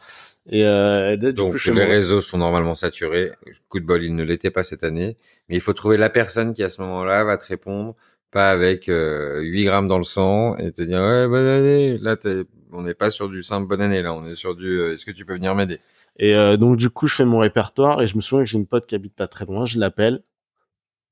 Et 0.49 0.65
euh, 0.65 1.17
donc 1.17 1.63
les 1.65 1.83
réseaux 1.83 2.21
sont 2.21 2.37
normalement 2.37 2.73
saturés. 2.73 3.31
Coup 3.69 3.79
de 3.79 3.85
bol, 3.85 4.03
il 4.03 4.15
ne 4.15 4.23
l'était 4.23 4.49
pas 4.49 4.63
cette 4.63 4.83
année, 4.83 5.17
mais 5.49 5.55
il 5.55 5.61
faut 5.61 5.73
trouver 5.73 5.97
la 5.97 6.09
personne 6.09 6.53
qui 6.53 6.63
à 6.63 6.69
ce 6.69 6.81
moment-là 6.81 7.23
va 7.23 7.37
te 7.37 7.45
répondre, 7.45 7.95
pas 8.31 8.51
avec 8.51 8.89
euh, 8.89 9.41
8 9.41 9.65
grammes 9.65 9.87
dans 9.87 9.97
le 9.97 10.03
sang 10.03 10.55
et 10.57 10.71
te 10.71 10.81
dire 10.81 10.99
ouais 10.99 11.27
bonne 11.27 11.47
année. 11.47 11.97
Là, 11.99 12.15
on 12.71 12.83
n'est 12.83 12.93
pas 12.93 13.09
sur 13.09 13.29
du 13.29 13.43
simple 13.43 13.67
bonne 13.67 13.81
année, 13.81 14.01
là, 14.01 14.13
on 14.13 14.25
est 14.25 14.35
sur 14.35 14.55
du 14.55 14.81
est-ce 14.91 15.05
que 15.05 15.11
tu 15.11 15.25
peux 15.25 15.33
venir 15.33 15.55
m'aider? 15.55 15.79
Et 16.19 16.35
euh, 16.35 16.57
donc 16.57 16.77
du 16.77 16.89
coup, 16.89 17.07
je 17.07 17.15
fais 17.15 17.25
mon 17.25 17.39
répertoire 17.39 18.01
et 18.01 18.07
je 18.07 18.15
me 18.15 18.21
souviens 18.21 18.43
que 18.43 18.49
j'ai 18.49 18.57
une 18.57 18.67
pote 18.67 18.85
qui 18.85 18.95
habite 18.95 19.15
pas 19.15 19.27
très 19.27 19.45
loin. 19.45 19.65
Je 19.65 19.79
l'appelle. 19.79 20.21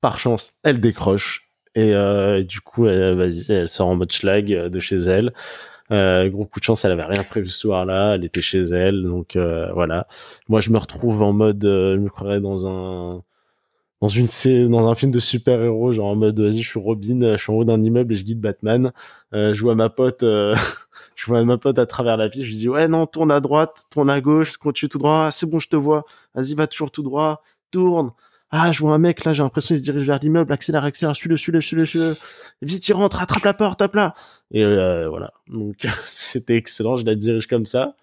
Par 0.00 0.18
chance, 0.18 0.54
elle 0.62 0.80
décroche 0.80 1.46
et, 1.74 1.94
euh, 1.94 2.42
du 2.42 2.60
coup, 2.60 2.86
elle, 2.86 3.16
vas-y, 3.16 3.52
elle 3.52 3.68
sort 3.68 3.88
en 3.88 3.96
mode 3.96 4.10
schlag 4.10 4.52
euh, 4.52 4.68
de 4.68 4.80
chez 4.80 4.96
elle. 4.96 5.32
Euh, 5.92 6.28
gros 6.30 6.46
coup 6.46 6.58
de 6.58 6.64
chance, 6.64 6.84
elle 6.84 6.92
avait 6.92 7.04
rien 7.04 7.22
prévu 7.22 7.48
ce 7.48 7.60
soir-là, 7.60 8.14
elle 8.14 8.24
était 8.24 8.42
chez 8.42 8.58
elle, 8.60 9.02
donc 9.02 9.36
euh, 9.36 9.70
voilà. 9.72 10.06
Moi, 10.48 10.60
je 10.60 10.70
me 10.70 10.78
retrouve 10.78 11.22
en 11.22 11.32
mode, 11.32 11.64
euh, 11.64 11.94
je 11.94 12.00
me 12.00 12.08
croirais 12.08 12.40
dans 12.40 12.66
un 12.66 13.22
dans 14.00 14.08
une 14.08 14.26
dans 14.68 14.88
un 14.88 14.94
film 14.94 15.10
de 15.10 15.18
super-héros, 15.18 15.92
genre 15.92 16.08
en 16.08 16.16
mode 16.16 16.38
vas-y, 16.40 16.62
je 16.62 16.68
suis 16.68 16.80
Robin, 16.80 17.32
je 17.32 17.36
suis 17.36 17.52
en 17.52 17.56
haut 17.56 17.64
d'un 17.64 17.82
immeuble 17.82 18.12
et 18.12 18.16
je 18.16 18.24
guide 18.24 18.40
Batman. 18.40 18.92
je 19.32 19.60
vois 19.60 19.74
ma 19.74 19.88
pote 19.88 20.20
je 21.16 21.26
vois 21.26 21.44
ma 21.44 21.58
pote 21.58 21.78
à 21.78 21.86
travers 21.86 22.16
la 22.16 22.28
vie, 22.28 22.42
je 22.42 22.48
lui 22.48 22.56
dis 22.56 22.68
ouais 22.68 22.88
non, 22.88 23.06
tourne 23.06 23.30
à 23.30 23.40
droite, 23.40 23.84
tourne 23.90 24.10
à 24.10 24.20
gauche, 24.20 24.56
continue 24.58 24.88
tout 24.88 24.98
droit, 24.98 25.24
ah, 25.26 25.32
c'est 25.32 25.46
bon, 25.48 25.58
je 25.58 25.68
te 25.68 25.76
vois, 25.76 26.04
vas-y 26.34 26.54
va 26.54 26.66
toujours 26.66 26.90
tout 26.90 27.02
droit, 27.02 27.42
tourne. 27.70 28.12
Ah, 28.50 28.70
je 28.70 28.80
vois 28.80 28.94
un 28.94 28.98
mec 28.98 29.24
là, 29.24 29.32
j'ai 29.32 29.42
l'impression 29.42 29.74
qu'il 29.74 29.78
se 29.78 29.82
dirige 29.82 30.06
vers 30.06 30.20
l'immeuble, 30.20 30.52
accélère, 30.52 30.84
accélère, 30.84 31.16
suis-le, 31.16 31.36
suis-le, 31.36 31.60
suis-le, 31.60 31.84
suis-le. 31.84 32.16
Vite, 32.62 32.88
il 32.88 32.92
rentre, 32.92 33.20
attrape 33.20 33.44
la 33.44 33.54
porte, 33.54 33.82
hop 33.82 33.94
là. 33.96 34.14
Et 34.52 34.64
euh, 34.64 35.08
voilà. 35.08 35.32
Donc 35.48 35.86
c'était 36.08 36.56
excellent, 36.56 36.96
je 36.96 37.04
la 37.04 37.16
dirige 37.16 37.48
comme 37.48 37.66
ça. 37.66 37.96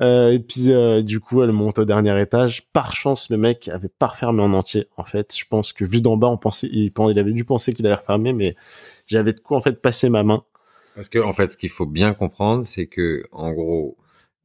Euh, 0.00 0.30
et 0.30 0.38
puis 0.38 0.72
euh, 0.72 1.02
du 1.02 1.20
coup, 1.20 1.42
elle 1.42 1.52
monte 1.52 1.78
au 1.78 1.84
dernier 1.84 2.18
étage. 2.20 2.66
Par 2.72 2.94
chance, 2.94 3.30
le 3.30 3.36
mec 3.36 3.68
avait 3.68 3.88
pas 3.88 4.08
refermé 4.08 4.42
en 4.42 4.52
entier. 4.54 4.88
En 4.96 5.04
fait, 5.04 5.36
je 5.36 5.44
pense 5.48 5.72
que 5.72 5.84
vu 5.84 6.00
d'en 6.00 6.16
bas, 6.16 6.28
on 6.28 6.38
pensait, 6.38 6.68
il, 6.72 6.92
avait 7.18 7.32
dû 7.32 7.44
penser 7.44 7.74
qu'il 7.74 7.86
avait 7.86 7.96
refermé, 7.96 8.32
mais 8.32 8.54
j'avais 9.06 9.32
de 9.32 9.40
quoi 9.40 9.58
en 9.58 9.60
fait 9.60 9.82
passer 9.82 10.08
ma 10.08 10.22
main. 10.22 10.44
Parce 10.94 11.08
que 11.08 11.18
en 11.18 11.32
fait, 11.32 11.52
ce 11.52 11.56
qu'il 11.56 11.70
faut 11.70 11.86
bien 11.86 12.14
comprendre, 12.14 12.66
c'est 12.66 12.86
que 12.86 13.24
en 13.32 13.52
gros, 13.52 13.96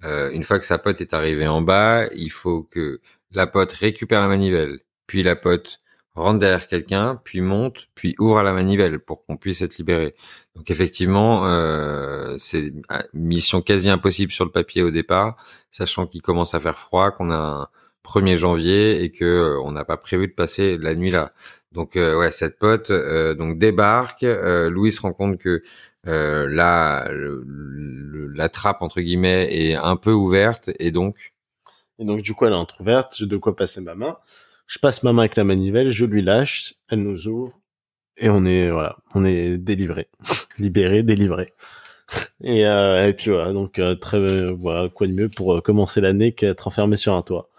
euh, 0.03 0.29
une 0.31 0.43
fois 0.43 0.60
que 0.60 0.65
sa 0.65 0.77
pote 0.77 1.01
est 1.01 1.13
arrivée 1.13 1.47
en 1.47 1.62
bas, 1.62 2.07
il 2.13 2.31
faut 2.31 2.63
que 2.63 2.99
la 3.31 3.47
pote 3.47 3.71
récupère 3.73 4.21
la 4.21 4.27
manivelle 4.27 4.79
puis 5.07 5.23
la 5.23 5.36
pote 5.36 5.79
rentre 6.23 6.39
derrière 6.39 6.67
quelqu'un, 6.67 7.19
puis 7.23 7.41
monte, 7.41 7.88
puis 7.95 8.15
ouvre 8.19 8.41
la 8.43 8.53
manivelle 8.53 8.99
pour 8.99 9.25
qu'on 9.25 9.38
puisse 9.38 9.62
être 9.62 9.77
libéré. 9.77 10.15
Donc 10.56 10.69
effectivement, 10.71 11.47
euh, 11.47 12.36
c'est 12.38 12.73
mission 13.13 13.62
quasi 13.62 13.89
impossible 13.89 14.32
sur 14.32 14.45
le 14.45 14.51
papier 14.51 14.84
au 14.84 14.91
départ, 14.91 15.36
sachant 15.71 16.08
qu'il 16.08 16.21
commence 16.21 16.53
à 16.53 16.60
faire 16.60 16.80
froid, 16.80 17.12
qu'on 17.12 17.30
a 17.30 17.36
un 17.36 17.67
1er 18.08 18.38
janvier 18.38 19.03
et 19.03 19.12
que 19.12 19.25
euh, 19.25 19.62
on 19.62 19.71
n'a 19.71 19.84
pas 19.84 19.97
prévu 19.97 20.27
de 20.27 20.34
passer 20.34 20.77
la 20.77 20.95
nuit 20.95 21.12
là. 21.12 21.34
Donc 21.73 21.95
euh, 21.95 22.17
ouais, 22.17 22.32
cette 22.32 22.58
pote 22.58 22.89
euh, 22.89 23.36
donc 23.36 23.58
débarque. 23.58 24.23
Louis 24.23 24.91
se 24.91 25.01
rend 25.01 25.13
compte 25.13 25.38
que 25.38 25.62
là, 26.03 27.10
la 27.12 28.49
trappe 28.49 28.82
entre 28.82 29.01
guillemets 29.01 29.47
est 29.51 29.75
un 29.75 29.97
peu 29.97 30.13
ouverte 30.13 30.69
et 30.80 30.91
donc. 30.91 31.34
Et 31.99 32.06
donc 32.06 32.21
du 32.21 32.34
coup, 32.34 32.45
elle 32.45 32.53
est 32.53 32.56
entrouverte. 32.56 33.15
J'ai 33.17 33.25
de 33.25 33.38
quoi 33.38 33.56
passer 33.56 33.82
ma 33.82 33.95
main. 33.95 34.17
Je 34.67 34.80
passe 34.80 35.03
ma 35.03 35.13
main 35.13 35.23
avec 35.23 35.38
la 35.38 35.43
manivelle, 35.43 35.89
je 35.89 36.06
lui 36.06 36.21
lâche, 36.21 36.75
elle 36.89 36.99
nous 36.99 37.27
ouvre 37.27 37.60
et 38.17 38.30
on 38.30 38.45
est 38.45 38.69
voilà, 38.69 38.97
on 39.15 39.23
est 39.23 39.58
délivré, 39.58 40.10
libéré, 40.60 41.03
délivré. 41.03 41.51
Et, 42.43 42.65
euh, 42.65 43.07
et 43.07 43.13
puis 43.13 43.31
voilà, 43.31 43.51
donc 43.51 43.79
euh, 43.79 43.95
très 43.95 44.17
euh, 44.17 44.55
voilà 44.57 44.89
quoi 44.89 45.07
de 45.07 45.11
mieux 45.11 45.27
pour 45.27 45.55
euh, 45.55 45.61
commencer 45.61 46.01
l'année 46.01 46.31
qu'être 46.33 46.67
enfermé 46.67 46.95
sur 46.95 47.13
un 47.13 47.21
toit. 47.21 47.49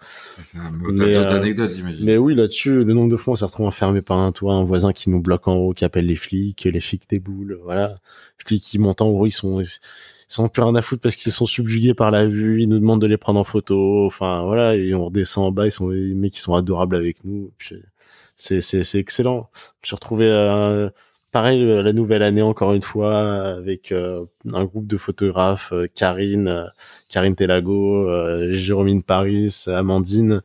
C'est 0.41 0.57
une 0.57 0.97
mais, 0.97 1.15
anecdote, 1.15 1.71
mais 2.01 2.17
oui, 2.17 2.33
là-dessus, 2.33 2.83
le 2.83 2.93
nombre 2.93 3.11
de 3.11 3.17
fois 3.17 3.33
on 3.33 3.35
s'est 3.35 3.45
retrouvé 3.45 3.67
enfermé 3.67 4.01
par 4.01 4.17
un 4.17 4.31
toit, 4.31 4.53
un 4.53 4.63
voisin 4.63 4.93
qui 4.93 5.09
nous 5.09 5.21
bloque 5.21 5.47
en 5.47 5.55
haut, 5.55 5.73
qui 5.73 5.85
appelle 5.85 6.05
les 6.05 6.15
flics, 6.15 6.63
les 6.63 6.79
flics 6.79 7.09
déboulent, 7.09 7.59
voilà, 7.63 7.99
les 8.39 8.45
flics 8.47 8.63
qui 8.63 8.79
montent 8.79 9.01
en 9.01 9.09
haut, 9.09 9.25
ils 9.25 9.31
sont 9.31 9.61
ils 9.61 9.79
sont 10.27 10.47
plus 10.47 10.63
rien 10.63 10.75
à 10.75 10.81
foutre 10.81 11.01
parce 11.01 11.15
qu'ils 11.15 11.31
sont 11.31 11.45
subjugués 11.45 11.93
par 11.93 12.09
la 12.09 12.25
vue, 12.25 12.61
ils 12.63 12.69
nous 12.69 12.79
demandent 12.79 13.01
de 13.01 13.07
les 13.07 13.17
prendre 13.17 13.39
en 13.39 13.43
photo, 13.43 14.05
enfin 14.05 14.43
voilà, 14.45 14.75
et 14.75 14.95
on 14.95 15.05
redescend 15.05 15.45
en 15.45 15.51
bas, 15.51 15.65
ils 15.65 15.71
sont 15.71 15.89
les 15.89 16.15
mecs 16.15 16.33
qui 16.33 16.39
sont 16.39 16.55
adorables 16.55 16.95
avec 16.95 17.25
nous, 17.25 17.51
c'est 17.59 18.61
c'est 18.61 18.83
c'est 18.83 18.99
excellent. 18.99 19.49
Je 19.53 19.59
me 19.59 19.87
suis 19.87 19.95
retrouvé 19.95 20.25
euh, 20.25 20.89
pareil 21.31 21.63
la 21.65 21.93
nouvelle 21.93 22.23
année 22.23 22.41
encore 22.41 22.73
une 22.73 22.81
fois 22.81 23.19
avec 23.19 23.91
euh, 23.91 24.25
un 24.53 24.65
groupe 24.65 24.87
de 24.87 24.97
photographes, 24.97 25.71
euh, 25.73 25.87
Karine, 25.93 26.47
euh, 26.47 26.65
Karine 27.09 27.35
Telago, 27.35 28.07
Jérôme 28.51 29.03
Paris, 29.03 29.65
Amandine. 29.67 30.41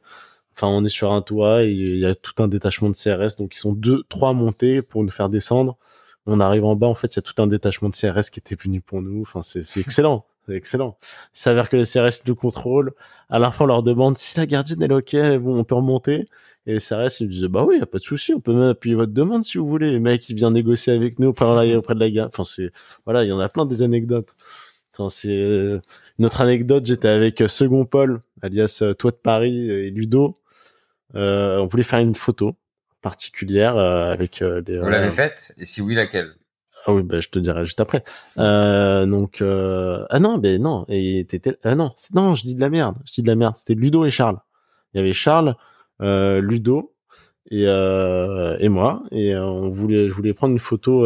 Enfin, 0.57 0.68
on 0.68 0.85
est 0.85 0.88
sur 0.88 1.12
un 1.12 1.20
toit, 1.20 1.64
et 1.64 1.70
il 1.70 1.99
y 1.99 2.07
a 2.07 2.14
tout 2.14 2.40
un 2.42 2.47
détachement 2.47 2.88
de 2.88 2.94
CRS, 2.94 3.37
donc 3.38 3.57
ils 3.57 3.59
sont 3.59 3.73
deux, 3.73 4.05
trois 4.09 4.33
montés 4.33 4.83
pour 4.83 5.03
nous 5.03 5.11
faire 5.11 5.29
descendre 5.29 5.77
on 6.27 6.40
arrive 6.40 6.64
en 6.64 6.77
bas, 6.77 6.87
en 6.87 6.94
fait, 6.94 7.14
il 7.14 7.16
y 7.16 7.18
a 7.18 7.23
tout 7.23 7.40
un 7.42 7.47
détachement 7.47 7.88
de 7.90 7.94
CRS 7.94 8.31
qui 8.31 8.40
était 8.40 8.57
venu 8.57 8.81
pour 8.81 9.03
nous. 9.03 9.23
Enfin, 9.23 9.42
c'est, 9.42 9.62
c'est 9.62 9.81
excellent. 9.81 10.25
C'est 10.47 10.55
excellent. 10.55 10.97
Il 11.35 11.40
s'avère 11.40 11.68
que 11.68 11.77
les 11.77 11.85
CRS 11.85 12.27
nous 12.27 12.35
contrôlent. 12.35 12.92
À 13.31 13.38
la 13.38 13.51
fin, 13.51 13.64
on 13.64 13.68
leur 13.68 13.83
demande 13.83 14.18
si 14.18 14.37
la 14.38 14.47
gardienne 14.47 14.83
est 14.83 14.92
ok, 14.92 15.38
bon, 15.38 15.59
on 15.59 15.64
peut 15.64 15.75
remonter. 15.75 16.27
Et 16.66 16.74
les 16.74 16.79
CRS, 16.79 17.20
ils 17.20 17.29
disent, 17.29 17.44
bah 17.44 17.64
oui, 17.64 17.79
y 17.79 17.83
a 17.83 17.87
pas 17.87 17.98
de 17.98 18.03
souci, 18.03 18.33
on 18.33 18.40
peut 18.40 18.55
même 18.55 18.70
appuyer 18.70 18.96
votre 18.96 19.12
demande 19.12 19.44
si 19.44 19.59
vous 19.59 19.66
voulez. 19.66 19.92
Le 19.92 20.00
mec, 20.00 20.29
il 20.31 20.37
vient 20.37 20.50
négocier 20.50 20.92
avec 20.92 21.18
nous 21.18 21.29
auprès 21.29 21.44
de 21.46 22.00
la 22.00 22.11
gare. 22.11 22.27
Enfin, 22.29 22.44
c'est, 22.44 22.70
voilà, 23.05 23.24
il 23.24 23.29
y 23.29 23.33
en 23.33 23.40
a 23.40 23.48
plein 23.48 23.66
des 23.66 23.83
anecdotes. 23.83 24.35
Enfin, 24.96 25.09
c'est, 25.09 25.35
euh, 25.35 25.81
une 26.18 26.24
autre 26.24 26.40
anecdote, 26.40 26.87
j'étais 26.87 27.09
avec 27.09 27.40
euh, 27.40 27.48
Second 27.48 27.85
Paul, 27.85 28.20
alias 28.42 28.81
euh, 28.83 28.94
Toi 28.94 29.11
de 29.11 29.16
Paris 29.16 29.70
et 29.70 29.90
Ludo. 29.90 30.38
Euh, 31.16 31.59
on 31.59 31.66
voulait 31.66 31.83
faire 31.83 31.98
une 31.98 32.14
photo 32.14 32.57
particulière 33.03 33.77
euh, 33.77 34.12
avec 34.12 34.40
euh, 34.40 34.61
des. 34.61 34.79
Vous 34.79 34.88
l'avez 34.88 35.11
faite? 35.11 35.55
Et 35.59 35.64
si 35.64 35.83
oui, 35.83 35.94
laquelle? 35.94 36.33
Ah 36.87 36.92
oui, 36.92 37.03
bah, 37.03 37.20
je 37.20 37.29
te 37.29 37.38
dirai 37.38 37.64
juste 37.64 37.81
après. 37.81 38.05
Euh, 38.38 39.07
donc 39.07 39.42
ah 39.42 40.18
non, 40.20 40.38
mais 40.38 40.59
non, 40.59 40.85
et 40.88 41.24
t'étais 41.27 41.57
ah 41.64 41.74
non, 41.74 41.92
non, 42.14 42.35
je 42.35 42.42
dis 42.42 42.55
de 42.55 42.61
la 42.61 42.68
merde, 42.68 42.96
je 43.07 43.12
dis 43.12 43.22
de 43.22 43.29
la 43.29 43.37
merde. 43.37 43.55
C'était 43.55 43.74
Ludo 43.74 44.05
et 44.05 44.11
Charles. 44.11 44.38
Il 44.92 44.98
y 44.98 45.00
avait 45.00 45.12
Charles, 45.12 45.57
Ludo 46.00 46.94
et 47.50 47.64
et 47.64 48.68
moi, 48.68 49.02
et 49.11 49.37
on 49.37 49.70
voulait, 49.70 50.09
je 50.09 50.14
voulais 50.14 50.33
prendre 50.33 50.52
une 50.52 50.59
photo. 50.59 51.04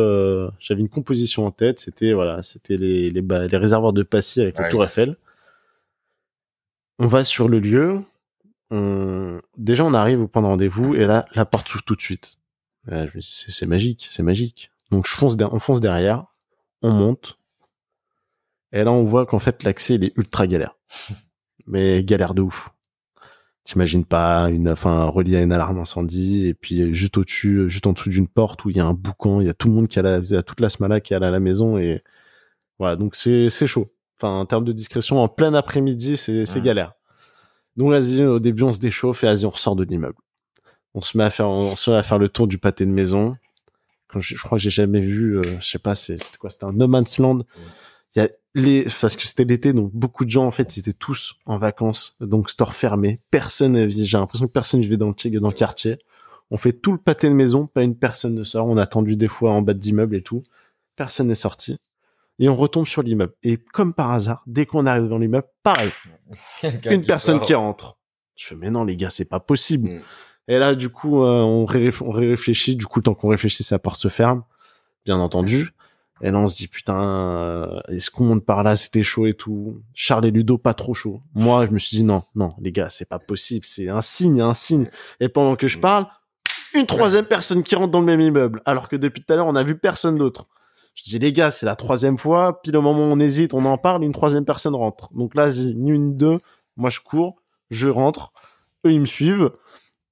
J'avais 0.59 0.81
une 0.81 0.89
composition 0.89 1.47
en 1.47 1.51
tête. 1.51 1.81
C'était 1.81 2.13
voilà, 2.13 2.43
c'était 2.43 2.77
les 2.77 3.11
les, 3.11 3.21
les 3.23 3.57
réservoirs 3.57 3.93
de 3.93 4.03
Passy 4.03 4.41
avec 4.41 4.59
la 4.59 4.69
Tour 4.71 4.85
Eiffel. 4.85 5.17
On 6.99 7.07
va 7.07 7.23
sur 7.23 7.49
le 7.49 7.61
lieu, 7.61 8.01
déjà 9.57 9.85
on 9.85 9.95
arrive 9.95 10.23
au 10.23 10.29
point 10.29 10.43
de 10.43 10.47
rendez-vous 10.47 10.95
et 10.95 11.07
là 11.07 11.27
la 11.35 11.45
porte 11.45 11.69
s'ouvre 11.69 11.85
tout 11.85 11.95
de 11.95 12.01
suite. 12.01 12.39
c'est 13.21 13.67
magique, 13.67 14.09
c'est 14.11 14.23
magique. 14.23 14.71
Donc 14.91 15.07
je 15.07 15.15
fonce, 15.15 15.37
on 15.41 15.59
fonce 15.59 15.81
derrière, 15.81 16.27
on 16.83 16.91
monte 16.91 17.39
et 18.73 18.85
là 18.85 18.93
on 18.93 19.03
voit 19.03 19.27
qu'en 19.27 19.39
fait 19.39 19.63
l'accès 19.63 19.95
il 19.95 20.05
est 20.05 20.17
ultra 20.17 20.47
galère, 20.47 20.77
mais 21.67 22.03
galère 22.05 22.35
de 22.35 22.43
ouf. 22.43 22.71
T'imagines 23.69 24.07
pas 24.07 24.49
une, 24.49 24.71
enfin 24.71 25.05
relié 25.05 25.37
à 25.37 25.43
une 25.43 25.53
alarme 25.53 25.79
incendie 25.79 26.47
et 26.47 26.55
puis 26.55 26.95
juste 26.95 27.19
au-dessus, 27.19 27.69
juste 27.69 27.87
en 27.87 27.93
dessous 27.93 28.09
d'une 28.09 28.27
porte 28.27 28.65
où 28.65 28.71
il 28.71 28.77
y 28.77 28.81
a 28.81 28.87
un 28.87 28.95
boucan, 28.95 29.43
il 29.43 29.47
y 29.47 29.51
a 29.51 29.53
tout 29.53 29.69
le 29.69 29.75
monde 29.75 29.89
qui 29.89 29.99
a, 29.99 30.03
la, 30.03 30.21
il 30.21 30.31
y 30.31 30.37
a 30.37 30.43
toute 30.43 30.61
la 30.61 30.71
smala 30.71 31.03
qui 31.03 31.13
est 31.13 31.17
à 31.19 31.31
la 31.31 31.39
maison 31.39 31.77
et 31.77 32.03
voilà 32.79 32.97
donc 32.97 33.15
c'est 33.15 33.51
c'est 33.51 33.67
chaud. 33.67 33.93
Enfin 34.17 34.31
en 34.31 34.47
termes 34.47 34.65
de 34.65 34.73
discrétion 34.73 35.23
en 35.23 35.29
plein 35.29 35.53
après-midi 35.53 36.17
c'est 36.17 36.47
c'est 36.47 36.63
galère. 36.63 36.95
Donc 37.77 37.91
vas-y, 37.91 38.25
au 38.25 38.39
début 38.39 38.63
on 38.63 38.73
se 38.73 38.81
déchauffe 38.81 39.23
et 39.23 39.27
vas-y 39.27 39.45
on 39.45 39.51
ressort 39.51 39.77
de 39.77 39.85
l'immeuble. 39.85 40.17
On 40.95 41.03
se 41.03 41.19
met 41.19 41.25
à 41.25 41.31
faire, 41.31 41.51
on 41.51 41.77
se 41.77 41.91
met 41.91 41.99
à 41.99 42.03
faire 42.03 42.19
le 42.19 42.31
tour 42.31 42.49
du 42.49 42.57
pâté 42.57 42.87
de 42.87 42.91
maison. 42.91 43.35
Quand 44.07 44.19
je, 44.19 44.35
crois 44.37 44.57
que 44.57 44.63
j'ai 44.63 44.71
jamais 44.71 45.01
vu, 45.01 45.37
euh, 45.37 45.43
je 45.61 45.67
sais 45.67 45.79
pas, 45.79 45.95
c'était 45.95 46.39
quoi, 46.39 46.49
c'était 46.49 46.65
un 46.65 46.73
no 46.73 46.89
man's 46.89 47.19
land. 47.19 47.41
Il 48.19 48.23
y 48.23 48.25
a 48.25 48.31
les, 48.55 48.87
parce 49.01 49.15
que 49.15 49.27
c'était 49.29 49.45
l'été, 49.45 49.73
donc 49.73 49.93
beaucoup 49.93 50.25
de 50.25 50.31
gens 50.31 50.45
en 50.45 50.51
fait, 50.51 50.77
ils 50.77 50.81
étaient 50.81 50.93
tous 50.93 51.37
en 51.47 51.57
vacances, 51.57 52.17
donc 52.21 52.51
store 52.51 52.75
fermé. 52.75 53.21
Personne, 53.31 53.89
j'ai 53.89 54.19
l'impression 54.19 54.49
que 54.49 54.53
personne 54.53 54.81
vivait 54.81 54.97
dans 54.97 55.09
le 55.09 55.41
dans 55.41 55.49
le 55.49 55.55
quartier. 55.55 55.99
On 56.51 56.57
fait 56.57 56.73
tout 56.73 56.91
le 56.91 56.99
pâté 56.99 57.29
de 57.29 57.35
maison, 57.35 57.69
pas 57.69 57.85
une 57.85 57.95
personne 57.95 58.35
ne 58.35 58.43
sort. 58.43 58.67
On 58.67 58.77
a 58.77 58.83
attendu 58.83 59.15
des 59.15 59.29
fois 59.29 59.53
en 59.53 59.63
bas 59.63 59.75
d'immeuble 59.75 60.17
et 60.17 60.23
tout. 60.23 60.43
Personne 60.97 61.29
n'est 61.29 61.35
sorti 61.35 61.79
et 62.41 62.49
on 62.49 62.57
retombe 62.57 62.89
sur 62.89 63.03
l'immeuble. 63.03 63.35
Et 63.45 63.57
comme 63.57 63.95
par 63.95 64.11
hasard, 64.11 64.43
dès 64.47 64.67
qu'on 64.67 64.85
arrive 64.87 65.07
dans 65.07 65.19
l'immeuble, 65.19 65.47
pareil, 65.63 65.91
une 66.91 67.05
personne 67.05 67.41
qui 67.41 67.55
rentre. 67.55 67.99
Je 68.35 68.47
fais 68.47 68.57
mais 68.57 68.71
non 68.71 68.83
les 68.83 68.97
gars, 68.97 69.11
c'est 69.11 69.29
pas 69.29 69.41
possible. 69.41 69.91
Mm. 69.91 70.03
Et 70.49 70.59
là 70.59 70.75
du 70.75 70.89
coup, 70.89 71.23
euh, 71.23 71.43
on, 71.43 71.67
réfléchit. 71.67 72.75
Du 72.75 72.87
coup, 72.87 73.01
tant 73.01 73.15
qu'on 73.15 73.29
réfléchit, 73.29 73.63
sa 73.63 73.79
porte 73.79 74.01
se 74.01 74.09
ferme, 74.09 74.43
bien 75.05 75.19
entendu. 75.21 75.71
Et 76.21 76.31
là 76.31 76.39
on 76.39 76.49
se 76.49 76.57
dit 76.57 76.69
putain, 76.69 77.01
euh, 77.01 77.81
est-ce 77.89 78.11
qu'on 78.11 78.25
monte 78.25 78.45
par 78.45 78.63
là? 78.63 78.77
C'était 78.77 79.03
chaud 79.03 79.27
et 79.27 79.35
tout. 79.35 79.81
Charles 79.95 80.27
et 80.27 80.31
Ludo 80.31 80.59
pas 80.59 80.75
trop 80.75 80.95
chaud. 80.95 81.21
Moi, 81.35 81.67
je 81.67 81.71
me 81.71 81.79
suis 81.79 81.97
dit 81.97 82.05
non, 82.05 82.23
non 82.35 82.55
les 82.61 82.73
gars, 82.73 82.89
c'est 82.91 83.09
pas 83.09 83.19
possible. 83.19 83.65
C'est 83.65 83.89
un 83.89 84.01
signe, 84.01 84.41
un 84.41 84.55
signe. 84.55 84.89
Et 85.21 85.29
pendant 85.29 85.57
que 85.57 85.69
je 85.69 85.79
mm. 85.79 85.81
parle, 85.81 86.07
une 86.75 86.87
troisième 86.87 87.25
personne 87.25 87.63
qui 87.63 87.75
rentre 87.75 87.91
dans 87.91 88.01
le 88.01 88.07
même 88.07 88.21
immeuble, 88.21 88.63
alors 88.65 88.89
que 88.89 88.97
depuis 88.97 89.23
tout 89.23 89.33
à 89.33 89.37
l'heure 89.37 89.47
on 89.47 89.57
a 89.57 89.63
vu 89.63 89.77
personne 89.77 90.17
d'autre. 90.17 90.49
Je 90.99 91.05
dis 91.05 91.19
les 91.21 91.33
gars, 91.33 91.53
c'est 91.53 91.65
la 91.65 91.77
troisième 91.77 92.19
fois. 92.19 92.61
Puis 92.61 92.75
au 92.75 92.83
moment 92.83 92.99
où 92.99 93.13
on 93.13 93.21
hésite, 93.21 93.55
on 93.55 93.65
en 93.67 93.79
parle, 93.79 94.03
une 94.03 94.13
troisième 94.13 94.45
personne 94.45 94.75
rentre. 94.75 95.15
Donc 95.15 95.37
là, 95.37 95.49
une, 95.49 96.17
deux. 96.17 96.41
Moi, 96.77 96.91
je 96.91 96.99
cours, 96.99 97.41
je 97.71 97.89
rentre. 97.89 98.33
Eux, 98.85 98.91
ils 98.91 99.01
me 99.01 99.07
suivent. 99.07 99.53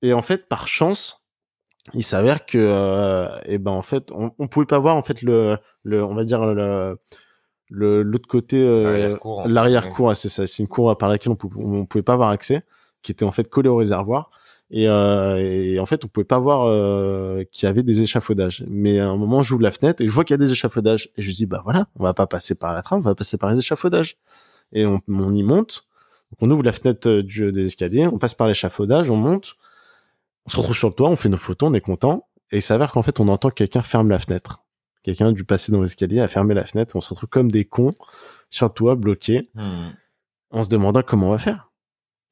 Et 0.03 0.12
en 0.12 0.23
fait, 0.23 0.49
par 0.49 0.69
chance, 0.69 1.26
il 1.94 2.03
s'avère 2.03 2.46
que, 2.46 2.59
euh, 2.59 3.29
eh 3.44 3.59
ben 3.59 3.70
en 3.70 3.83
fait, 3.83 4.11
on, 4.12 4.33
on 4.38 4.49
pouvait 4.49 4.66
pas 4.66 4.79
voir 4.79 4.96
en 4.96 5.03
fait 5.03 5.22
le, 5.22 5.59
le, 5.83 6.05
on 6.05 6.14
va 6.14 6.25
dire 6.25 6.44
le, 6.44 6.99
le 7.70 8.03
l'autre 8.03 8.29
côté, 8.29 8.61
euh, 8.61 9.16
l'arrière-cour. 9.46 10.14
c'est 10.16 10.29
ça. 10.29 10.46
C'est 10.46 10.62
une 10.62 10.68
cour 10.68 10.96
par 10.96 11.09
laquelle 11.09 11.33
on, 11.33 11.37
pouvait, 11.37 11.62
on 11.62 11.87
pouvait 11.87 12.03
pas 12.03 12.14
avoir 12.14 12.31
accès, 12.31 12.62
qui 13.03 13.12
était 13.12 13.25
en 13.25 13.33
fait 13.33 13.49
collée 13.49 13.68
au 13.68 13.77
réservoir. 13.77 14.31
Et, 14.70 14.88
euh, 14.88 15.37
et, 15.37 15.79
en 15.79 15.87
fait, 15.87 16.05
on 16.05 16.09
pouvait 16.09 16.25
pas 16.25 16.40
voir 16.40 16.66
euh, 16.66 17.44
qu'il 17.53 17.66
y 17.66 17.70
avait 17.70 17.85
des 17.85 18.03
échafaudages. 18.03 18.64
Mais 18.68 18.99
à 18.99 19.09
un 19.09 19.16
moment, 19.16 19.42
j'ouvre 19.42 19.62
la 19.62 19.70
fenêtre 19.70 20.03
et 20.03 20.07
je 20.07 20.12
vois 20.12 20.25
qu'il 20.25 20.35
y 20.35 20.40
a 20.40 20.44
des 20.44 20.51
échafaudages. 20.51 21.11
Et 21.16 21.22
je 21.22 21.33
dis, 21.33 21.46
bah 21.46 21.61
voilà, 21.64 21.87
on 21.99 22.03
va 22.03 22.14
pas 22.14 22.27
passer 22.27 22.57
par 22.57 22.72
la 22.72 22.83
trame, 22.83 22.99
on 23.01 23.03
va 23.03 23.14
passer 23.14 23.38
par 23.38 23.51
les 23.51 23.59
échafaudages. 23.59 24.16
Et 24.72 24.85
on, 24.85 25.01
on 25.09 25.35
y 25.35 25.44
monte. 25.44 25.87
Donc 26.33 26.38
on 26.40 26.51
ouvre 26.51 26.64
la 26.64 26.72
fenêtre 26.72 27.09
euh, 27.09 27.22
du, 27.22 27.53
des 27.53 27.66
escaliers, 27.66 28.07
on 28.09 28.18
passe 28.18 28.35
par 28.35 28.49
l'échafaudage, 28.49 29.11
on 29.11 29.16
monte, 29.16 29.57
on 30.47 30.51
se 30.51 30.57
retrouve 30.59 30.77
sur 30.77 30.89
le 30.89 30.95
toit, 30.95 31.09
on 31.11 31.17
fait 31.17 31.29
nos 31.29 31.39
photos, 31.39 31.71
on 31.71 31.75
est 31.75 31.81
content. 31.81 32.29
Et 32.53 32.59
il 32.59 32.63
s'avère 32.63 32.93
qu'en 32.93 33.03
fait, 33.03 33.19
on 33.21 33.29
entend 33.29 33.49
que 33.51 33.55
quelqu'un 33.55 33.83
ferme 33.83 34.09
la 34.11 34.19
fenêtre. 34.19 34.61
Quelqu'un 35.03 35.29
a 35.29 35.33
dû 35.33 35.45
passer 35.45 35.73
dans 35.73 35.81
l'escalier, 35.81 36.21
a 36.21 36.29
fermé 36.29 36.55
la 36.55 36.65
fenêtre. 36.65 36.95
On 36.97 37.01
se 37.01 37.11
retrouve 37.11 37.29
comme 37.29 37.51
des 37.51 37.65
cons 37.65 37.95
sur 38.51 38.67
le 38.67 38.73
toit, 38.73 38.95
bloqués, 38.95 39.51
hmm. 39.55 39.89
en 40.51 40.63
se 40.63 40.69
demandant 40.69 41.03
comment 41.03 41.29
on 41.29 41.31
va 41.31 41.39
faire 41.39 41.71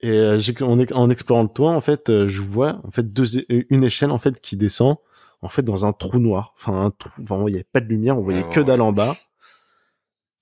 Et 0.01 0.11
euh, 0.11 0.39
en, 0.63 0.79
ex- 0.79 0.93
en 0.93 1.11
explorant 1.11 1.43
le 1.43 1.49
toit, 1.49 1.73
en 1.73 1.81
fait, 1.81 2.11
euh, 2.11 2.27
je 2.29 2.41
vois 2.43 2.81
en 2.85 2.91
fait 2.91 3.13
deux, 3.13 3.39
é- 3.41 3.67
une 3.71 3.85
échelle 3.85 4.11
en 4.11 4.19
fait 4.19 4.41
qui 4.41 4.57
descend 4.57 4.97
en 5.43 5.49
fait 5.49 5.63
dans 5.63 5.85
un 5.85 5.93
trou 5.93 6.19
noir. 6.19 6.55
Enfin, 6.57 6.85
un 6.85 6.91
trou. 6.91 7.11
Enfin, 7.23 7.39
il 7.47 7.51
n'y 7.51 7.55
avait 7.57 7.65
pas 7.73 7.81
de 7.81 7.87
lumière, 7.87 8.19
on 8.19 8.23
voyait 8.23 8.43
Ouais, 8.45 8.51
que 8.51 8.61
dalle 8.61 8.81
en 8.81 8.93
bas. 8.93 9.15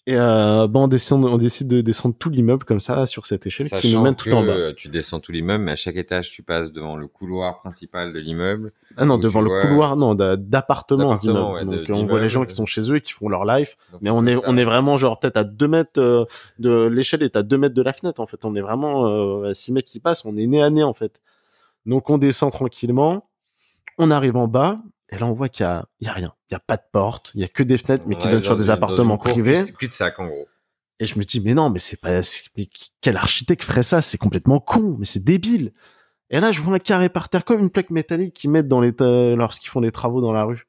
Et 0.09 0.17
euh, 0.17 0.67
bah, 0.67 0.81
on, 0.81 0.88
descend, 0.88 1.25
on 1.25 1.37
décide 1.38 1.69
de 1.69 1.81
descendre 1.81 2.17
tout 2.19 2.29
l'immeuble 2.29 2.65
comme 2.65 2.81
ça 2.81 3.07
sur 3.07 3.25
cette 3.25 3.47
échelle 3.47 3.71
qui 3.71 3.95
nous 3.95 4.03
mène 4.03 4.17
tout 4.17 4.33
en 4.33 4.43
bas. 4.45 4.49
euh, 4.53 4.73
Tu 4.77 4.88
descends 4.88 5.21
tout 5.21 5.31
l'immeuble, 5.31 5.62
mais 5.62 5.73
à 5.73 5.77
chaque 5.77 5.95
étage, 5.95 6.29
tu 6.31 6.43
passes 6.43 6.73
devant 6.73 6.97
le 6.97 7.07
couloir 7.07 7.61
principal 7.61 8.12
de 8.12 8.19
l'immeuble. 8.19 8.73
Ah 8.97 9.05
non, 9.05 9.17
devant 9.17 9.41
le 9.41 9.49
vois- 9.49 9.61
couloir, 9.61 9.97
non, 9.97 10.17
d'a- 10.17 10.37
d'appartement, 10.37 11.15
d'immeuble. 11.15 11.53
ouais, 11.53 11.65
Donc 11.65 11.88
on 11.91 12.05
voit 12.07 12.21
les 12.21 12.29
gens 12.29 12.45
qui 12.45 12.53
sont 12.55 12.67
chez 12.67 12.91
eux 12.91 12.97
et 12.97 13.01
qui 13.01 13.12
font 13.12 13.29
leur. 13.29 13.45
Donc, 13.47 13.67
Mais 14.01 14.11
on 14.11 14.27
est, 14.27 14.35
ça. 14.35 14.43
on 14.49 14.57
est 14.57 14.65
vraiment 14.65 14.97
genre 14.97 15.21
peut-être 15.21 15.37
à 15.37 15.45
2 15.45 15.69
mètres 15.69 16.01
euh, 16.01 16.25
de 16.59 16.83
l'échelle 16.87 17.23
est 17.23 17.37
à 17.37 17.45
2 17.45 17.57
mètres 17.59 17.75
de 17.77 17.83
la 17.83 17.93
fenêtre 17.93 18.21
en 18.21 18.27
fait. 18.27 18.45
On 18.45 18.57
est 18.57 18.61
vraiment 18.61 19.07
euh, 19.07 19.51
à 19.51 19.55
6 19.55 19.71
mecs 19.73 19.85
qui 19.85 20.01
passent, 20.01 20.25
on 20.25 20.37
est 20.37 20.47
nez 20.49 20.62
à 20.62 20.71
nez 20.71 20.83
en 20.83 20.95
fait. 20.95 21.21
Donc 21.87 22.11
on 22.11 22.19
descend 22.19 22.51
tranquillement, 22.51 23.29
on 23.99 24.11
arrive 24.11 24.37
en 24.37 24.49
bas 24.49 24.81
et 25.12 25.18
là 25.18 25.27
on 25.27 25.33
voit 25.33 25.48
qu'il 25.48 25.62
y 25.64 25.68
a, 25.68 25.85
il 26.01 26.07
y 26.07 26.11
a 26.11 26.12
rien, 26.12 26.33
il 26.51 26.55
y 26.55 26.57
a 26.57 26.61
pas 26.61 26.77
de 26.77 26.83
porte, 26.90 27.31
il 27.35 27.40
y 27.42 27.44
a 27.44 27.48
que 27.48 27.62
des 27.62 27.79
fenêtres 27.79 28.05
mais 28.07 28.16
qui 28.16 28.27
donnent 28.29 28.42
sur 28.42 28.57
des 28.57 28.70
appartements 28.70 29.18
privés. 29.18 29.64
cul- 29.64 29.72
Cul-de-sac, 29.75 30.18
en 30.18 30.27
gros. 30.27 30.48
Et 30.98 31.07
je 31.07 31.18
me 31.18 31.25
dis 31.25 31.40
mais 31.40 31.55
non 31.55 31.70
mais 31.70 31.79
c'est 31.79 32.01
pas 32.01 32.20
mais 32.57 32.68
quel 33.01 33.16
architecte 33.16 33.62
ferait 33.64 33.83
ça? 33.83 34.03
C'est 34.03 34.18
complètement 34.18 34.59
con, 34.61 34.96
mais 34.98 35.05
c'est 35.07 35.22
débile. 35.22 35.72
Et 36.31 36.40
là 36.40 36.51
je 36.53 36.61
vois 36.61 36.75
un 36.77 36.79
carré 36.79 37.09
par 37.09 37.29
terre 37.29 37.44
comme 37.44 37.61
une 37.61 37.70
plaque 37.70 37.90
métallique 37.90 38.35
qu'ils 38.35 38.51
mettent 38.51 38.68
dans 38.68 38.81
les 38.81 38.92
lorsqu'ils 39.37 39.68
font 39.68 39.81
des 39.83 39.92
travaux 39.92 40.20
dans 40.20 40.33
la 40.33 40.44
rue. 40.44 40.66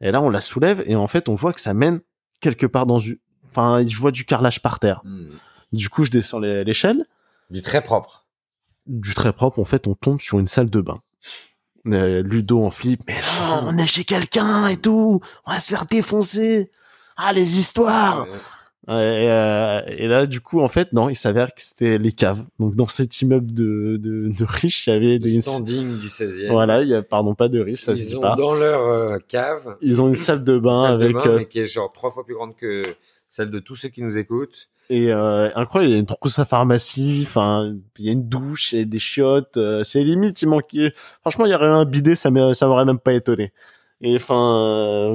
Et 0.00 0.10
là 0.12 0.20
on 0.22 0.30
la 0.30 0.40
soulève 0.40 0.82
et 0.86 0.96
en 0.96 1.06
fait 1.06 1.28
on 1.28 1.34
voit 1.34 1.52
que 1.52 1.60
ça 1.60 1.74
mène 1.74 2.00
quelque 2.40 2.66
part 2.66 2.86
dans 2.86 2.98
une 2.98 3.16
enfin 3.50 3.84
je 3.86 3.98
vois 3.98 4.12
du 4.12 4.24
carrelage 4.24 4.62
par 4.62 4.78
terre. 4.78 5.00
Hmm. 5.04 5.30
Du 5.72 5.88
coup 5.90 6.04
je 6.04 6.10
descends 6.10 6.38
l'échelle, 6.40 7.04
Du 7.50 7.60
très 7.62 7.82
propre. 7.82 8.26
du 8.86 9.12
très 9.14 9.32
propre 9.32 9.58
en 9.58 9.64
fait 9.64 9.86
on 9.86 9.94
tombe 9.94 10.20
sur 10.20 10.38
une 10.38 10.46
salle 10.46 10.70
de 10.70 10.80
bain. 10.80 11.02
Euh, 11.86 12.22
Ludo 12.22 12.62
en 12.64 12.70
flip, 12.70 13.00
mais 13.06 13.14
non, 13.14 13.68
on 13.68 13.78
est 13.78 13.86
chez 13.86 14.04
quelqu'un 14.04 14.66
et 14.66 14.76
tout, 14.76 15.20
on 15.46 15.52
va 15.52 15.60
se 15.60 15.68
faire 15.68 15.86
défoncer. 15.86 16.70
Ah 17.16 17.32
les 17.32 17.58
histoires. 17.58 18.26
Et, 18.88 18.90
euh, 18.90 19.80
et 19.86 20.06
là, 20.06 20.24
du 20.26 20.40
coup, 20.40 20.60
en 20.60 20.68
fait, 20.68 20.92
non, 20.94 21.10
il 21.10 21.14
s'avère 21.14 21.48
que 21.54 21.60
c'était 21.60 21.98
les 21.98 22.12
caves. 22.12 22.44
Donc, 22.58 22.74
dans 22.74 22.86
cet 22.86 23.20
immeuble 23.20 23.52
de, 23.52 23.98
de, 24.00 24.28
de 24.28 24.44
riches, 24.44 24.86
il 24.86 24.90
y 24.90 24.96
avait 24.96 25.18
des... 25.18 25.42
standing 25.42 25.98
du 26.00 26.08
16e. 26.08 26.50
Voilà, 26.50 26.82
il 26.82 26.88
y 26.88 26.94
a, 26.94 27.02
pardon, 27.02 27.34
pas 27.34 27.48
de 27.48 27.60
riches, 27.60 27.82
ça 27.82 27.94
se 27.94 28.00
Ils 28.02 28.06
dit 28.08 28.16
ont 28.16 28.20
pas. 28.22 28.34
dans 28.36 28.54
leur 28.54 28.80
euh, 28.80 29.18
cave 29.28 29.76
Ils 29.82 30.00
ont 30.00 30.08
une 30.08 30.14
salle 30.14 30.42
de 30.42 30.58
bain 30.58 30.82
salle 30.82 30.98
de 31.00 31.04
avec... 31.04 31.16
bain, 31.16 31.26
euh, 31.26 31.36
mais 31.38 31.46
qui 31.46 31.58
est 31.60 31.66
genre 31.66 31.92
trois 31.92 32.10
fois 32.10 32.24
plus 32.24 32.34
grande 32.34 32.56
que 32.56 32.82
celle 33.28 33.50
de 33.50 33.58
tous 33.58 33.76
ceux 33.76 33.90
qui 33.90 34.00
nous 34.02 34.16
écoutent. 34.16 34.68
Et 34.90 35.12
euh, 35.12 35.50
incroyable, 35.54 35.90
il 35.90 35.94
y 35.94 35.96
a 35.96 36.00
une 36.00 36.06
trousse 36.06 36.38
à 36.38 36.44
pharmacie, 36.44 37.24
enfin, 37.28 37.74
il 37.98 38.04
y 38.04 38.08
a 38.08 38.12
une 38.12 38.28
douche, 38.28 38.72
il 38.72 38.78
y 38.78 38.82
a 38.82 38.84
des 38.84 38.98
chiottes. 38.98 39.56
euh, 39.56 39.82
c'est 39.84 40.02
limite, 40.02 40.40
il 40.42 40.48
manquait... 40.48 40.92
Franchement, 41.20 41.46
il 41.46 41.52
y 41.52 41.54
aurait 41.54 41.66
un 41.66 41.84
bidet, 41.84 42.14
ça 42.16 42.30
m'aurait 42.30 42.54
ça 42.54 42.66
m'aurait 42.66 42.84
même 42.86 42.98
pas 42.98 43.12
étonné. 43.12 43.52
Et 44.00 44.16
enfin, 44.16 44.58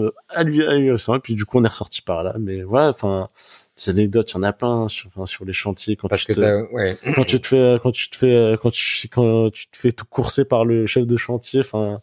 euh, 0.04 0.12
à 0.30 0.44
lui, 0.44 0.64
à 0.66 0.76
lui. 0.76 0.90
Et 0.90 1.20
puis, 1.24 1.36
du 1.36 1.46
coup, 1.46 1.58
on 1.60 1.64
est 1.64 1.68
ressorti 1.70 2.02
par 2.02 2.24
là. 2.24 2.36
Mais 2.40 2.64
voilà, 2.64 2.90
enfin... 2.90 3.30
Ces 3.76 3.90
anecdotes, 3.90 4.30
il 4.32 4.36
y 4.36 4.38
en 4.38 4.44
a 4.44 4.54
plein 4.54 4.88
sur, 4.88 5.08
enfin, 5.08 5.26
sur 5.26 5.46
les 5.46 5.52
chantiers 5.54 5.96
quand 5.96 6.08
Parce 6.08 6.26
tu 6.28 6.36
que 6.36 6.40
te- 6.40 6.72
ouais. 6.74 6.96
quand 7.16 7.24
tu 7.26 7.42
te 7.42 7.48
fais 7.48 7.80
quand 7.82 7.92
tu 7.92 8.08
te 8.12 8.16
fais 8.18 8.56
quand 8.62 8.70
tu 8.70 9.08
quand 9.08 9.50
tu 9.52 9.66
te 9.68 9.76
fais 9.76 9.92
tout 9.92 10.06
courser 10.08 10.48
par 10.48 10.64
le 10.64 10.86
chef 10.86 11.08
de 11.08 11.18
chantier 11.18 11.62
enfin 11.62 12.00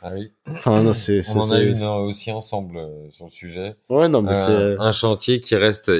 Ah 0.00 0.12
oui. 0.14 0.30
enfin 0.46 0.80
non 0.80 0.92
c'est 0.92 1.18
On 1.34 1.40
en 1.40 1.50
a 1.50 1.58
une 1.58 1.82
euh, 1.82 1.90
aussi 2.06 2.30
ensemble 2.30 2.76
euh, 2.76 3.10
sur 3.10 3.24
le 3.24 3.32
sujet. 3.32 3.74
ouais 3.88 4.08
non 4.08 4.22
mais 4.22 4.30
Euh, 4.30 4.76
c'est 4.76 4.80
un 4.80 4.92
chantier 4.92 5.40
qui 5.40 5.56
reste 5.56 5.90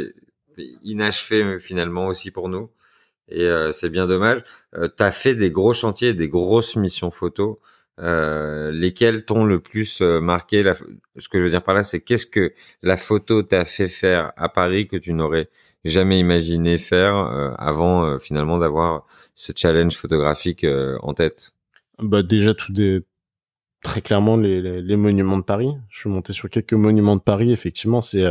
inachevé 0.83 1.42
euh, 1.42 1.59
finalement 1.59 2.07
aussi 2.09 2.31
pour 2.31 2.49
nous. 2.49 2.71
Et 3.29 3.42
euh, 3.42 3.73
c'est 3.73 3.90
bien 3.90 4.07
dommage. 4.07 4.42
Euh, 4.75 4.88
tu 4.94 5.03
as 5.03 5.11
fait 5.11 5.35
des 5.35 5.51
gros 5.51 5.73
chantiers, 5.73 6.14
des 6.14 6.29
grosses 6.29 6.77
missions 6.77 7.11
photo. 7.11 7.61
Euh, 8.01 8.71
lesquelles 8.71 9.25
t'ont 9.25 9.44
le 9.44 9.59
plus 9.59 10.03
euh, 10.03 10.21
marqué 10.21 10.62
la... 10.62 10.75
Ce 10.75 11.29
que 11.29 11.38
je 11.38 11.44
veux 11.44 11.51
dire 11.51 11.64
par 11.64 11.75
là, 11.75 11.83
c'est 11.83 12.01
qu'est-ce 12.01 12.27
que 12.27 12.53
la 12.81 12.97
photo 12.97 13.42
t'a 13.42 13.64
fait 13.64 13.88
faire 13.88 14.33
à 14.37 14.49
Paris 14.49 14.87
que 14.87 14.97
tu 14.97 15.12
n'aurais 15.12 15.49
jamais 15.85 16.21
imaginé 16.21 16.79
faire 16.79 17.16
euh, 17.16 17.51
avant 17.59 18.18
finalement 18.21 18.59
d'avoir 18.59 19.05
ce 19.35 19.53
challenge 19.55 19.97
photographique 19.97 20.64
en 21.01 21.14
tête? 21.14 21.53
bah 22.01 22.23
déjà 22.23 22.55
tout 22.55 22.73
des 22.73 23.03
très 23.83 24.01
clairement 24.01 24.37
les, 24.37 24.61
les, 24.61 24.81
les 24.81 24.97
monuments 24.97 25.38
de 25.38 25.42
Paris 25.42 25.71
je 25.88 26.01
suis 26.01 26.11
monté 26.11 26.33
sur 26.33 26.49
quelques 26.49 26.75
monuments 26.75 27.16
de 27.16 27.21
Paris 27.21 27.53
effectivement 27.53 28.03
c'est 28.03 28.25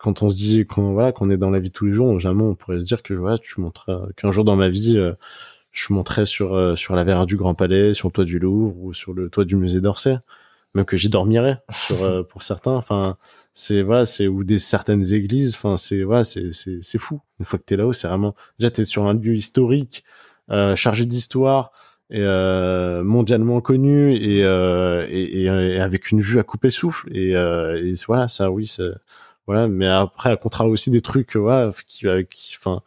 quand 0.00 0.22
on 0.22 0.28
se 0.28 0.36
dit 0.36 0.66
qu'on 0.66 0.92
voilà 0.92 1.12
qu'on 1.12 1.30
est 1.30 1.36
dans 1.36 1.50
la 1.50 1.60
vie 1.60 1.68
de 1.68 1.74
tous 1.74 1.86
les 1.86 1.92
jours 1.92 2.18
jamais 2.18 2.42
on 2.42 2.54
pourrait 2.54 2.80
se 2.80 2.84
dire 2.84 3.02
que 3.02 3.14
voilà 3.14 3.38
tu 3.38 3.60
monteras 3.60 4.06
qu'un 4.16 4.30
jour 4.30 4.44
dans 4.44 4.56
ma 4.56 4.68
vie 4.68 4.96
euh, 4.96 5.12
je 5.72 5.92
monterai 5.92 6.26
sur 6.26 6.54
euh, 6.54 6.76
sur 6.76 6.96
la 6.96 7.04
verre 7.04 7.26
du 7.26 7.36
Grand 7.36 7.54
Palais 7.54 7.94
sur 7.94 8.08
le 8.08 8.12
toit 8.12 8.24
du 8.24 8.38
Louvre 8.38 8.76
ou 8.82 8.92
sur 8.92 9.12
le 9.12 9.30
toit 9.30 9.44
du 9.44 9.56
musée 9.56 9.80
d'Orsay. 9.80 10.18
Même 10.74 10.84
que 10.84 10.96
j'y 10.96 11.08
dormirais 11.08 11.60
sur, 11.68 12.02
euh, 12.04 12.22
pour 12.28 12.42
certains. 12.42 12.72
Enfin 12.72 13.16
c'est 13.54 13.82
voilà 13.82 14.04
c'est 14.04 14.28
ou 14.28 14.44
des 14.44 14.58
certaines 14.58 15.12
églises. 15.12 15.54
Enfin 15.54 15.76
c'est 15.76 16.02
voilà 16.02 16.24
c'est 16.24 16.52
c'est 16.52 16.78
c'est 16.82 16.98
fou. 16.98 17.20
Une 17.38 17.44
fois 17.46 17.58
que 17.58 17.64
t'es 17.64 17.76
là-haut 17.76 17.92
c'est 17.92 18.08
vraiment 18.08 18.34
déjà 18.58 18.70
t'es 18.70 18.84
sur 18.84 19.06
un 19.06 19.14
lieu 19.14 19.34
historique 19.34 20.04
euh, 20.50 20.74
chargé 20.76 21.06
d'histoire 21.06 21.72
et 22.10 22.20
euh, 22.20 23.04
mondialement 23.04 23.60
connu 23.60 24.14
et, 24.16 24.42
euh, 24.44 25.06
et, 25.08 25.42
et, 25.42 25.44
et 25.44 25.80
avec 25.80 26.10
une 26.10 26.20
vue 26.20 26.40
à 26.40 26.42
couper 26.42 26.68
le 26.68 26.72
souffle. 26.72 27.08
Et, 27.16 27.36
euh, 27.36 27.80
et 27.80 27.94
voilà 28.06 28.26
ça 28.26 28.50
oui 28.50 28.66
c'est 28.66 28.90
voilà 29.46 29.68
mais 29.68 29.86
après 29.86 30.30
à 30.30 30.36
contrario 30.36 30.72
aussi 30.72 30.90
des 30.90 31.00
trucs 31.00 31.36
voilà 31.36 31.72
qui 31.86 32.06
euh, 32.06 32.22
qui 32.22 32.56
enfin 32.58 32.82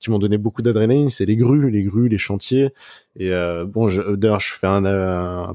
qui 0.00 0.10
m'ont 0.10 0.18
donné 0.18 0.38
beaucoup 0.38 0.62
d'adrénaline 0.62 1.10
c'est 1.10 1.26
les 1.26 1.36
grues 1.36 1.70
les 1.70 1.82
grues 1.84 2.08
les 2.08 2.18
chantiers. 2.18 2.72
Et 3.16 3.30
euh, 3.32 3.64
bon 3.64 3.88
je, 3.88 4.02
d'ailleurs 4.16 4.40
je 4.40 4.52
fais 4.52 4.66
un, 4.66 5.54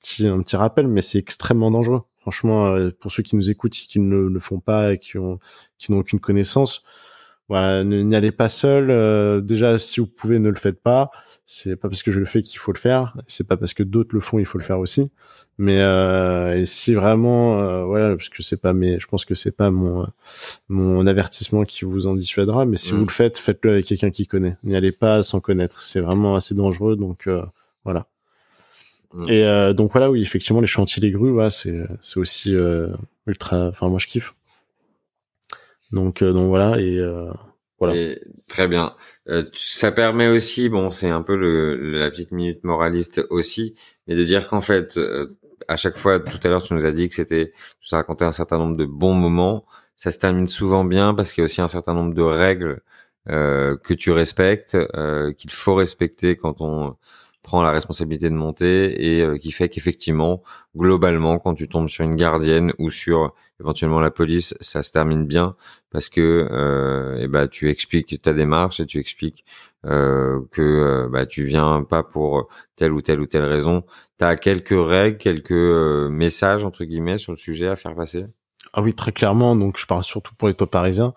petit 0.00 0.26
un 0.26 0.40
petit 0.42 0.56
rappel 0.56 0.88
mais 0.88 1.00
c'est 1.00 1.18
extrêmement 1.18 1.70
dangereux. 1.70 2.02
Franchement 2.20 2.68
euh, 2.68 2.90
pour 2.98 3.10
ceux 3.10 3.22
qui 3.22 3.36
nous 3.36 3.50
écoutent 3.50 3.72
qui 3.72 4.00
ne 4.00 4.10
le, 4.10 4.28
le 4.28 4.40
font 4.40 4.60
pas 4.60 4.94
et 4.94 4.98
qui 4.98 5.18
ont 5.18 5.38
qui 5.78 5.92
n'ont 5.92 5.98
aucune 5.98 6.20
connaissance 6.20 6.84
voilà 7.48 7.82
n'y 7.82 8.14
allez 8.14 8.30
pas 8.30 8.48
seul 8.50 8.90
euh, 8.90 9.40
déjà 9.40 9.78
si 9.78 10.00
vous 10.00 10.06
pouvez 10.06 10.38
ne 10.38 10.50
le 10.50 10.54
faites 10.54 10.80
pas. 10.82 11.10
C'est 11.46 11.76
pas 11.76 11.88
parce 11.88 12.02
que 12.02 12.12
je 12.12 12.20
le 12.20 12.26
fais 12.26 12.42
qu'il 12.42 12.58
faut 12.58 12.72
le 12.72 12.78
faire. 12.78 13.16
C'est 13.26 13.48
pas 13.48 13.56
parce 13.56 13.72
que 13.72 13.82
d'autres 13.82 14.14
le 14.14 14.20
font 14.20 14.38
il 14.38 14.44
faut 14.44 14.58
le 14.58 14.64
faire 14.64 14.78
aussi. 14.78 15.10
Mais 15.56 15.80
euh, 15.80 16.56
et 16.58 16.66
si 16.66 16.94
vraiment 16.94 17.58
euh, 17.60 17.84
voilà 17.84 18.14
parce 18.14 18.28
que 18.28 18.42
c'est 18.42 18.60
pas 18.60 18.74
mais 18.74 19.00
je 19.00 19.06
pense 19.06 19.24
que 19.24 19.34
c'est 19.34 19.56
pas 19.56 19.70
mon 19.70 20.02
euh, 20.02 20.06
mon 20.68 21.06
avertissement 21.06 21.62
qui 21.64 21.84
vous 21.86 22.06
en 22.06 22.14
dissuadera 22.14 22.66
mais 22.66 22.76
si 22.76 22.92
Mm. 22.92 22.96
vous 22.98 23.06
le 23.06 23.12
faites 23.12 23.38
faites-le 23.38 23.72
avec 23.72 23.86
quelqu'un 23.86 24.10
qui 24.10 24.26
connaît. 24.26 24.56
N'y 24.62 24.76
allez 24.76 24.92
pas 24.92 25.22
sans 25.22 25.40
connaître. 25.40 25.80
C'est 25.80 26.00
vraiment 26.00 26.36
assez 26.36 26.54
dangereux 26.54 26.96
donc 26.96 27.26
euh, 27.26 27.42
voilà. 27.84 28.06
Mm. 29.14 29.28
et 29.30 29.42
euh, 29.44 29.72
donc 29.72 29.92
voilà 29.92 30.10
oui 30.10 30.20
effectivement 30.20 30.60
les 30.60 30.66
chantiers 30.66 31.00
les 31.00 31.10
grues 31.10 31.32
voilà, 31.32 31.48
c'est 31.48 31.80
c'est 32.02 32.20
aussi 32.20 32.54
euh, 32.54 32.88
ultra 33.26 33.68
enfin 33.68 33.88
moi 33.88 33.98
je 33.98 34.06
kiffe 34.06 34.34
donc 35.92 36.22
euh, 36.22 36.32
donc 36.32 36.48
voilà 36.48 36.78
et 36.80 36.98
euh, 36.98 37.30
Voilà. 37.78 37.94
Très 38.48 38.68
bien. 38.68 38.94
Euh, 39.28 39.44
ça 39.54 39.92
permet 39.92 40.28
aussi, 40.28 40.68
bon, 40.68 40.90
c'est 40.90 41.10
un 41.10 41.22
peu 41.22 41.36
le, 41.36 41.76
la 41.76 42.10
petite 42.10 42.32
minute 42.32 42.64
moraliste 42.64 43.26
aussi, 43.30 43.74
mais 44.06 44.16
de 44.16 44.24
dire 44.24 44.48
qu'en 44.48 44.60
fait, 44.60 44.96
euh, 44.98 45.28
à 45.68 45.76
chaque 45.76 45.98
fois, 45.98 46.18
tout 46.20 46.38
à 46.44 46.48
l'heure, 46.48 46.62
tu 46.62 46.74
nous 46.74 46.84
as 46.86 46.92
dit 46.92 47.08
que 47.08 47.14
c'était, 47.14 47.52
tu 47.80 47.94
as 47.94 47.98
raconté 47.98 48.24
un 48.24 48.32
certain 48.32 48.58
nombre 48.58 48.76
de 48.76 48.84
bons 48.86 49.14
moments. 49.14 49.66
Ça 49.96 50.10
se 50.10 50.18
termine 50.18 50.46
souvent 50.46 50.84
bien 50.84 51.14
parce 51.14 51.32
qu'il 51.32 51.42
y 51.42 51.44
a 51.44 51.46
aussi 51.46 51.60
un 51.60 51.68
certain 51.68 51.94
nombre 51.94 52.14
de 52.14 52.22
règles 52.22 52.80
euh, 53.28 53.76
que 53.76 53.94
tu 53.94 54.10
respectes, 54.12 54.76
euh, 54.96 55.32
qu'il 55.34 55.50
faut 55.52 55.74
respecter 55.74 56.36
quand 56.36 56.60
on 56.60 56.96
prend 57.48 57.62
la 57.62 57.70
responsabilité 57.70 58.28
de 58.28 58.34
monter 58.34 58.74
et 59.08 59.22
euh, 59.22 59.38
qui 59.38 59.52
fait 59.52 59.70
qu'effectivement, 59.70 60.42
globalement, 60.76 61.38
quand 61.38 61.54
tu 61.54 61.66
tombes 61.66 61.88
sur 61.88 62.04
une 62.04 62.14
gardienne 62.14 62.72
ou 62.78 62.90
sur 62.90 63.32
éventuellement 63.58 64.00
la 64.00 64.10
police, 64.10 64.54
ça 64.60 64.82
se 64.82 64.92
termine 64.92 65.24
bien 65.26 65.56
parce 65.90 66.10
que 66.10 66.46
euh, 66.50 67.16
eh 67.18 67.26
ben, 67.26 67.48
tu 67.48 67.70
expliques 67.70 68.20
ta 68.20 68.34
démarche 68.34 68.80
et 68.80 68.86
tu 68.86 68.98
expliques 68.98 69.46
euh, 69.86 70.42
que 70.52 70.60
euh, 70.60 71.08
bah, 71.08 71.24
tu 71.24 71.44
viens 71.44 71.84
pas 71.84 72.02
pour 72.02 72.48
telle 72.76 72.92
ou 72.92 73.00
telle 73.00 73.18
ou 73.18 73.26
telle 73.26 73.44
raison. 73.44 73.82
Tu 74.18 74.26
as 74.26 74.36
quelques 74.36 74.68
règles, 74.76 75.16
quelques 75.16 75.52
euh, 75.52 76.10
messages, 76.10 76.64
entre 76.64 76.84
guillemets, 76.84 77.16
sur 77.16 77.32
le 77.32 77.38
sujet 77.38 77.68
à 77.68 77.76
faire 77.76 77.94
passer? 77.94 78.26
Ah 78.74 78.82
oui, 78.82 78.92
très 78.92 79.12
clairement. 79.12 79.56
Donc, 79.56 79.78
je 79.78 79.86
parle 79.86 80.04
surtout 80.04 80.34
pour 80.34 80.48
les 80.48 80.54
toits 80.54 80.70
parisiens. 80.70 81.14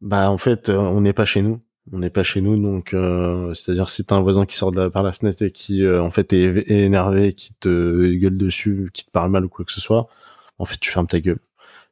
Bah, 0.00 0.30
en 0.30 0.38
fait, 0.38 0.70
on 0.70 1.02
n'est 1.02 1.12
pas 1.12 1.26
chez 1.26 1.42
nous. 1.42 1.60
On 1.92 1.98
n'est 2.00 2.10
pas 2.10 2.24
chez 2.24 2.40
nous, 2.40 2.56
donc 2.60 2.94
euh, 2.94 3.54
c'est-à-dire 3.54 3.88
si 3.88 4.04
t'as 4.04 4.16
un 4.16 4.20
voisin 4.20 4.44
qui 4.44 4.56
sort 4.56 4.72
de 4.72 4.80
la, 4.80 4.90
par 4.90 5.04
la 5.04 5.12
fenêtre 5.12 5.42
et 5.42 5.52
qui 5.52 5.84
euh, 5.84 6.02
en 6.02 6.10
fait 6.10 6.32
est, 6.32 6.68
énervé, 6.68 7.32
qui 7.32 7.54
te 7.54 8.12
gueule 8.14 8.36
dessus, 8.36 8.90
qui 8.92 9.04
te 9.06 9.10
parle 9.10 9.30
mal 9.30 9.44
ou 9.44 9.48
quoi 9.48 9.64
que 9.64 9.72
ce 9.72 9.80
soit, 9.80 10.08
en 10.58 10.64
fait 10.64 10.78
tu 10.78 10.90
fermes 10.90 11.06
ta 11.06 11.20
gueule. 11.20 11.38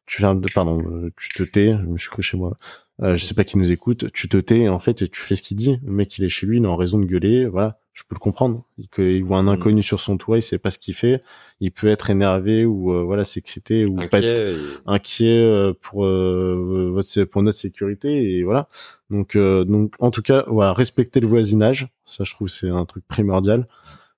Tu 0.06 0.20
fermes, 0.20 0.42
pardon, 0.54 1.10
tu 1.16 1.30
te 1.30 1.42
tais. 1.44 1.72
Je 1.72 1.86
me 1.86 1.96
suis 1.96 2.10
cru 2.10 2.22
chez 2.22 2.36
moi. 2.36 2.56
Euh, 3.02 3.16
je 3.16 3.24
sais 3.24 3.34
pas 3.34 3.44
qui 3.44 3.58
nous 3.58 3.72
écoute. 3.72 4.12
Tu 4.12 4.28
te 4.28 4.36
tais 4.36 4.68
en 4.68 4.78
fait 4.78 5.10
tu 5.10 5.20
fais 5.20 5.36
ce 5.36 5.42
qu'il 5.42 5.56
dit. 5.56 5.78
Le 5.84 5.92
mec 5.92 6.18
il 6.18 6.24
est 6.24 6.28
chez 6.28 6.46
lui, 6.46 6.58
il 6.58 6.66
a 6.66 6.76
raison 6.76 6.98
de 6.98 7.06
gueuler. 7.06 7.46
Voilà, 7.46 7.78
je 7.94 8.02
peux 8.02 8.16
le 8.16 8.20
comprendre. 8.20 8.64
Qu'il 8.92 9.24
voit 9.24 9.38
un 9.38 9.44
mm. 9.44 9.48
inconnu 9.48 9.82
sur 9.82 10.00
son 10.00 10.18
toit, 10.18 10.36
il 10.36 10.42
sait 10.42 10.58
pas 10.58 10.70
ce 10.70 10.78
qu'il 10.78 10.94
fait, 10.94 11.20
il 11.60 11.70
peut 11.70 11.86
être 11.86 12.10
énervé 12.10 12.64
ou 12.64 12.92
euh, 12.92 13.02
voilà 13.02 13.24
s'exciter 13.24 13.86
ou 13.86 13.96
pas 14.10 14.20
être 14.20 14.82
inquiet 14.86 15.38
euh, 15.38 15.72
pour 15.80 16.04
euh, 16.04 16.90
votre 16.92 17.24
pour 17.24 17.42
notre 17.42 17.58
sécurité 17.58 18.36
et 18.36 18.42
voilà. 18.42 18.68
Donc 19.10 19.36
donc 19.36 19.94
en 20.00 20.10
tout 20.10 20.22
cas 20.22 20.44
voilà 20.48 20.72
respecter 20.72 21.20
le 21.20 21.28
voisinage, 21.28 21.88
ça 22.04 22.24
je 22.24 22.34
trouve 22.34 22.48
c'est 22.48 22.68
un 22.68 22.84
truc 22.84 23.04
primordial. 23.06 23.68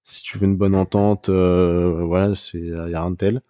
Si 0.05 0.23
tu 0.23 0.39
veux 0.39 0.47
une 0.47 0.57
bonne 0.57 0.75
entente, 0.75 1.29
voilà 1.29 2.35
c'est 2.35 2.61
y 2.61 2.73
a 2.73 3.03
rien 3.03 3.11
de 3.11 3.17
tel. 3.17 3.43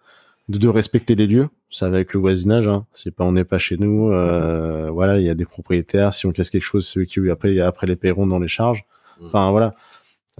De, 0.49 0.57
de 0.57 0.67
respecter 0.69 1.15
les 1.15 1.27
lieux, 1.27 1.49
ça 1.69 1.89
va 1.89 1.97
avec 1.97 2.13
le 2.13 2.19
voisinage. 2.19 2.67
Hein. 2.67 2.85
C'est 2.91 3.13
pas 3.13 3.23
on 3.23 3.33
n'est 3.33 3.45
pas 3.45 3.59
chez 3.59 3.77
nous, 3.77 4.07
voilà 4.07 5.19
il 5.19 5.25
y 5.25 5.29
a 5.29 5.35
des 5.35 5.45
propriétaires. 5.45 6.13
Si 6.13 6.25
on 6.25 6.33
casse 6.33 6.49
quelque 6.49 6.63
chose, 6.63 6.85
c'est 6.85 6.99
eux 6.99 7.05
qui 7.05 7.29
après 7.29 7.57
après 7.59 7.87
les 7.87 7.95
paieront 7.95 8.27
dans 8.27 8.39
les 8.39 8.49
charges. 8.49 8.85
Mm. 9.19 9.25
Enfin 9.27 9.51
voilà, 9.51 9.75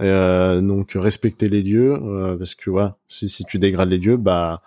euh, 0.00 0.60
donc 0.60 0.92
respecter 0.94 1.48
les 1.48 1.62
lieux, 1.62 1.94
euh, 1.94 2.36
parce 2.36 2.54
que 2.54 2.70
voilà, 2.70 2.96
si, 3.08 3.28
si 3.28 3.44
tu 3.44 3.58
dégrades 3.58 3.90
les 3.90 3.98
lieux, 3.98 4.16
bah 4.16 4.62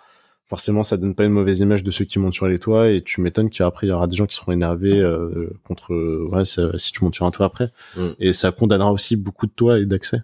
forcément 0.46 0.82
ça 0.82 0.98
donne 0.98 1.14
pas 1.14 1.24
une 1.24 1.32
mauvaise 1.32 1.60
image 1.60 1.82
de 1.82 1.90
ceux 1.90 2.04
qui 2.04 2.18
montent 2.18 2.34
sur 2.34 2.46
les 2.46 2.58
toits 2.58 2.90
et 2.90 3.00
tu 3.00 3.22
m'étonnes 3.22 3.48
qu'après 3.48 3.86
il 3.86 3.90
y 3.90 3.92
aura 3.94 4.06
des 4.06 4.16
gens 4.16 4.26
qui 4.26 4.36
seront 4.36 4.52
énervés 4.52 4.98
euh, 4.98 5.48
contre 5.64 5.94
ouais, 6.28 6.44
si 6.44 6.92
tu 6.92 7.02
montes 7.02 7.14
sur 7.14 7.24
un 7.24 7.30
toit 7.30 7.46
après 7.46 7.70
mm. 7.96 8.08
et 8.18 8.34
ça 8.34 8.52
condamnera 8.52 8.92
aussi 8.92 9.16
beaucoup 9.16 9.46
de 9.46 9.52
toits 9.52 9.78
et 9.78 9.86
d'accès 9.86 10.18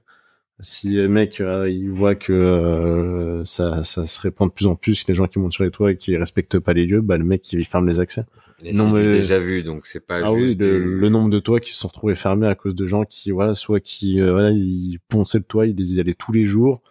si 0.61 0.88
les 0.88 1.09
mecs 1.09 1.40
euh, 1.40 1.70
ils 1.70 1.90
voient 1.90 2.16
que 2.16 2.32
euh, 2.32 3.44
ça, 3.44 3.84
ça 3.84 4.06
se 4.06 4.20
répand 4.20 4.48
de 4.48 4.52
plus 4.52 4.66
en 4.66 4.74
plus 4.74 5.06
les 5.06 5.14
gens 5.14 5.26
qui 5.26 5.38
montent 5.38 5.52
sur 5.52 5.64
les 5.64 5.70
toits 5.70 5.92
et 5.92 5.96
qui 5.96 6.16
respectent 6.16 6.59
pas 6.59 6.72
les 6.72 6.84
lieux 6.84 7.00
bah 7.00 7.16
le 7.16 7.24
mec 7.24 7.52
il 7.52 7.64
ferme 7.64 7.88
les 7.88 8.00
accès. 8.00 8.24
Non 8.72 8.90
mais 8.90 9.04
déjà 9.04 9.38
vu 9.38 9.62
donc 9.62 9.86
c'est 9.86 10.04
pas 10.04 10.20
ah 10.24 10.32
oui 10.32 10.56
le, 10.56 11.09
nombre 11.09 11.30
de 11.30 11.38
toits 11.38 11.61
qui 11.61 11.72
se 11.72 11.78
sont 11.78 11.88
retrouvés 11.88 12.16
fermés 12.16 12.48
à 12.48 12.56
cause 12.56 12.74
de 12.74 12.86
gens 12.88 13.04
qui 13.04 13.30
voilà 13.30 13.54
soit 13.54 13.78
qui 13.78 14.20
euh, 14.20 14.32
voilà 14.32 14.50
ils 14.50 14.98
ponçaient 15.09 15.38
le 15.38 15.44
toit 15.44 15.66
ils 15.66 15.94
y 15.94 16.00
allaient 16.00 16.14
tous 16.14 16.32
les 16.32 16.44
jours. 16.44 16.82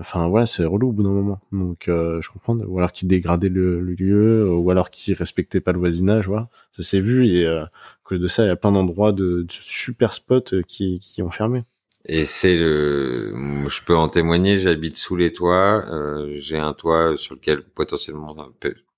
Enfin 0.00 0.28
voilà 0.28 0.46
c'est 0.46 0.64
relou 0.64 0.90
au 0.90 0.92
bout 0.92 1.02
d'un 1.02 1.08
moment. 1.08 1.40
Donc 1.50 1.86
je 1.88 2.28
comprends. 2.30 2.56
Ou 2.56 2.78
alors 2.78 2.92
qui 2.92 3.04
dégradaient 3.04 3.48
le, 3.48 3.80
lieu 3.80 4.48
ou 4.48 4.70
alors 4.70 4.90
qui 4.90 5.12
respectaient 5.12 5.60
pas 5.60 5.72
le 5.72 5.80
voisinage 5.80 6.28
voilà. 6.28 6.48
Ça 6.70 6.84
s'est 6.84 7.00
vu 7.00 7.26
et 7.26 7.48
à 7.48 7.72
cause 8.04 8.20
de 8.20 8.28
ça 8.28 8.44
il 8.44 8.46
y 8.46 8.50
a 8.50 8.54
plein 8.54 8.70
d'endroits 8.70 9.10
de, 9.10 9.42
de 9.42 9.46
super 9.48 10.12
spots 10.12 10.62
qui 10.68 11.00
qui 11.00 11.20
ont 11.20 11.32
fermé 11.32 11.64
et 12.04 12.24
c'est 12.24 12.56
le, 12.56 13.34
je 13.68 13.82
peux 13.84 13.96
en 13.96 14.08
témoigner. 14.08 14.58
J'habite 14.58 14.96
sous 14.96 15.16
les 15.16 15.32
toits. 15.32 15.84
Euh, 15.90 16.32
j'ai 16.36 16.58
un 16.58 16.72
toit 16.72 17.16
sur 17.16 17.34
lequel 17.34 17.62
potentiellement 17.62 18.36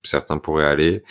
certains 0.03 0.39
pourraient 0.39 0.67
aller. 0.67 1.03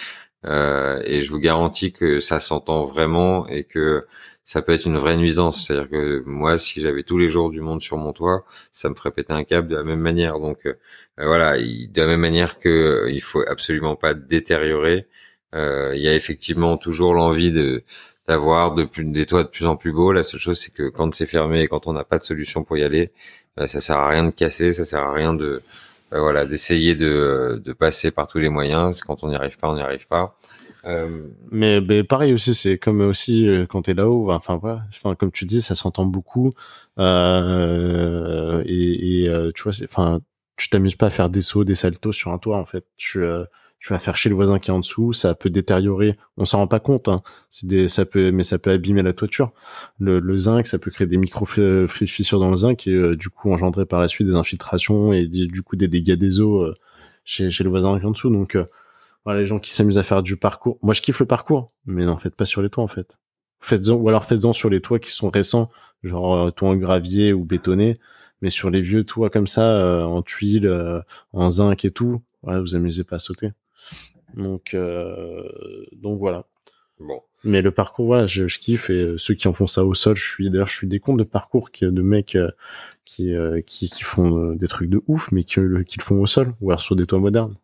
Euh, 0.45 1.01
et 1.05 1.21
je 1.21 1.31
vous 1.31 1.39
garantis 1.39 1.91
que 1.91 2.19
ça 2.21 2.39
s'entend 2.39 2.85
vraiment 2.85 3.47
et 3.47 3.65
que 3.65 4.05
ça 4.49 4.61
peut 4.63 4.71
être 4.73 4.85
une 4.85 4.97
vraie 4.97 5.17
nuisance. 5.17 5.67
C'est-à-dire 5.67 5.89
que 5.89 6.23
moi, 6.25 6.57
si 6.57 6.81
j'avais 6.81 7.03
tous 7.03 7.17
les 7.17 7.29
jours 7.29 7.49
du 7.51 7.61
monde 7.61 7.81
sur 7.81 7.97
mon 7.97 8.13
toit, 8.13 8.45
ça 8.71 8.89
me 8.89 8.95
ferait 8.95 9.11
péter 9.11 9.33
un 9.33 9.43
câble 9.43 9.67
de 9.67 9.75
la 9.75 9.83
même 9.83 9.99
manière. 9.99 10.39
Donc 10.39 10.65
euh, 10.65 10.73
voilà, 11.17 11.57
de 11.59 12.01
la 12.01 12.07
même 12.07 12.21
manière 12.21 12.59
que 12.59 12.69
euh, 12.69 13.11
il 13.11 13.21
faut 13.21 13.43
absolument 13.47 13.95
pas 13.95 14.13
détériorer. 14.13 15.07
Euh, 15.55 15.93
il 15.95 16.01
y 16.01 16.07
a 16.07 16.15
effectivement 16.15 16.77
toujours 16.77 17.13
l'envie 17.13 17.51
de 17.51 17.83
d'avoir 18.29 18.75
de 18.75 18.87
des 18.97 19.25
toits 19.25 19.43
de 19.43 19.49
plus 19.49 19.65
en 19.65 19.75
plus 19.75 19.91
beaux. 19.91 20.11
La 20.11 20.23
seule 20.23 20.39
chose, 20.39 20.59
c'est 20.59 20.71
que 20.71 20.87
quand 20.87 21.11
c'est 21.15 21.25
fermé 21.25 21.61
et 21.61 21.67
quand 21.67 21.87
on 21.87 21.93
n'a 21.93 22.03
pas 22.03 22.19
de 22.19 22.23
solution 22.23 22.63
pour 22.63 22.77
y 22.77 22.83
aller, 22.83 23.11
bah, 23.57 23.67
ça 23.67 23.81
sert 23.81 23.97
à 23.97 24.07
rien 24.07 24.23
de 24.23 24.29
casser, 24.29 24.71
ça 24.71 24.85
sert 24.85 25.01
à 25.01 25.11
rien 25.11 25.33
de 25.33 25.63
bah, 26.11 26.19
voilà 26.19 26.45
d'essayer 26.45 26.93
de, 26.95 27.59
de 27.65 27.73
passer 27.73 28.11
par 28.11 28.27
tous 28.27 28.37
les 28.37 28.49
moyens. 28.49 29.01
Quand 29.01 29.23
on 29.23 29.29
n'y 29.29 29.35
arrive 29.35 29.57
pas, 29.57 29.69
on 29.71 29.75
n'y 29.75 29.81
arrive 29.81 30.07
pas. 30.07 30.37
Euh... 30.85 31.25
Mais, 31.51 31.81
mais, 31.81 32.03
pareil 32.03 32.31
aussi, 32.31 32.53
c'est 32.53 32.77
comme 32.77 33.01
aussi 33.01 33.47
euh, 33.47 33.65
quand 33.65 33.81
t'es 33.81 33.95
là-haut. 33.95 34.31
Enfin 34.31 34.57
voilà, 34.57 34.83
enfin 34.89 35.15
comme 35.15 35.31
tu 35.31 35.45
dis, 35.45 35.61
ça 35.63 35.73
s'entend 35.73 36.05
beaucoup. 36.05 36.53
Euh, 36.99 38.61
et, 38.67 39.23
et 39.23 39.51
tu 39.55 39.63
vois, 39.63 39.73
enfin 39.83 40.21
tu 40.55 40.69
t'amuses 40.69 40.95
pas 40.95 41.07
à 41.07 41.09
faire 41.09 41.29
des 41.29 41.41
sauts, 41.41 41.63
des 41.63 41.73
saltos 41.73 42.11
sur 42.11 42.31
un 42.31 42.37
toit 42.37 42.57
en 42.57 42.65
fait. 42.65 42.85
Tu 42.95 43.23
tu 43.79 43.93
vas 43.93 43.99
faire 43.99 44.15
chez 44.17 44.27
le 44.27 44.35
voisin 44.35 44.59
qui 44.59 44.71
est 44.71 44.73
en 44.73 44.79
dessous, 44.79 45.13
ça 45.13 45.33
peut 45.35 45.49
détériorer. 45.49 46.17
On 46.35 46.43
s'en 46.43 46.57
rend 46.57 46.67
pas 46.67 46.81
compte, 46.81 47.07
hein. 47.07 47.21
C'est 47.49 47.65
des, 47.65 47.87
ça 47.87 48.05
peut, 48.05 48.29
mais 48.31 48.43
ça 48.43 48.59
peut 48.59 48.71
abîmer 48.71 49.03
la 49.03 49.13
toiture. 49.13 49.53
Le, 49.99 50.19
le 50.19 50.37
zinc, 50.37 50.65
ça 50.65 50.79
peut 50.79 50.91
créer 50.91 51.07
des 51.07 51.17
micro 51.17 51.45
fissures 51.45 52.39
dans 52.39 52.49
le 52.49 52.57
zinc 52.57 52.87
et 52.87 52.91
euh, 52.91 53.15
du 53.15 53.29
coup 53.29 53.51
engendrer 53.51 53.85
par 53.85 54.01
la 54.01 54.09
suite 54.09 54.27
des 54.27 54.35
infiltrations 54.35 55.13
et 55.13 55.27
du 55.27 55.61
coup 55.63 55.77
des 55.77 55.87
dégâts 55.87 56.15
des 56.15 56.41
eaux 56.41 56.61
euh, 56.61 56.75
chez, 57.23 57.49
chez 57.49 57.63
le 57.63 57.69
voisin 57.69 57.97
qui 57.97 58.03
est 58.03 58.07
en 58.07 58.11
dessous. 58.11 58.29
Donc 58.29 58.55
euh, 58.55 58.65
voilà, 59.23 59.39
les 59.39 59.45
gens 59.45 59.59
qui 59.59 59.71
s'amusent 59.71 59.97
à 59.97 60.03
faire 60.03 60.23
du 60.23 60.35
parcours. 60.35 60.77
Moi, 60.81 60.93
je 60.93 61.01
kiffe 61.01 61.21
le 61.21 61.25
parcours, 61.25 61.71
mais 61.85 62.03
n'en 62.03 62.17
faites 62.17 62.35
pas 62.35 62.45
sur 62.45 62.61
les 62.61 62.69
toits 62.69 62.83
en 62.83 62.87
fait. 62.87 63.17
Faites-en, 63.61 63.93
ou 63.93 64.09
alors 64.09 64.25
faites-en 64.25 64.51
sur 64.51 64.69
les 64.69 64.81
toits 64.81 64.99
qui 64.99 65.11
sont 65.11 65.29
récents, 65.29 65.69
genre 66.03 66.51
toits 66.53 66.69
en 66.69 66.75
gravier 66.75 67.31
ou 67.31 67.45
bétonné. 67.45 67.97
Mais 68.41 68.49
sur 68.49 68.69
les 68.69 68.81
vieux 68.81 69.03
toits 69.03 69.29
comme 69.29 69.47
ça, 69.47 70.05
en 70.07 70.21
tuiles, 70.21 70.71
en 71.33 71.49
zinc 71.49 71.83
et 71.83 71.91
tout, 71.91 72.21
ouais, 72.43 72.57
vous 72.57 72.75
amusez 72.75 73.03
pas 73.03 73.17
à 73.17 73.19
sauter. 73.19 73.51
Donc, 74.35 74.73
euh, 74.73 75.43
donc 75.93 76.19
voilà. 76.19 76.45
Bon. 76.99 77.21
Mais 77.43 77.61
le 77.61 77.71
parcours, 77.71 78.07
voilà, 78.07 78.27
je, 78.27 78.47
je, 78.47 78.59
kiffe 78.59 78.89
et 78.89 79.01
euh, 79.01 79.17
ceux 79.17 79.33
qui 79.33 79.47
en 79.47 79.53
font 79.53 79.67
ça 79.67 79.85
au 79.85 79.93
sol, 79.93 80.15
je 80.17 80.29
suis 80.29 80.49
d'ailleurs, 80.49 80.67
je 80.67 80.75
suis 80.75 80.87
des 80.87 80.99
comptes 80.99 81.17
de 81.17 81.23
parcours 81.23 81.71
qui, 81.71 81.85
de 81.85 82.01
mecs 82.01 82.35
euh, 82.35 82.51
qui, 83.05 83.33
qui, 83.65 83.89
qui 83.89 84.03
font 84.03 84.51
des 84.53 84.67
trucs 84.67 84.89
de 84.89 85.01
ouf, 85.07 85.31
mais 85.31 85.43
qui, 85.43 85.61
qui 85.87 85.99
le 85.99 86.03
font 86.03 86.19
au 86.19 86.25
sol 86.25 86.53
ou 86.61 86.69
alors 86.69 86.81
sur 86.81 86.95
des 86.95 87.05
toits 87.05 87.19
modernes. 87.19 87.55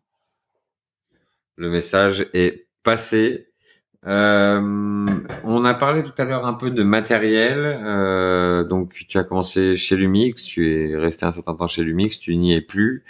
Le 1.56 1.70
message 1.70 2.26
est 2.34 2.66
passé. 2.82 3.48
Euh, 4.06 4.60
on 5.42 5.64
a 5.64 5.74
parlé 5.74 6.04
tout 6.04 6.12
à 6.18 6.24
l'heure 6.24 6.46
un 6.46 6.54
peu 6.54 6.70
de 6.70 6.82
matériel. 6.82 7.58
Euh, 7.58 8.64
donc, 8.64 8.92
tu 9.08 9.18
as 9.18 9.24
commencé 9.24 9.76
chez 9.76 9.96
Lumix, 9.96 10.42
tu 10.42 10.70
es 10.70 10.96
resté 10.96 11.26
un 11.26 11.32
certain 11.32 11.54
temps 11.54 11.66
chez 11.66 11.82
Lumix, 11.82 12.18
tu 12.20 12.36
n'y 12.36 12.54
es 12.54 12.60
plus. 12.60 13.04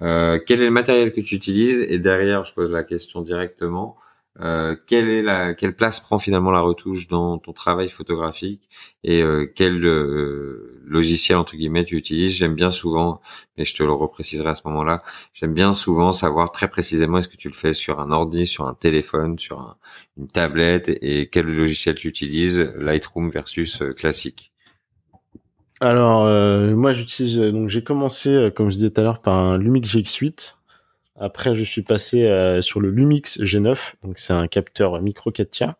Euh, 0.00 0.38
quel 0.44 0.60
est 0.60 0.66
le 0.66 0.70
matériel 0.70 1.12
que 1.12 1.20
tu 1.20 1.34
utilises? 1.34 1.80
Et 1.88 1.98
derrière, 1.98 2.44
je 2.44 2.54
pose 2.54 2.72
la 2.72 2.84
question 2.84 3.22
directement. 3.22 3.98
Euh, 4.40 4.76
quelle 4.86 5.74
place 5.76 5.98
prend 5.98 6.18
finalement 6.20 6.52
la 6.52 6.60
retouche 6.60 7.08
dans 7.08 7.38
ton 7.38 7.52
travail 7.52 7.90
photographique? 7.90 8.68
Et 9.02 9.22
euh, 9.22 9.46
quel 9.52 9.84
euh, 9.84 10.80
logiciel 10.84 11.38
entre 11.38 11.56
guillemets 11.56 11.84
tu 11.84 11.96
utilises? 11.96 12.34
J'aime 12.34 12.54
bien 12.54 12.70
souvent, 12.70 13.20
mais 13.56 13.64
je 13.64 13.74
te 13.74 13.82
le 13.82 13.92
repréciserai 13.92 14.50
à 14.50 14.54
ce 14.54 14.62
moment-là. 14.66 15.02
J'aime 15.34 15.54
bien 15.54 15.72
souvent 15.72 16.12
savoir 16.12 16.52
très 16.52 16.68
précisément 16.68 17.18
est-ce 17.18 17.28
que 17.28 17.36
tu 17.36 17.48
le 17.48 17.54
fais 17.54 17.74
sur 17.74 17.98
un 18.00 18.12
ordi, 18.12 18.46
sur 18.46 18.66
un 18.68 18.74
téléphone, 18.74 19.38
sur 19.38 19.60
un, 19.60 19.76
une 20.16 20.28
tablette? 20.28 20.88
Et, 20.88 21.22
et, 21.22 21.28
quel 21.28 21.46
logiciel 21.46 21.96
tu 21.96 22.08
utilises, 22.08 22.58
Lightroom 22.76 23.30
versus 23.30 23.82
classique. 23.96 24.52
Alors, 25.80 26.26
euh, 26.26 26.74
moi, 26.74 26.92
j'utilise. 26.92 27.40
Euh, 27.40 27.52
donc, 27.52 27.68
j'ai 27.68 27.82
commencé, 27.84 28.30
euh, 28.30 28.50
comme 28.50 28.68
je 28.68 28.76
disais 28.76 28.90
tout 28.90 29.00
à 29.00 29.04
l'heure, 29.04 29.20
par 29.20 29.34
un 29.34 29.58
Lumix 29.58 29.88
GX8. 29.88 30.56
Après, 31.20 31.54
je 31.54 31.62
suis 31.62 31.82
passé 31.82 32.28
sur 32.62 32.80
le 32.80 32.90
Lumix 32.90 33.40
G9. 33.40 33.94
Donc, 34.04 34.18
c'est 34.18 34.32
un 34.32 34.46
capteur 34.46 35.02
micro 35.02 35.32
4 35.32 35.50
tiers, 35.50 35.74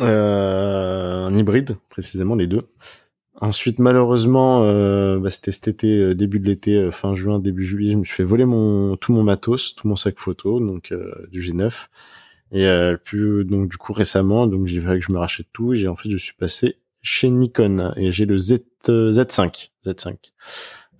un 0.00 1.34
hybride, 1.34 1.76
précisément 1.90 2.34
les 2.34 2.46
deux. 2.46 2.62
Ensuite, 3.42 3.78
malheureusement, 3.78 4.60
bah, 5.18 5.28
c'était 5.28 5.52
cet 5.52 5.68
été, 5.68 6.14
début 6.14 6.40
de 6.40 6.46
l'été, 6.46 6.90
fin 6.90 7.12
juin, 7.12 7.38
début 7.38 7.62
juillet, 7.62 7.92
je 7.92 7.98
me 7.98 8.04
suis 8.04 8.14
fait 8.14 8.24
voler 8.24 8.46
mon 8.46 8.96
tout 8.96 9.12
mon 9.12 9.22
matos, 9.22 9.74
tout 9.74 9.86
mon 9.86 9.96
sac 9.96 10.18
photo, 10.18 10.58
donc 10.58 10.94
du 11.30 11.42
G9. 11.42 11.70
Et 12.52 12.96
puis, 13.04 13.44
donc, 13.44 13.68
du 13.70 13.76
coup, 13.76 13.92
récemment, 13.92 14.46
donc 14.46 14.68
j'ai 14.68 14.80
fait 14.80 14.98
que 15.00 15.04
je 15.04 15.12
me 15.12 15.18
rachète 15.18 15.48
tout. 15.52 15.74
Et 15.74 15.86
en 15.86 15.96
fait, 15.96 16.08
je 16.08 16.16
suis 16.16 16.34
passé 16.34 16.78
chez 17.02 17.28
Nikon 17.30 17.92
et 17.96 18.10
j'ai 18.10 18.26
le 18.26 18.38
Z 18.38 18.60
Z5 18.86 19.70
Z5 19.84 20.16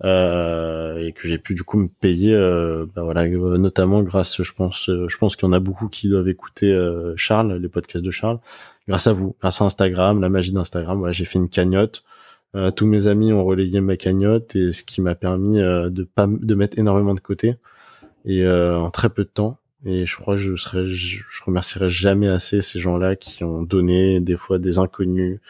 euh, 0.03 0.97
et 0.97 1.13
que 1.13 1.27
j'ai 1.27 1.37
pu 1.37 1.53
du 1.53 1.63
coup 1.63 1.77
me 1.77 1.87
payer 1.87 2.33
euh, 2.33 2.85
bah 2.93 3.03
voilà 3.03 3.27
notamment 3.27 4.03
grâce 4.03 4.41
je 4.41 4.53
pense 4.53 4.89
je 4.89 5.17
pense 5.17 5.35
qu'il 5.35 5.47
y 5.47 5.49
en 5.49 5.53
a 5.53 5.59
beaucoup 5.59 5.87
qui 5.87 6.09
doivent 6.09 6.27
écouter 6.27 6.71
euh, 6.71 7.13
Charles 7.15 7.57
les 7.57 7.69
podcasts 7.69 8.03
de 8.03 8.11
Charles. 8.11 8.39
Grâce 8.87 9.07
à 9.07 9.13
vous 9.13 9.35
grâce 9.39 9.61
à 9.61 9.65
Instagram 9.65 10.19
la 10.19 10.29
magie 10.29 10.51
d'Instagram 10.51 10.99
voilà 10.99 11.13
j'ai 11.13 11.25
fait 11.25 11.39
une 11.39 11.49
cagnotte. 11.49 12.03
Euh, 12.55 12.69
tous 12.69 12.85
mes 12.85 13.07
amis 13.07 13.33
ont 13.33 13.43
relayé 13.43 13.81
ma 13.81 13.97
cagnotte 13.97 14.55
et 14.55 14.73
ce 14.73 14.83
qui 14.83 15.01
m'a 15.01 15.15
permis 15.15 15.59
euh, 15.59 15.89
de 15.89 16.03
pas 16.03 16.27
de 16.27 16.55
mettre 16.55 16.77
énormément 16.77 17.15
de 17.15 17.19
côté. 17.19 17.55
Et 18.25 18.47
en 18.47 18.89
très 18.89 19.09
peu 19.09 19.25
de 19.25 19.29
temps. 19.29 19.57
Et 19.85 20.05
je 20.05 20.15
crois 20.15 20.35
que 20.35 20.41
je 20.41 20.55
serais 20.55 20.87
je, 20.87 21.19
je 21.29 21.43
remercierai 21.43 21.89
jamais 21.89 22.29
assez 22.29 22.61
ces 22.61 22.79
gens-là 22.79 23.17
qui 23.17 23.43
ont 23.43 23.63
donné 23.63 24.21
des 24.21 24.37
fois 24.37 24.59
des 24.59 24.79
inconnus 24.79 25.41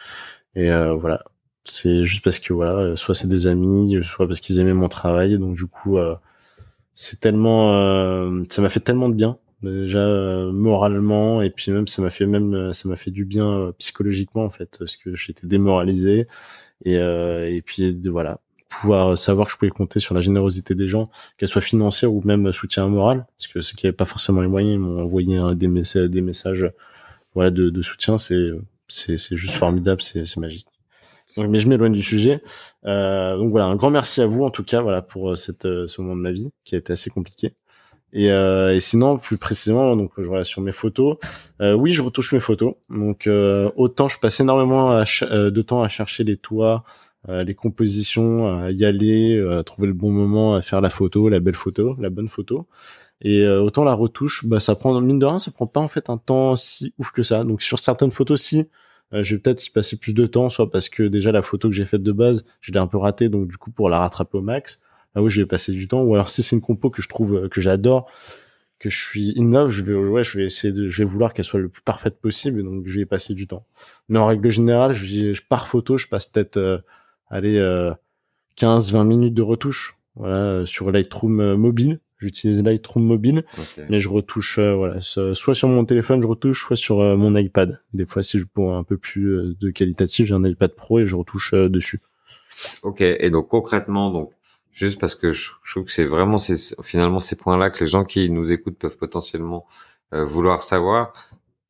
et 0.56 0.70
euh, 0.70 0.94
voilà, 0.94 1.24
c'est 1.64 2.04
juste 2.04 2.24
parce 2.24 2.38
que 2.38 2.52
voilà, 2.52 2.96
soit 2.96 3.14
c'est 3.14 3.28
des 3.28 3.46
amis, 3.46 3.98
soit 4.02 4.26
parce 4.26 4.40
qu'ils 4.40 4.58
aimaient 4.60 4.72
mon 4.74 4.88
travail. 4.88 5.38
Donc 5.38 5.56
du 5.56 5.66
coup, 5.66 5.98
euh, 5.98 6.14
c'est 6.94 7.20
tellement, 7.20 7.76
euh, 7.76 8.44
ça 8.50 8.62
m'a 8.62 8.68
fait 8.68 8.80
tellement 8.80 9.08
de 9.08 9.14
bien 9.14 9.38
déjà 9.62 10.06
moralement 10.52 11.40
et 11.40 11.48
puis 11.48 11.72
même 11.72 11.86
ça 11.88 12.02
m'a 12.02 12.10
fait 12.10 12.26
même 12.26 12.74
ça 12.74 12.86
m'a 12.86 12.96
fait 12.96 13.10
du 13.10 13.24
bien 13.24 13.72
psychologiquement 13.78 14.44
en 14.44 14.50
fait 14.50 14.76
parce 14.78 14.96
que 14.96 15.16
j'étais 15.16 15.46
démoralisé 15.46 16.26
et 16.84 16.96
et 16.96 17.62
puis 17.64 17.98
voilà 18.10 18.40
pouvoir 18.68 19.16
savoir 19.16 19.46
que 19.46 19.52
je 19.52 19.56
pouvais 19.56 19.70
compter 19.70 20.00
sur 20.00 20.14
la 20.14 20.20
générosité 20.20 20.74
des 20.74 20.88
gens, 20.88 21.08
qu'elle 21.38 21.48
soit 21.48 21.62
financière 21.62 22.12
ou 22.12 22.20
même 22.24 22.52
soutien 22.52 22.86
moral, 22.88 23.24
parce 23.38 23.46
que 23.46 23.60
ceux 23.62 23.74
qui 23.74 23.86
n'avaient 23.86 23.96
pas 23.96 24.04
forcément 24.04 24.42
les 24.42 24.48
moyens, 24.48 24.78
m'ont 24.78 25.02
envoyé 25.02 25.40
des 25.54 25.68
messages, 25.68 26.10
des 26.10 26.20
messages, 26.20 26.70
voilà, 27.34 27.50
de, 27.50 27.70
de 27.70 27.82
soutien. 27.82 28.18
C'est 28.18 28.50
c'est 28.88 29.16
juste 29.36 29.54
formidable, 29.54 30.02
c'est 30.02 30.36
magique. 30.36 30.66
mais 31.36 31.58
je 31.58 31.68
m'éloigne 31.68 31.92
du 31.92 32.02
sujet. 32.02 32.42
Euh, 32.84 33.36
donc 33.36 33.50
voilà, 33.50 33.66
un 33.66 33.76
grand 33.76 33.90
merci 33.90 34.20
à 34.20 34.26
vous 34.26 34.44
en 34.44 34.50
tout 34.50 34.64
cas, 34.64 34.80
voilà 34.80 35.02
pour 35.02 35.36
cette 35.36 35.62
ce 35.62 36.00
moment 36.00 36.16
de 36.16 36.20
ma 36.20 36.32
vie 36.32 36.50
qui 36.64 36.74
a 36.74 36.78
été 36.78 36.92
assez 36.92 37.10
compliqué. 37.10 37.54
Et, 38.12 38.26
et 38.26 38.80
sinon, 38.80 39.18
plus 39.18 39.38
précisément, 39.38 39.96
donc 39.96 40.12
je 40.18 40.22
vois 40.22 40.44
sur 40.44 40.62
mes 40.62 40.70
photos. 40.70 41.16
oui, 41.60 41.92
je 41.92 42.02
retouche 42.02 42.32
mes 42.32 42.40
photos. 42.40 42.74
Donc 42.88 43.28
autant 43.76 44.08
je 44.08 44.18
passe 44.18 44.40
énormément 44.40 45.00
de 45.00 45.62
temps 45.62 45.82
à 45.82 45.88
chercher 45.88 46.22
les 46.22 46.36
toits, 46.36 46.84
les 47.28 47.54
compositions, 47.54 48.46
à 48.46 48.70
y 48.70 48.84
aller, 48.84 49.44
à 49.50 49.64
trouver 49.64 49.88
le 49.88 49.94
bon 49.94 50.12
moment, 50.12 50.54
à 50.54 50.62
faire 50.62 50.80
la 50.80 50.90
photo, 50.90 51.28
la 51.28 51.40
belle 51.40 51.56
photo, 51.56 51.96
la 51.98 52.10
bonne 52.10 52.28
photo. 52.28 52.68
Et 53.24 53.40
euh, 53.40 53.62
autant 53.62 53.84
la 53.84 53.94
retouche, 53.94 54.44
bah 54.44 54.60
ça 54.60 54.76
prend 54.76 55.00
mine 55.00 55.18
de 55.18 55.24
rien, 55.24 55.38
ça 55.38 55.50
prend 55.50 55.66
pas 55.66 55.80
en 55.80 55.88
fait 55.88 56.10
un 56.10 56.18
temps 56.18 56.56
si 56.56 56.92
ouf 56.98 57.10
que 57.10 57.22
ça. 57.22 57.42
Donc 57.42 57.62
sur 57.62 57.78
certaines 57.78 58.10
photos, 58.10 58.40
si 58.40 58.68
euh, 59.14 59.22
je 59.22 59.34
vais 59.34 59.40
peut-être 59.40 59.66
y 59.66 59.70
passer 59.70 59.96
plus 59.98 60.12
de 60.12 60.26
temps, 60.26 60.50
soit 60.50 60.70
parce 60.70 60.90
que 60.90 61.02
déjà 61.02 61.32
la 61.32 61.40
photo 61.40 61.70
que 61.70 61.74
j'ai 61.74 61.86
faite 61.86 62.02
de 62.02 62.12
base, 62.12 62.44
je 62.60 62.70
l'ai 62.72 62.78
un 62.78 62.86
peu 62.86 62.98
ratée, 62.98 63.30
donc 63.30 63.48
du 63.48 63.56
coup 63.56 63.70
pour 63.70 63.88
la 63.88 63.98
rattraper 63.98 64.38
au 64.38 64.42
max, 64.42 64.82
là 65.14 65.22
où 65.22 65.28
je 65.30 65.40
vais 65.40 65.46
passer 65.46 65.72
du 65.72 65.88
temps. 65.88 66.02
Ou 66.02 66.14
alors 66.14 66.28
si 66.28 66.42
c'est 66.42 66.54
une 66.54 66.62
compo 66.62 66.90
que 66.90 67.00
je 67.00 67.08
trouve 67.08 67.34
euh, 67.36 67.48
que 67.48 67.62
j'adore, 67.62 68.10
que 68.78 68.90
je 68.90 68.98
suis 69.02 69.34
in 69.38 69.50
love, 69.50 69.70
je 69.70 69.82
vais 69.84 69.94
ouais, 69.94 70.22
je 70.22 70.38
vais 70.38 70.44
essayer 70.44 70.72
de, 70.74 70.88
je 70.90 70.98
vais 70.98 71.04
vouloir 71.04 71.32
qu'elle 71.32 71.46
soit 71.46 71.60
le 71.60 71.70
plus 71.70 71.82
parfaite 71.82 72.20
possible, 72.20 72.62
donc 72.62 72.86
je 72.86 72.96
vais 72.96 73.02
y 73.02 73.06
passer 73.06 73.32
du 73.34 73.46
temps. 73.46 73.66
Mais 74.10 74.18
en 74.18 74.26
règle 74.26 74.50
générale, 74.50 74.92
je, 74.92 75.32
je 75.32 75.42
par 75.48 75.66
photo, 75.66 75.96
je 75.96 76.08
passe 76.08 76.26
peut-être 76.26 76.58
euh, 76.58 76.78
allez 77.30 77.58
15-20 78.58 79.06
minutes 79.06 79.34
de 79.34 79.42
retouche, 79.42 79.96
voilà, 80.14 80.66
sur 80.66 80.90
Lightroom 80.90 81.54
mobile 81.54 82.00
J'utilise 82.18 82.62
Lightroom 82.62 83.04
mobile, 83.04 83.44
mais 83.88 83.98
je 83.98 84.08
retouche 84.08 84.58
euh, 84.58 84.74
voilà, 84.74 85.00
soit 85.00 85.54
sur 85.54 85.68
mon 85.68 85.84
téléphone, 85.84 86.22
je 86.22 86.26
retouche, 86.26 86.64
soit 86.64 86.76
sur 86.76 87.00
euh, 87.00 87.16
mon 87.16 87.36
iPad. 87.36 87.80
Des 87.92 88.06
fois, 88.06 88.22
si 88.22 88.38
je 88.38 88.44
pour 88.44 88.74
un 88.74 88.84
peu 88.84 88.96
plus 88.96 89.36
euh, 89.36 89.56
de 89.60 89.70
qualitatif, 89.70 90.28
j'ai 90.28 90.34
un 90.34 90.44
iPad 90.44 90.74
Pro 90.74 91.00
et 91.00 91.06
je 91.06 91.16
retouche 91.16 91.54
dessus. 91.54 92.00
Ok. 92.82 93.00
Et 93.00 93.30
donc 93.30 93.48
concrètement, 93.48 94.10
donc 94.10 94.30
juste 94.72 95.00
parce 95.00 95.14
que 95.14 95.32
je, 95.32 95.50
trouve 95.68 95.84
que 95.84 95.92
c'est 95.92 96.04
vraiment 96.04 96.38
ces, 96.38 96.74
finalement 96.82 97.20
ces 97.20 97.36
points-là 97.36 97.70
que 97.70 97.80
les 97.80 97.88
gens 97.88 98.04
qui 98.04 98.30
nous 98.30 98.52
écoutent 98.52 98.78
peuvent 98.78 98.96
potentiellement 98.96 99.66
vouloir 100.12 100.62
savoir 100.62 101.12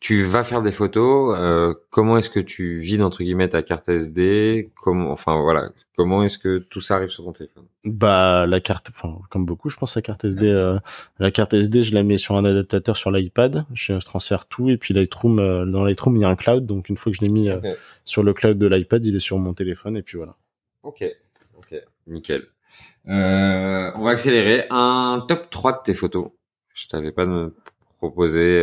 tu 0.05 0.23
vas 0.23 0.45
faire 0.45 0.61
des 0.61 0.71
photos. 0.71 1.35
Euh, 1.41 1.73
comment 1.89 2.19
est-ce 2.19 2.29
que 2.29 2.39
tu 2.39 2.79
vides 2.79 3.01
entre 3.01 3.23
guillemets 3.23 3.49
ta 3.49 3.63
carte 3.63 3.89
SD 3.89 4.71
Comment, 4.83 5.11
enfin 5.11 5.41
voilà, 5.41 5.71
comment 5.97 6.23
est-ce 6.23 6.37
que 6.37 6.59
tout 6.59 6.83
ça 6.83 6.97
arrive 6.97 7.09
sur 7.09 7.25
ton 7.25 7.33
téléphone? 7.33 7.65
Bah 7.85 8.47
la 8.47 8.61
carte, 8.61 8.91
enfin 8.91 9.19
comme 9.31 9.47
beaucoup, 9.47 9.71
je 9.71 9.79
pense 9.79 9.97
la 9.97 10.03
carte 10.03 10.23
SD. 10.25 10.47
Euh, 10.47 10.79
la 11.19 11.31
carte 11.31 11.55
SD, 11.55 11.81
je 11.81 11.95
la 11.95 12.03
mets 12.03 12.19
sur 12.19 12.37
un 12.37 12.45
adaptateur 12.45 12.99
sur 12.99 13.11
l'iPad. 13.11 13.65
Je 13.73 13.95
transfère 13.95 14.45
tout 14.45 14.69
et 14.69 14.77
puis 14.77 14.93
Lightroom, 14.93 15.39
euh, 15.39 15.65
dans 15.65 15.85
Lightroom 15.85 16.17
il 16.17 16.21
y 16.21 16.25
a 16.27 16.29
un 16.29 16.37
cloud, 16.37 16.67
donc 16.67 16.91
une 16.91 16.99
fois 16.99 17.11
que 17.11 17.17
je 17.17 17.23
l'ai 17.23 17.31
mis 17.31 17.49
euh, 17.49 17.59
sur 18.05 18.23
le 18.23 18.35
cloud 18.35 18.59
de 18.59 18.67
l'iPad, 18.67 19.07
il 19.07 19.17
est 19.17 19.21
sur 19.21 19.39
mon 19.39 19.55
téléphone 19.55 19.97
et 19.97 20.03
puis 20.03 20.19
voilà. 20.19 20.37
Ok, 20.83 21.03
ok, 21.57 21.81
nickel. 22.09 22.43
on 23.07 24.03
va 24.05 24.11
accélérer. 24.11 24.67
Un 24.69 25.25
top 25.27 25.49
3 25.49 25.73
de 25.73 25.79
tes 25.83 25.95
photos. 25.95 26.29
Je 26.75 26.89
t'avais 26.89 27.11
pas 27.13 27.27
proposé 27.97 28.63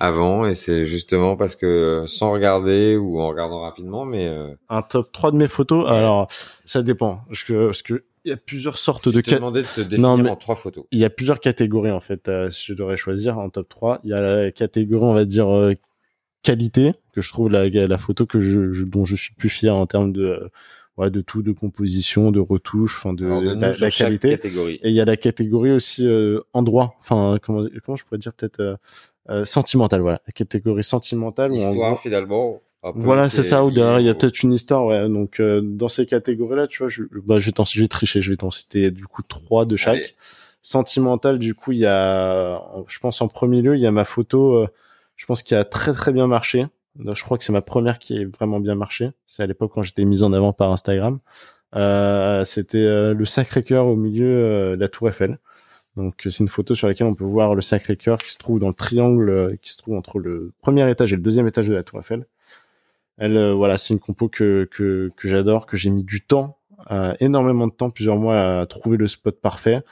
avant 0.00 0.46
et 0.46 0.54
c'est 0.54 0.86
justement 0.86 1.36
parce 1.36 1.54
que 1.54 2.04
sans 2.06 2.32
regarder 2.32 2.96
ou 2.96 3.20
en 3.20 3.28
regardant 3.28 3.60
rapidement 3.60 4.06
mais 4.06 4.26
euh... 4.26 4.54
un 4.70 4.80
top 4.82 5.12
3 5.12 5.30
de 5.32 5.36
mes 5.36 5.46
photos 5.46 5.88
alors 5.88 6.26
ça 6.64 6.82
dépend 6.82 7.20
parce 7.28 7.44
que 7.44 7.66
parce 7.66 7.82
que 7.82 8.04
il 8.24 8.30
y 8.30 8.32
a 8.32 8.36
plusieurs 8.36 8.76
sortes 8.76 9.08
de 9.08 9.20
catégories. 9.20 9.62
de 9.62 9.62
te 9.62 9.80
définir 9.80 10.16
non, 10.18 10.26
en 10.26 10.36
trois 10.36 10.54
photos. 10.54 10.84
Il 10.90 10.98
y 10.98 11.06
a 11.06 11.10
plusieurs 11.10 11.40
catégories 11.40 11.90
en 11.90 12.00
fait 12.00 12.28
euh, 12.28 12.50
si 12.50 12.66
je 12.66 12.74
devrais 12.74 12.96
choisir 12.96 13.38
en 13.38 13.48
top 13.48 13.68
3, 13.68 14.00
il 14.04 14.10
y 14.10 14.12
a 14.12 14.20
la 14.20 14.50
catégorie 14.50 15.04
on 15.04 15.14
va 15.14 15.24
dire 15.24 15.48
euh, 15.48 15.74
qualité 16.42 16.92
que 17.12 17.22
je 17.22 17.30
trouve 17.30 17.50
la 17.50 17.68
la 17.68 17.98
photo 17.98 18.26
que 18.26 18.40
je, 18.40 18.84
dont 18.84 19.04
je 19.04 19.16
suis 19.16 19.34
plus 19.34 19.48
fier 19.48 19.74
en 19.74 19.86
termes 19.86 20.12
de 20.12 20.50
ouais, 21.00 21.10
de 21.10 21.20
tout, 21.20 21.42
de 21.42 21.52
composition, 21.52 22.30
de 22.30 22.40
retouche, 22.40 22.98
enfin 22.98 23.12
de, 23.12 23.26
la, 23.26 23.90
qualité. 23.90 24.38
Et 24.82 24.88
il 24.88 24.94
y 24.94 25.00
a 25.00 25.04
la 25.04 25.16
catégorie 25.16 25.72
aussi 25.72 26.06
euh, 26.06 26.40
endroit, 26.52 26.94
enfin 27.00 27.38
comment 27.42 27.66
comment 27.84 27.96
je 27.96 28.04
pourrais 28.04 28.18
dire 28.18 28.32
peut-être 28.32 28.78
euh, 29.28 29.44
sentimentale, 29.44 30.00
voilà, 30.00 30.20
la 30.26 30.32
catégorie 30.32 30.84
sentimentale. 30.84 31.52
Histoire, 31.52 31.98
finalement. 31.98 32.60
Voilà, 32.82 33.28
c'est 33.28 33.42
ça. 33.42 33.64
Ou 33.64 33.70
derrière, 33.70 34.00
il 34.00 34.06
y 34.06 34.08
a 34.08 34.14
peut-être 34.14 34.42
une 34.42 34.52
histoire, 34.52 34.86
ouais. 34.86 35.08
Donc, 35.08 35.38
euh, 35.38 35.60
dans 35.62 35.88
ces 35.88 36.06
catégories-là, 36.06 36.66
tu 36.66 36.78
vois, 36.78 36.88
je, 36.88 37.02
bah, 37.26 37.38
je 37.38 37.46
vais 37.46 37.52
t'en, 37.52 37.64
je 37.64 37.80
vais 37.80 37.88
tricher, 37.88 38.22
je 38.22 38.30
vais 38.30 38.36
t'en 38.36 38.50
citer 38.50 38.90
du 38.90 39.06
coup 39.06 39.22
trois 39.22 39.66
de 39.66 39.76
chaque. 39.76 40.14
Sentimental, 40.62 41.38
du 41.38 41.54
coup, 41.54 41.72
il 41.72 41.78
y 41.78 41.86
a, 41.86 42.62
je 42.88 42.98
pense 42.98 43.20
en 43.22 43.28
premier 43.28 43.62
lieu, 43.62 43.76
il 43.76 43.80
y 43.80 43.86
a 43.86 43.90
ma 43.90 44.04
photo. 44.04 44.54
Euh, 44.54 44.68
je 45.16 45.26
pense 45.26 45.42
qui 45.42 45.54
a 45.54 45.64
très 45.64 45.92
très 45.92 46.12
bien 46.12 46.26
marché. 46.26 46.66
Je 46.98 47.22
crois 47.22 47.38
que 47.38 47.44
c'est 47.44 47.52
ma 47.52 47.62
première 47.62 47.98
qui 47.98 48.16
est 48.16 48.24
vraiment 48.24 48.60
bien 48.60 48.74
marché. 48.74 49.10
C'est 49.26 49.42
à 49.42 49.46
l'époque 49.46 49.72
quand 49.74 49.82
j'étais 49.82 50.04
mise 50.04 50.22
en 50.22 50.32
avant 50.32 50.52
par 50.52 50.72
Instagram. 50.72 51.20
Euh, 51.76 52.44
c'était 52.44 53.14
le 53.14 53.24
Sacré-Cœur 53.24 53.86
au 53.86 53.96
milieu 53.96 54.76
de 54.76 54.80
la 54.80 54.88
Tour 54.88 55.08
Eiffel. 55.08 55.38
Donc 55.96 56.14
c'est 56.22 56.38
une 56.38 56.48
photo 56.48 56.74
sur 56.74 56.88
laquelle 56.88 57.06
on 57.06 57.14
peut 57.14 57.24
voir 57.24 57.54
le 57.54 57.60
Sacré-Cœur 57.60 58.18
qui 58.18 58.30
se 58.30 58.38
trouve 58.38 58.60
dans 58.60 58.68
le 58.68 58.74
triangle 58.74 59.30
euh, 59.30 59.56
qui 59.60 59.72
se 59.72 59.76
trouve 59.76 59.96
entre 59.96 60.18
le 60.18 60.52
premier 60.60 60.88
étage 60.90 61.12
et 61.12 61.16
le 61.16 61.22
deuxième 61.22 61.48
étage 61.48 61.68
de 61.68 61.74
la 61.74 61.82
Tour 61.82 62.00
Eiffel. 62.00 62.26
Elle, 63.18 63.36
euh, 63.36 63.52
voilà, 63.54 63.76
c'est 63.76 63.94
une 63.94 64.00
compo 64.00 64.28
que 64.28 64.68
que, 64.70 65.10
j'adore, 65.24 65.66
que 65.66 65.76
j'ai 65.76 65.90
mis 65.90 66.04
du 66.04 66.22
temps, 66.22 66.58
euh, 66.90 67.14
énormément 67.20 67.66
de 67.66 67.72
temps, 67.72 67.90
plusieurs 67.90 68.16
mois 68.16 68.60
à 68.60 68.66
trouver 68.66 68.96
le 68.96 69.08
spot 69.08 69.40
parfait. 69.40 69.82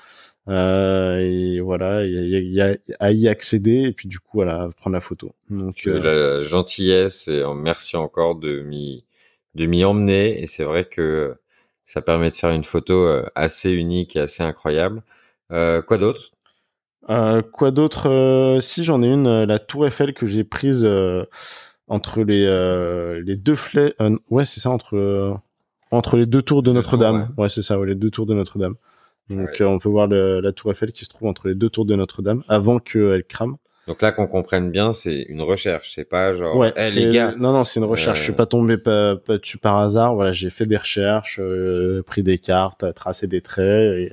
Euh, 0.49 1.19
et 1.19 1.61
voilà, 1.61 2.05
il 2.07 2.13
y 2.29 2.61
a, 2.61 2.69
y 2.71 2.73
a, 2.73 2.77
à 3.01 3.13
y 3.13 3.29
accéder 3.29 3.83
et 3.83 3.93
puis 3.93 4.09
du 4.09 4.19
coup 4.19 4.39
voilà, 4.39 4.69
prendre 4.77 4.95
la 4.95 5.01
photo. 5.01 5.33
Donc 5.51 5.85
la 5.85 6.43
gentillesse 6.43 7.29
et 7.29 7.43
merci 7.55 7.97
encore 7.97 8.37
de 8.37 8.63
m'y 8.63 9.05
de 9.55 9.67
m'y 9.67 9.85
emmener 9.85 10.43
et 10.43 10.47
c'est 10.47 10.65
vrai 10.65 10.85
que 10.85 11.35
ça 11.85 12.01
permet 12.01 12.31
de 12.31 12.35
faire 12.37 12.51
une 12.51 12.65
photo 12.65 13.07
assez 13.35 13.71
unique 13.71 14.17
et 14.17 14.21
assez 14.21 14.43
incroyable. 14.43 15.03
Euh, 15.53 15.83
quoi 15.83 15.99
d'autre? 15.99 16.33
Euh, 17.11 17.43
Quoi 17.43 17.71
d'autre? 17.71 18.09
Euh, 18.09 18.61
Si 18.61 18.85
j'en 18.85 19.03
ai 19.03 19.09
une, 19.09 19.45
la 19.45 19.59
Tour 19.59 19.87
Eiffel 19.87 20.13
que 20.15 20.27
j'ai 20.27 20.45
prise 20.45 20.89
entre 21.89 22.23
les 22.23 23.21
les 23.23 23.37
deux 23.37 23.55
flèches. 23.57 23.95
ouais, 24.31 24.45
c'est 24.45 24.61
ça 24.61 24.71
entre 24.71 25.39
entre 25.91 26.17
les 26.17 26.27
deux 26.27 26.43
tours 26.43 26.63
de 26.63 26.73
Notre-Dame. 26.73 27.31
Ouais, 27.39 27.49
c'est 27.49 27.63
ça, 27.63 27.79
ouais, 27.79 27.87
les 27.87 27.95
deux 27.95 28.11
tours 28.11 28.27
de 28.27 28.35
Notre-Dame. 28.35 28.75
Donc 29.31 29.49
on 29.61 29.79
peut 29.79 29.89
voir 29.89 30.07
la 30.09 30.53
Tour 30.53 30.73
Eiffel 30.73 30.93
qui 30.93 31.05
se 31.05 31.11
trouve 31.11 31.29
entre 31.29 31.49
les 31.49 31.55
deux 31.55 31.71
tours 31.71 31.85
de 31.85 31.95
Notre-Dame 31.95 32.43
avant 32.49 32.79
qu'elle 32.79 33.25
crame. 33.25 33.57
Donc 33.87 34.03
là, 34.03 34.13
qu'on 34.13 34.27
comprenne 34.27 34.71
bien, 34.71 34.93
c'est 34.93 35.23
une 35.23 35.41
recherche, 35.41 35.93
c'est 35.95 36.05
pas 36.05 36.35
genre, 36.35 36.57
ouais, 36.57 36.75
les 36.95 37.09
gars. 37.09 37.35
Non, 37.39 37.53
non, 37.53 37.65
c'est 37.65 37.81
une 37.81 37.87
recherche. 37.87 38.19
Je 38.19 38.25
suis 38.25 38.33
pas 38.33 38.45
tombé 38.45 38.77
pas, 38.77 39.17
pas 39.17 39.39
dessus 39.39 39.57
par 39.57 39.79
hasard. 39.79 40.15
Voilà, 40.15 40.33
j'ai 40.33 40.51
fait 40.51 40.67
des 40.67 40.77
recherches, 40.77 41.41
pris 42.05 42.23
des 42.23 42.39
cartes, 42.39 42.93
tracé 42.95 43.27
des 43.27 43.41
traits 43.41 43.99
et, 43.99 44.13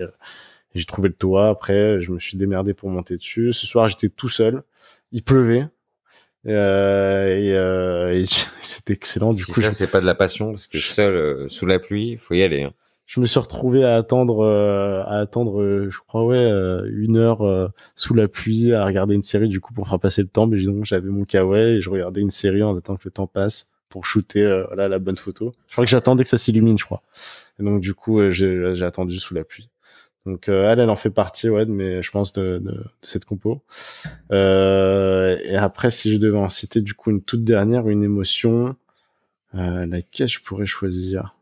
j'ai 0.76 0.86
trouvé 0.86 1.08
le 1.08 1.16
toit. 1.16 1.50
Après, 1.50 2.00
je 2.02 2.12
me 2.12 2.20
suis 2.20 2.38
démerdé 2.38 2.74
pour 2.74 2.90
monter 2.90 3.16
dessus. 3.16 3.54
Ce 3.54 3.66
soir, 3.66 3.88
j'étais 3.88 4.10
tout 4.10 4.30
seul. 4.30 4.62
Il 5.12 5.24
pleuvait. 5.24 5.66
Euh, 6.48 7.28
et, 7.36 7.54
euh, 7.54 8.24
c'était 8.60 8.94
excellent. 8.94 9.34
Du 9.34 9.46
coup, 9.46 9.62
ça, 9.62 9.72
c'est 9.72 9.90
pas 9.90 10.02
de 10.02 10.06
la 10.06 10.16
passion 10.16 10.52
parce 10.52 10.68
que 10.68 10.80
seul 10.80 11.16
euh, 11.16 11.50
sous 11.50 11.66
la 11.66 11.80
pluie, 11.80 12.18
faut 12.18 12.34
y 12.34 12.44
aller. 12.44 12.64
Hein. 12.64 12.74
Je 13.06 13.20
me 13.20 13.26
suis 13.26 13.40
retrouvé 13.40 13.84
à 13.84 13.96
attendre, 13.96 14.44
euh, 14.44 15.04
à 15.04 15.20
attendre, 15.20 15.62
euh, 15.62 15.90
je 15.92 16.00
crois 16.00 16.26
ouais, 16.26 16.50
une 16.90 17.18
heure 17.18 17.72
sous 17.96 18.14
la 18.14 18.28
pluie 18.28 18.74
à 18.74 18.86
regarder 18.86 19.16
une 19.16 19.24
série 19.24 19.48
du 19.48 19.60
coup 19.60 19.74
pour 19.74 19.88
faire 19.88 20.00
passer 20.00 20.22
le 20.22 20.28
temps. 20.28 20.48
Mais 20.48 20.58
j'avais 20.84 21.10
mon 21.10 21.24
kawaii 21.24 21.78
et 21.78 21.82
je 21.82 21.90
regardais 21.90 22.22
une 22.22 22.32
série 22.32 22.64
en 22.64 22.76
attendant 22.76 22.98
que 22.98 23.06
le 23.06 23.12
temps 23.12 23.28
passe 23.28 23.74
pour 23.90 24.06
shooter 24.06 24.64
voilà 24.68 24.88
la 24.88 25.00
bonne 25.00 25.18
photo. 25.18 25.54
Je 25.68 25.74
crois 25.74 25.86
que 25.86 25.92
j'attendais 25.92 26.24
que 26.24 26.30
ça 26.30 26.38
s'illumine, 26.38 26.78
je 26.78 26.86
crois. 26.86 27.02
Et 27.60 27.64
donc 27.64 27.82
du 27.82 27.94
coup, 27.94 28.30
j'ai 28.32 28.84
attendu 28.84 29.18
sous 29.20 29.34
la 29.34 29.44
pluie. 29.44 29.70
Donc 30.26 30.50
euh, 30.50 30.72
elle, 30.72 30.80
elle 30.80 30.90
en 30.90 30.96
fait 30.96 31.12
partie, 31.12 31.50
ouais, 31.50 31.66
mais 31.66 32.02
je 32.02 32.10
pense 32.12 32.34
de, 32.34 32.58
de, 32.58 32.72
de 32.72 32.86
cette 33.02 33.26
compo. 33.26 33.62
Euh, 34.32 35.38
et 35.44 35.56
après, 35.56 35.92
si 35.92 36.12
je 36.12 36.18
devais 36.18 36.38
en 36.38 36.50
citer 36.50 36.82
du 36.82 36.96
coup 36.96 37.12
une 37.12 37.22
toute 37.22 37.44
dernière, 37.44 37.88
une 37.90 38.04
émotion, 38.04 38.76
euh, 39.54 39.86
laquelle 39.86 40.28
je 40.28 40.40
pourrais 40.40 40.66
choisir 40.66 41.35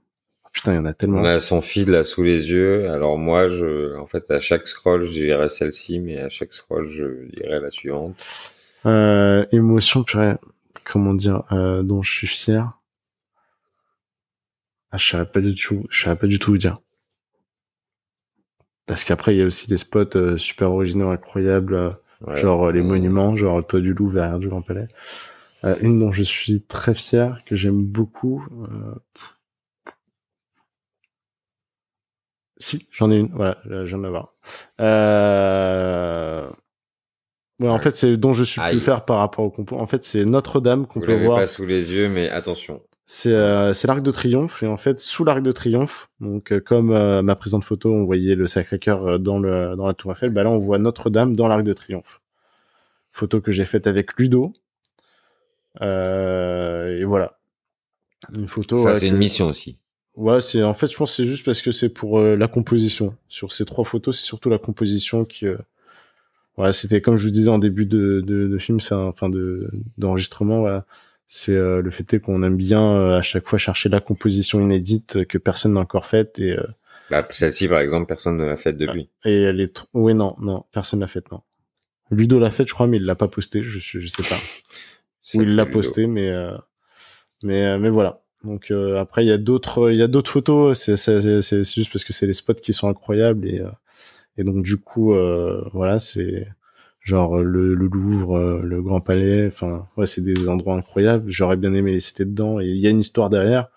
Putain, 0.53 0.73
il 0.73 0.75
y 0.75 0.79
en 0.79 0.85
a 0.85 0.93
tellement. 0.93 1.19
On 1.19 1.25
a 1.25 1.39
son 1.39 1.61
fil 1.61 1.89
là 1.89 2.03
sous 2.03 2.23
les 2.23 2.49
yeux. 2.49 2.89
Alors 2.89 3.17
moi, 3.17 3.49
je, 3.49 3.97
en 3.97 4.05
fait, 4.05 4.29
à 4.31 4.39
chaque 4.39 4.67
scroll, 4.67 5.03
je 5.03 5.11
dirais 5.11 5.49
celle-ci, 5.49 5.99
mais 5.99 6.21
à 6.21 6.29
chaque 6.29 6.53
scroll, 6.53 6.87
je 6.87 7.25
dirais 7.35 7.59
la 7.59 7.71
suivante. 7.71 8.15
Euh, 8.85 9.45
émotion, 9.51 10.03
purée, 10.03 10.35
comment 10.85 11.13
dire, 11.13 11.43
euh, 11.51 11.81
dont 11.83 12.01
je 12.01 12.11
suis 12.11 12.27
fier. 12.27 12.79
Ah, 14.91 14.97
je 14.97 15.05
saurais 15.05 15.25
pas 15.25 15.41
du 15.41 15.55
tout, 15.55 15.85
je 15.89 16.03
saurais 16.03 16.15
pas 16.15 16.27
du 16.27 16.37
tout 16.37 16.51
vous 16.51 16.57
dire. 16.59 16.77
Parce 18.85 19.05
qu'après, 19.05 19.33
il 19.33 19.39
y 19.39 19.41
a 19.41 19.45
aussi 19.45 19.67
des 19.67 19.77
spots 19.77 20.15
euh, 20.15 20.37
super 20.37 20.71
originaux, 20.71 21.09
incroyables, 21.09 21.73
euh, 21.73 22.35
genre 22.35 22.67
euh, 22.67 22.71
les 22.71 22.81
monuments, 22.81 23.35
genre 23.35 23.57
le 23.57 23.63
toit 23.63 23.79
du 23.79 23.93
Louvre 23.93 24.13
vers 24.13 24.39
du 24.39 24.49
Grand 24.49 24.61
Palais. 24.61 24.87
une 25.81 25.99
dont 25.99 26.11
je 26.11 26.23
suis 26.23 26.61
très 26.61 26.93
fier, 26.93 27.41
que 27.45 27.55
j'aime 27.55 27.83
beaucoup. 27.83 28.45
Si, 32.63 32.87
j'en 32.93 33.11
ai 33.11 33.17
une. 33.17 33.27
Voilà, 33.33 33.57
je 33.65 33.83
viens 33.83 33.97
de 33.97 34.03
l'avoir. 34.03 34.33
Euh... 34.79 36.49
Ouais, 37.59 37.67
en 37.67 37.79
fait, 37.79 37.91
c'est 37.91 38.15
dont 38.15 38.31
je 38.31 38.45
suis 38.45 38.61
plus 38.61 38.79
fier 38.79 39.03
par 39.03 39.17
rapport 39.17 39.43
au 39.43 39.49
compo. 39.49 39.77
En 39.77 39.85
fait, 39.85 40.05
c'est 40.05 40.23
Notre-Dame 40.23 40.87
qu'on 40.87 41.01
peut 41.01 41.25
voir. 41.25 41.39
pas 41.39 41.47
sous 41.47 41.65
les 41.65 41.91
yeux, 41.91 42.07
mais 42.07 42.29
attention. 42.29 42.81
C'est 43.05 43.33
euh, 43.33 43.73
c'est 43.73 43.87
l'arc 43.87 44.01
de 44.01 44.11
triomphe 44.11 44.63
et 44.63 44.67
en 44.67 44.77
fait 44.77 44.97
sous 44.97 45.25
l'arc 45.25 45.43
de 45.43 45.51
triomphe, 45.51 46.09
donc 46.21 46.53
euh, 46.53 46.61
comme 46.61 46.91
euh, 46.91 47.21
ma 47.21 47.35
présente 47.35 47.65
photo, 47.65 47.93
on 47.93 48.05
voyait 48.05 48.35
le 48.35 48.47
Sacré-Cœur 48.47 49.19
dans 49.19 49.39
le 49.39 49.75
dans 49.75 49.87
la 49.87 49.93
Tour 49.93 50.13
Eiffel, 50.13 50.29
bah 50.29 50.43
là 50.43 50.49
on 50.49 50.57
voit 50.57 50.77
Notre-Dame 50.77 51.35
dans 51.35 51.49
l'arc 51.49 51.65
de 51.65 51.73
triomphe. 51.73 52.21
Photo 53.11 53.41
que 53.41 53.51
j'ai 53.51 53.65
faite 53.65 53.87
avec 53.87 54.17
Ludo. 54.17 54.53
et 55.81 57.03
voilà. 57.03 57.37
Une 58.33 58.47
photo. 58.47 58.77
Ça 58.77 58.93
c'est 58.93 59.09
une 59.09 59.17
mission 59.17 59.47
aussi. 59.49 59.79
Ouais, 60.15 60.41
c'est 60.41 60.61
en 60.63 60.73
fait 60.73 60.91
je 60.91 60.97
pense 60.97 61.15
c'est 61.15 61.25
juste 61.25 61.43
parce 61.45 61.61
que 61.61 61.71
c'est 61.71 61.89
pour 61.89 62.21
la 62.21 62.47
composition. 62.47 63.15
Sur 63.29 63.51
ces 63.51 63.65
trois 63.65 63.83
photos, 63.83 64.19
c'est 64.19 64.25
surtout 64.25 64.49
la 64.49 64.59
composition 64.59 65.25
qui 65.25 65.47
ouais, 66.57 66.73
c'était 66.73 67.01
comme 67.01 67.15
je 67.15 67.25
vous 67.25 67.31
disais 67.31 67.49
en 67.49 67.59
début 67.59 67.85
de 67.85 68.21
de, 68.21 68.47
de 68.47 68.57
film, 68.57 68.79
c'est 68.79 68.95
enfin 68.95 69.29
de 69.29 69.69
d'enregistrement 69.97 70.59
voilà. 70.59 70.85
C'est 71.27 71.55
euh, 71.55 71.81
le 71.81 71.89
fait 71.89 72.13
est 72.13 72.19
qu'on 72.19 72.43
aime 72.43 72.57
bien 72.57 72.83
euh, 72.83 73.17
à 73.17 73.21
chaque 73.21 73.47
fois 73.47 73.57
chercher 73.57 73.89
la 73.89 73.99
composition 73.99 74.59
inédite 74.61 75.25
que 75.25 75.37
personne 75.37 75.73
n'a 75.73 75.79
encore 75.79 76.05
faite 76.05 76.37
et 76.37 76.51
euh, 76.51 76.63
bah, 77.09 77.25
celle-ci 77.29 77.67
par 77.67 77.79
exemple 77.79 78.05
personne 78.05 78.37
ne 78.37 78.45
l'a 78.45 78.57
faite 78.57 78.77
depuis. 78.77 79.09
et 79.25 79.41
elle 79.43 79.59
est 79.59 79.81
oui 79.93 80.13
non 80.13 80.35
non 80.39 80.65
personne 80.71 80.99
l'a 80.99 81.07
faite 81.07 81.31
non. 81.31 81.41
Ludo 82.11 82.39
l'a 82.39 82.51
faite 82.51 82.67
je 82.67 82.73
crois 82.73 82.85
mais 82.87 82.97
il 82.97 83.05
l'a 83.05 83.15
pas 83.15 83.27
posté 83.27 83.63
je 83.63 83.79
je 83.79 84.07
sais 84.07 84.21
pas. 84.21 84.35
Ou 85.33 85.41
il 85.41 85.55
l'a 85.55 85.65
posté 85.65 86.05
mais 86.05 86.31
mais 87.43 87.79
mais 87.79 87.89
voilà 87.89 88.22
donc 88.43 88.71
après 88.71 89.23
il 89.23 89.27
y 89.27 89.31
a 89.31 89.37
d'autres 89.37 89.91
il 89.91 89.97
y 89.97 90.01
a 90.01 90.07
d'autres 90.07 90.31
photos 90.31 90.77
c'est 90.77 90.97
c'est 90.97 91.41
c'est 91.41 91.63
juste 91.63 91.91
parce 91.91 92.03
que 92.03 92.13
c'est 92.13 92.27
les 92.27 92.33
spots 92.33 92.53
qui 92.55 92.73
sont 92.73 92.89
incroyables 92.89 93.47
et 93.47 93.61
et 94.37 94.43
donc 94.43 94.63
du 94.63 94.77
coup 94.77 95.13
voilà 95.73 95.99
c'est 95.99 96.47
genre 97.03 97.37
euh, 97.37 97.43
le, 97.43 97.75
le 97.75 97.87
Louvre, 97.87 98.37
euh, 98.37 98.61
le 98.63 98.81
Grand 98.81 99.01
Palais. 99.01 99.47
Enfin, 99.47 99.85
ouais, 99.97 100.05
c'est 100.05 100.23
des 100.23 100.47
endroits 100.47 100.75
incroyables. 100.75 101.29
J'aurais 101.29 101.57
bien 101.57 101.73
aimé 101.73 101.91
les 101.91 101.99
citer 101.99 102.25
dedans. 102.25 102.59
Et 102.59 102.67
il 102.67 102.77
y 102.77 102.87
a 102.87 102.89
une 102.89 102.99
histoire 102.99 103.29
derrière, 103.29 103.67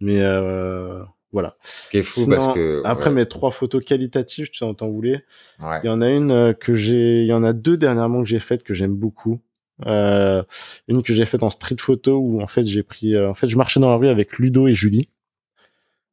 mais 0.00 0.20
euh, 0.20 1.02
voilà. 1.32 1.56
Ce 1.62 1.88
qui 1.88 1.98
est 1.98 2.02
fou 2.02 2.28
parce 2.28 2.54
que 2.54 2.82
après 2.84 3.10
mes 3.10 3.26
trois 3.26 3.50
photos 3.50 3.84
qualitatives, 3.84 4.50
tu 4.50 4.58
sais, 4.58 4.74
t'en 4.74 4.88
voulais. 4.88 5.24
Il 5.60 5.86
y 5.86 5.88
en 5.88 6.00
a 6.00 6.10
une 6.10 6.30
euh, 6.30 6.52
que 6.52 6.74
j'ai, 6.74 7.22
il 7.22 7.26
y 7.26 7.32
en 7.32 7.44
a 7.44 7.52
deux 7.52 7.76
dernièrement 7.76 8.22
que 8.22 8.28
j'ai 8.28 8.38
faites 8.38 8.62
que 8.62 8.74
j'aime 8.74 8.94
beaucoup. 8.94 9.40
Euh, 9.84 10.42
une 10.88 11.02
que 11.02 11.12
j'ai 11.12 11.26
faite 11.26 11.42
en 11.42 11.50
street 11.50 11.76
photo 11.78 12.16
où 12.16 12.40
en 12.40 12.46
fait 12.46 12.66
j'ai 12.66 12.82
pris, 12.82 13.18
en 13.18 13.34
fait 13.34 13.46
je 13.48 13.58
marchais 13.58 13.78
dans 13.78 13.90
la 13.90 13.96
rue 13.96 14.08
avec 14.08 14.38
Ludo 14.38 14.68
et 14.68 14.74
Julie. 14.74 15.10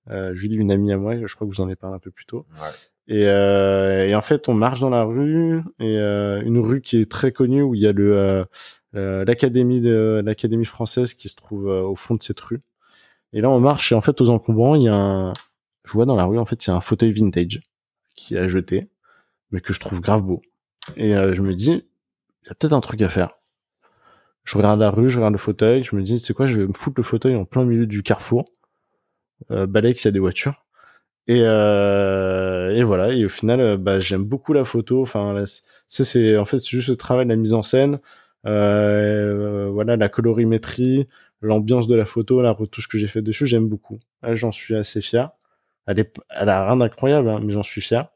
Euh, 0.09 0.35
Julie, 0.35 0.55
une 0.55 0.71
amie 0.71 0.91
à 0.91 0.97
moi, 0.97 1.15
je 1.25 1.33
crois 1.33 1.47
que 1.47 1.53
vous 1.53 1.61
en 1.61 1.65
avez 1.65 1.75
parlé 1.75 1.95
un 1.95 1.99
peu 1.99 2.11
plus 2.11 2.25
tôt. 2.25 2.45
Ouais. 2.61 2.69
Et, 3.07 3.27
euh, 3.27 4.07
et, 4.07 4.15
en 4.15 4.21
fait, 4.21 4.47
on 4.47 4.53
marche 4.53 4.79
dans 4.79 4.89
la 4.89 5.03
rue 5.03 5.61
et 5.79 5.97
euh, 5.97 6.41
une 6.43 6.59
rue 6.59 6.81
qui 6.81 7.01
est 7.01 7.09
très 7.09 7.31
connue 7.33 7.61
où 7.61 7.75
il 7.75 7.81
y 7.81 7.87
a 7.87 7.91
le 7.91 8.15
euh, 8.17 8.45
euh 8.95 9.25
l'académie 9.25 9.81
de 9.81 10.21
l'académie 10.23 10.65
française 10.65 11.13
qui 11.13 11.27
se 11.27 11.35
trouve 11.35 11.67
euh, 11.67 11.81
au 11.81 11.95
fond 11.95 12.15
de 12.15 12.23
cette 12.23 12.39
rue. 12.39 12.61
Et 13.33 13.41
là, 13.41 13.49
on 13.49 13.59
marche 13.59 13.91
et 13.91 13.95
en 13.95 14.01
fait, 14.01 14.21
aux 14.21 14.29
encombrants, 14.29 14.75
il 14.75 14.83
y 14.83 14.87
a 14.87 14.95
un, 14.95 15.33
je 15.85 15.91
vois 15.91 16.05
dans 16.05 16.15
la 16.15 16.25
rue, 16.25 16.39
en 16.39 16.45
fait, 16.45 16.65
il 16.65 16.69
y 16.69 16.73
a 16.73 16.75
un 16.75 16.81
fauteuil 16.81 17.11
vintage 17.11 17.61
qui 18.15 18.37
a 18.37 18.47
jeté, 18.47 18.89
mais 19.51 19.59
que 19.59 19.73
je 19.73 19.79
trouve 19.79 20.01
grave 20.01 20.21
beau. 20.23 20.41
Et 20.97 21.13
je 21.13 21.41
me 21.41 21.55
dis, 21.55 21.71
il 22.43 22.47
y 22.47 22.51
a 22.51 22.55
peut-être 22.55 22.73
un 22.73 22.81
truc 22.81 23.01
à 23.01 23.09
faire. 23.09 23.39
Je 24.43 24.57
regarde 24.57 24.79
la 24.79 24.91
rue, 24.91 25.09
je 25.09 25.17
regarde 25.17 25.33
le 25.33 25.39
fauteuil, 25.39 25.83
je 25.83 25.95
me 25.95 26.01
dis, 26.01 26.19
c'est 26.19 26.33
quoi, 26.33 26.45
je 26.45 26.59
vais 26.59 26.67
me 26.67 26.73
foutre 26.73 26.95
le 26.97 27.03
fauteuil 27.03 27.35
en 27.35 27.45
plein 27.45 27.63
milieu 27.63 27.85
du 27.85 28.03
carrefour, 28.03 28.45
euh, 29.51 29.65
balai 29.65 29.93
qu'il 29.93 30.05
y 30.05 30.07
a 30.09 30.11
des 30.11 30.19
voitures 30.19 30.63
et, 31.27 31.41
euh, 31.41 32.75
et 32.75 32.83
voilà. 32.83 33.11
Et 33.13 33.25
au 33.25 33.29
final, 33.29 33.59
euh, 33.61 33.77
bah, 33.77 33.99
j'aime 33.99 34.23
beaucoup 34.23 34.53
la 34.53 34.65
photo. 34.65 35.01
Enfin, 35.01 35.43
c'est, 35.87 36.03
c'est 36.03 36.37
en 36.37 36.45
fait 36.45 36.57
c'est 36.57 36.69
juste 36.69 36.89
le 36.89 36.95
travail 36.95 37.25
de 37.25 37.29
la 37.29 37.35
mise 37.35 37.53
en 37.53 37.63
scène. 37.63 37.99
Euh, 38.45 39.69
voilà, 39.71 39.95
la 39.95 40.09
colorimétrie, 40.09 41.07
l'ambiance 41.41 41.87
de 41.87 41.95
la 41.95 42.05
photo, 42.05 42.41
la 42.41 42.51
retouche 42.51 42.87
que 42.89 42.97
j'ai 42.97 43.07
fait 43.07 43.21
dessus, 43.21 43.45
j'aime 43.45 43.67
beaucoup. 43.67 43.99
Là, 44.21 44.35
j'en 44.35 44.51
suis 44.51 44.75
assez 44.75 45.01
fier. 45.01 45.31
Elle 45.87 45.99
est, 45.99 46.13
elle 46.29 46.49
a 46.49 46.65
rien 46.67 46.77
d'incroyable, 46.77 47.29
hein, 47.29 47.39
mais 47.43 47.53
j'en 47.53 47.63
suis 47.63 47.81
fier. 47.81 48.07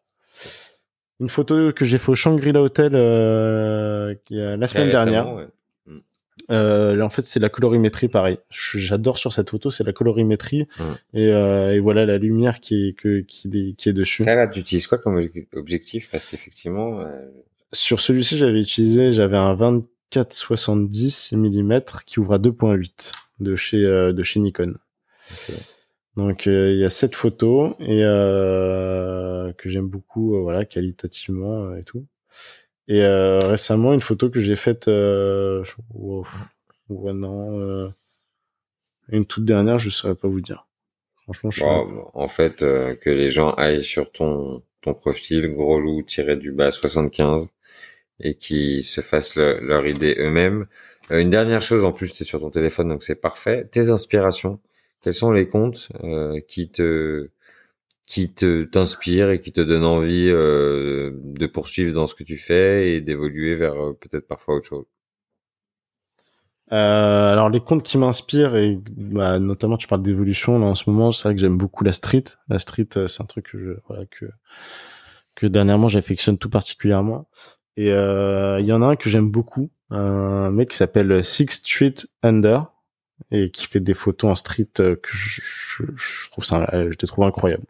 Une 1.20 1.30
photo 1.30 1.72
que 1.74 1.84
j'ai 1.86 1.98
fait 1.98 2.12
au 2.12 2.16
Shangri-La 2.16 2.62
Hotel 2.62 2.92
euh, 2.94 4.14
la 4.30 4.68
semaine 4.68 4.90
dernière. 4.90 5.48
Euh, 6.50 7.02
en 7.02 7.10
fait, 7.10 7.26
c'est 7.26 7.40
la 7.40 7.50
colorimétrie, 7.50 8.08
pareil. 8.08 8.38
J'adore 8.50 9.18
sur 9.18 9.34
cette 9.34 9.50
photo, 9.50 9.72
c'est 9.72 9.84
la 9.84 9.94
colorimétrie 9.94 10.68
et, 11.14 11.28
euh, 11.28 11.74
et, 11.74 11.80
voilà 11.80 12.06
la 12.06 12.18
lumière 12.18 12.60
qui 12.60 12.90
est 12.90 12.94
que, 12.94 13.22
qui, 13.22 13.76
qui 13.78 13.90
est 13.90 13.94
dessus. 13.94 14.24
Ça 14.24 14.36
là, 14.36 14.48
tu 14.48 14.60
utilises 14.60 14.88
quoi 14.88 14.98
comme 14.98 15.22
objectif? 15.54 16.10
Parce 16.12 16.30
qu'effectivement, 16.30 17.02
euh... 17.02 17.26
sur 17.74 18.00
celui-ci, 18.00 18.38
j'avais 18.38 18.62
utilisé, 18.62 19.12
j'avais 19.12 19.38
un 19.38 19.56
24-70 20.14 21.36
mm 21.36 21.82
qui 22.06 22.20
ouvre 22.20 22.34
à 22.34 22.40
2.8 22.40 23.12
de 23.40 23.56
chez 23.56 23.84
euh, 23.84 24.14
de 24.14 24.24
chez 24.24 24.40
Nikon. 24.40 24.76
Donc 26.16 26.48
euh, 26.48 26.74
il 26.74 26.80
y 26.80 26.86
a 26.86 26.90
cette 26.90 27.16
photo 27.16 27.76
et 27.80 28.04
euh, 28.04 29.54
que 29.54 29.70
j'aime 29.70 29.88
beaucoup, 29.88 30.42
voilà, 30.42 30.66
qualitativement 30.66 31.76
et 31.76 31.84
tout. 31.84 32.06
Et 32.88 33.02
euh, 33.02 33.40
récemment, 33.40 33.94
une 33.94 34.02
photo 34.02 34.30
que 34.30 34.40
j'ai 34.40 34.56
faite, 34.56 34.88
euh, 34.88 35.64
ouais, 36.90 37.14
non, 37.14 37.60
euh, 37.60 37.90
une 39.10 39.26
toute 39.26 39.44
dernière, 39.44 39.78
je 39.78 39.90
saurais 39.90 40.16
pas 40.16 40.28
vous 40.28 40.42
dire. 40.42 40.68
Franchement, 41.24 41.52
je 41.52 41.62
bon, 41.62 42.10
en 42.14 42.28
fait, 42.30 42.64
euh, 42.64 42.96
que 42.96 43.10
les 43.10 43.30
gens 43.30 43.52
aillent 43.52 43.84
sur 43.84 44.12
ton 44.12 44.64
ton 44.82 44.94
profil 44.94 45.54
gros 45.54 45.80
loup 45.80 46.04
tiré 46.04 46.38
du 46.38 46.52
bas 46.52 46.72
75 46.72 47.50
et 48.22 48.36
qui 48.36 48.84
se 48.84 49.02
fassent 49.02 49.36
leur 49.36 49.86
idée 49.86 50.16
eux-mêmes. 50.20 50.68
Euh, 51.12 51.20
une 51.20 51.30
dernière 51.30 51.62
chose, 51.62 51.84
en 51.84 51.92
plus, 51.92 52.14
tu 52.14 52.24
sur 52.24 52.40
ton 52.40 52.50
téléphone, 52.50 52.88
donc 52.88 53.04
c'est 53.04 53.16
parfait. 53.16 53.68
Tes 53.70 53.90
inspirations, 53.90 54.62
quels 55.02 55.14
sont 55.14 55.32
les 55.32 55.48
comptes 55.48 55.90
qui 56.48 56.70
te 56.70 57.30
qui 58.08 58.34
te 58.34 58.64
t'inspire 58.64 59.30
et 59.30 59.42
qui 59.42 59.52
te 59.52 59.62
donne 59.62 59.84
envie 59.84 60.30
euh, 60.30 61.12
de 61.14 61.46
poursuivre 61.46 61.94
dans 61.94 62.08
ce 62.08 62.16
que 62.16 62.24
tu 62.24 62.38
fais 62.38 62.94
et 62.94 63.02
d'évoluer 63.02 63.56
vers 63.56 63.76
euh, 63.76 63.94
peut-être 63.94 64.28
parfois 64.28 64.56
autre 64.56 64.66
chose? 64.66 64.86
Euh, 66.72 67.32
alors 67.32 67.50
les 67.50 67.62
comptes 67.62 67.84
qui 67.84 67.98
m'inspirent 67.98 68.56
et 68.58 68.80
bah, 68.92 69.40
notamment 69.40 69.78
tu 69.78 69.88
parles 69.88 70.02
d'évolution 70.02 70.60
là 70.60 70.66
en 70.66 70.76
ce 70.76 70.90
moment 70.90 71.12
c'est 71.12 71.30
vrai 71.30 71.36
que 71.36 71.40
j'aime 71.42 71.58
beaucoup 71.58 71.84
la 71.84 71.94
street. 71.94 72.24
La 72.50 72.60
street 72.60 72.90
euh, 72.96 73.08
c'est 73.08 73.22
un 73.22 73.26
truc 73.26 73.52
que 73.52 73.60
je, 73.60 73.72
voilà, 73.88 74.06
que 74.06 74.26
que 75.36 75.46
dernièrement 75.46 75.88
j'affectionne 75.90 76.38
tout 76.38 76.50
particulièrement. 76.50 77.30
Et 77.76 77.92
euh, 77.92 78.60
il 78.60 78.66
y 78.66 78.74
en 78.74 78.82
a 78.82 78.88
un 78.88 78.96
que 78.96 79.10
j'aime 79.10 79.30
beaucoup 79.30 79.70
un 79.90 80.50
mec 80.50 80.70
qui 80.70 80.78
s'appelle 80.78 81.24
Six 81.24 81.48
Street 81.50 81.96
Under 82.24 82.66
et 83.32 83.52
qui 83.52 83.68
fait 83.68 83.80
des 83.80 83.94
photos 83.94 84.32
en 84.32 84.36
street 84.36 84.70
que 84.76 84.98
je, 85.04 85.84
je 85.96 86.30
trouve 86.32 86.44
ça 86.44 86.70
je 86.74 86.98
les 87.02 87.08
trouve 87.08 87.26
incroyables 87.26 87.66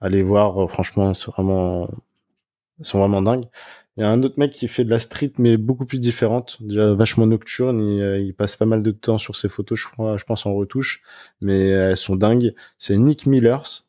allez 0.00 0.22
voir, 0.22 0.62
euh, 0.64 0.66
franchement, 0.68 1.14
c'est 1.14 1.30
vraiment, 1.30 1.88
ils 2.78 2.84
sont 2.84 2.98
vraiment 2.98 3.22
dingues. 3.22 3.46
Il 3.96 4.02
y 4.02 4.04
a 4.04 4.08
un 4.08 4.22
autre 4.22 4.38
mec 4.38 4.52
qui 4.52 4.68
fait 4.68 4.84
de 4.84 4.90
la 4.90 4.98
street, 4.98 5.32
mais 5.38 5.56
beaucoup 5.56 5.84
plus 5.84 5.98
différente, 5.98 6.58
déjà 6.62 6.94
vachement 6.94 7.26
nocturne. 7.26 7.80
Il, 7.80 8.02
euh, 8.02 8.32
passe 8.36 8.56
pas 8.56 8.66
mal 8.66 8.82
de 8.82 8.90
temps 8.92 9.18
sur 9.18 9.36
ses 9.36 9.48
photos, 9.48 9.78
je 9.78 9.88
crois, 9.88 10.16
je 10.16 10.24
pense 10.24 10.46
en 10.46 10.54
retouche, 10.54 11.02
mais 11.40 11.68
elles 11.68 11.96
sont 11.96 12.16
dingues. 12.16 12.54
C'est 12.78 12.96
Nick 12.96 13.26
Millers, 13.26 13.84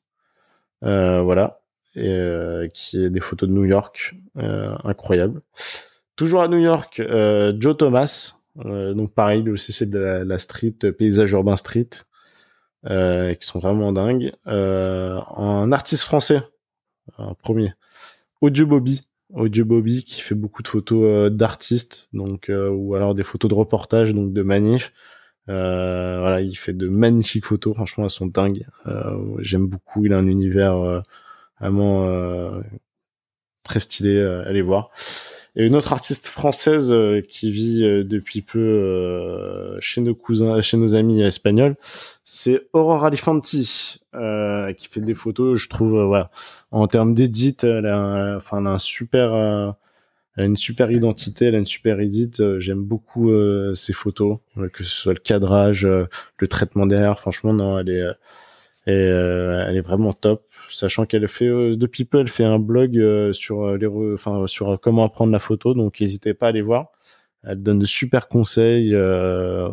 euh, 0.84 1.22
voilà, 1.22 1.62
et, 1.96 2.10
euh, 2.10 2.68
qui 2.74 3.04
est 3.04 3.10
des 3.10 3.20
photos 3.20 3.50
de 3.50 3.54
New 3.54 3.66
York, 3.66 4.16
euh, 4.38 4.76
incroyables. 4.84 5.42
Toujours 6.16 6.42
à 6.42 6.48
New 6.48 6.60
York, 6.60 7.00
euh, 7.00 7.54
Joe 7.60 7.78
Thomas, 7.78 8.38
donc 8.56 9.14
pareil, 9.14 9.44
lui 9.44 9.54
aussi 9.54 9.72
c'est 9.72 9.90
de 9.90 9.98
la, 9.98 10.40
street, 10.40 10.76
paysage 10.98 11.32
urbain 11.32 11.56
street 11.56 11.90
euh, 12.90 13.34
qui 13.34 13.46
sont 13.46 13.60
vraiment 13.60 13.92
dingues. 13.92 14.34
Euh, 14.48 15.20
un 15.36 15.72
artiste 15.72 16.04
français, 16.04 16.42
un 17.18 17.34
premier, 17.34 17.74
Audio 18.42 18.66
Bobby. 18.66 19.02
Audio 19.34 19.66
Bobby 19.66 20.04
qui 20.04 20.22
fait 20.22 20.36
beaucoup 20.36 20.62
de 20.62 20.68
photos 20.68 21.04
euh, 21.06 21.30
d'artistes, 21.30 22.10
donc 22.14 22.50
euh, 22.50 22.70
ou 22.70 22.96
alors 22.96 23.16
des 23.16 23.24
photos 23.24 23.50
de 23.50 23.56
reportage, 23.56 24.14
donc 24.14 24.34
de 24.34 24.42
manif. 24.42 24.92
Euh, 25.50 26.20
voilà, 26.20 26.42
il 26.42 26.56
fait 26.56 26.74
de 26.74 26.88
magnifiques 26.88 27.46
photos. 27.46 27.76
Franchement, 27.76 28.06
elles 28.06 28.10
sont 28.10 28.28
dingues. 28.28 28.66
J'aime 29.40 29.68
beaucoup. 29.68 30.06
Il 30.06 30.14
a 30.14 30.18
un 30.18 30.28
univers 30.28 31.04
vraiment 31.60 32.62
très 33.64 33.80
stylé. 33.80 34.22
allez 34.46 34.62
voir. 34.62 34.92
Et 35.56 35.66
une 35.68 35.76
autre 35.76 35.92
artiste 35.92 36.28
française 36.28 36.94
euh, 36.94 37.22
qui 37.22 37.52
vit 37.52 37.84
euh, 37.84 38.06
depuis 38.06 38.42
peu 38.42 38.60
euh, 38.60 39.78
chez 39.82 40.00
nos 40.00 40.16
cousins, 40.16 40.62
chez 40.62 40.78
nos 40.78 40.96
amis 40.96 41.22
espagnols, 41.22 41.76
c'est 42.24 42.70
Aurora 42.72 43.08
Alifanti, 43.08 44.00
qui 44.78 44.88
fait 44.88 45.02
des 45.02 45.14
photos, 45.14 45.60
je 45.60 45.68
trouve, 45.68 46.02
voilà, 46.04 46.32
en 46.72 46.88
termes 46.88 47.14
d'édit, 47.14 47.58
elle 47.64 47.86
a, 47.86 48.36
enfin, 48.38 48.60
elle 48.60 48.68
a 48.68 48.72
un 48.72 48.78
super, 48.78 49.34
elle 50.38 50.44
a 50.44 50.46
une 50.46 50.56
super 50.56 50.92
identité, 50.92 51.46
elle 51.46 51.56
a 51.56 51.58
une 51.58 51.66
super 51.66 52.00
édite. 52.00 52.60
J'aime 52.60 52.84
beaucoup 52.84 53.32
ses 53.76 53.94
photos, 53.94 54.38
que 54.72 54.84
ce 54.84 54.90
soit 54.90 55.14
le 55.14 55.20
cadrage, 55.20 55.86
le 55.86 56.48
traitement 56.48 56.86
derrière. 56.86 57.20
Franchement, 57.20 57.54
non, 57.54 57.80
elle 57.80 57.90
est, 57.90 58.08
elle 58.86 59.76
est 59.76 59.82
vraiment 59.82 60.14
top 60.14 60.51
sachant 60.72 61.06
qu'elle 61.06 61.28
fait 61.28 61.48
euh, 61.48 61.76
depuis 61.76 62.06
peu, 62.06 62.20
elle 62.20 62.28
fait 62.28 62.44
un 62.44 62.60
blog 62.60 62.98
euh, 62.98 63.34
sur 63.34 63.64
euh, 63.66 63.78
les, 63.78 63.88
enfin 63.88 64.48
sur 64.48 64.80
comment 64.80 65.04
apprendre 65.04 65.32
la 65.32 65.40
photo, 65.40 65.74
donc 65.74 66.00
n'hésitez 66.00 66.34
pas 66.34 66.48
à 66.48 66.50
aller 66.50 66.62
voir. 66.62 66.88
Elle 67.44 67.62
donne 67.64 67.80
de 67.80 67.86
super 67.86 68.28
conseils. 68.28 68.96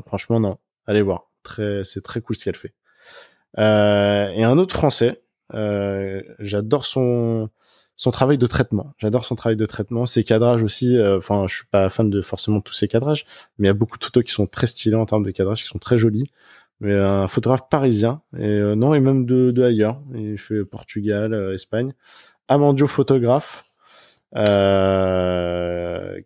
franchement, 0.07 0.40
non, 0.40 0.59
allez 0.86 1.03
voir. 1.03 1.30
c'est 1.84 2.03
très 2.03 2.20
cool 2.20 2.36
ce 2.36 2.44
qu'elle 2.44 2.57
fait. 2.57 2.72
Euh, 3.59 4.28
et 4.30 4.44
un 4.44 4.59
autre 4.59 4.74
français, 4.74 5.22
euh, 5.55 6.22
j'adore 6.38 6.84
son 6.84 7.51
son 7.96 8.12
travail 8.12 8.38
de 8.38 8.46
traitement. 8.46 8.94
J'adore 8.99 9.24
son 9.24 9.34
travail 9.34 9.57
de 9.57 9.66
traitement, 9.66 10.07
ses 10.07 10.22
cadrages 10.22 10.62
aussi. 10.62 10.96
Euh, 10.96 11.18
enfin, 11.18 11.46
je 11.49 11.57
suis 11.57 11.66
pas 11.66 11.88
fan 11.88 12.09
de 12.09 12.22
forcément 12.22 12.61
tous 12.61 12.72
ses 12.74 12.86
cadrages, 12.86 13.26
mais 13.59 13.66
il 13.66 13.70
y 13.70 13.70
a 13.70 13.74
beaucoup 13.74 13.99
de 13.99 14.05
photos 14.05 14.22
qui 14.22 14.30
sont 14.32 14.46
très 14.46 14.68
stylées 14.68 14.94
en 14.94 15.05
termes 15.05 15.24
de 15.24 15.32
cadrage, 15.32 15.62
qui 15.62 15.68
sont 15.68 15.80
très 15.80 15.99
jolies. 15.99 16.30
Mais 16.80 16.94
un 16.96 17.28
photographe 17.28 17.68
parisien 17.68 18.22
et 18.36 18.46
euh, 18.46 18.74
non 18.74 18.94
et 18.94 19.00
même 19.00 19.26
de, 19.26 19.50
de 19.50 19.62
ailleurs. 19.62 20.00
Il 20.14 20.38
fait 20.38 20.64
Portugal, 20.64 21.34
euh, 21.34 21.54
Espagne. 21.54 21.92
Amandio 22.48 22.86
photographe, 22.86 23.64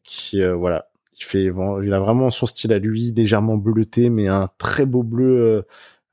qui 0.04 0.42
voilà, 0.44 0.88
il 1.18 1.24
fait, 1.24 1.44
il 1.44 1.92
a 1.92 2.00
vraiment 2.00 2.30
son 2.30 2.46
style 2.46 2.72
à 2.72 2.78
lui, 2.78 3.12
légèrement 3.12 3.56
bleuté, 3.56 4.08
mais 4.08 4.28
un 4.28 4.48
très 4.58 4.86
beau 4.86 5.02
bleu 5.02 5.64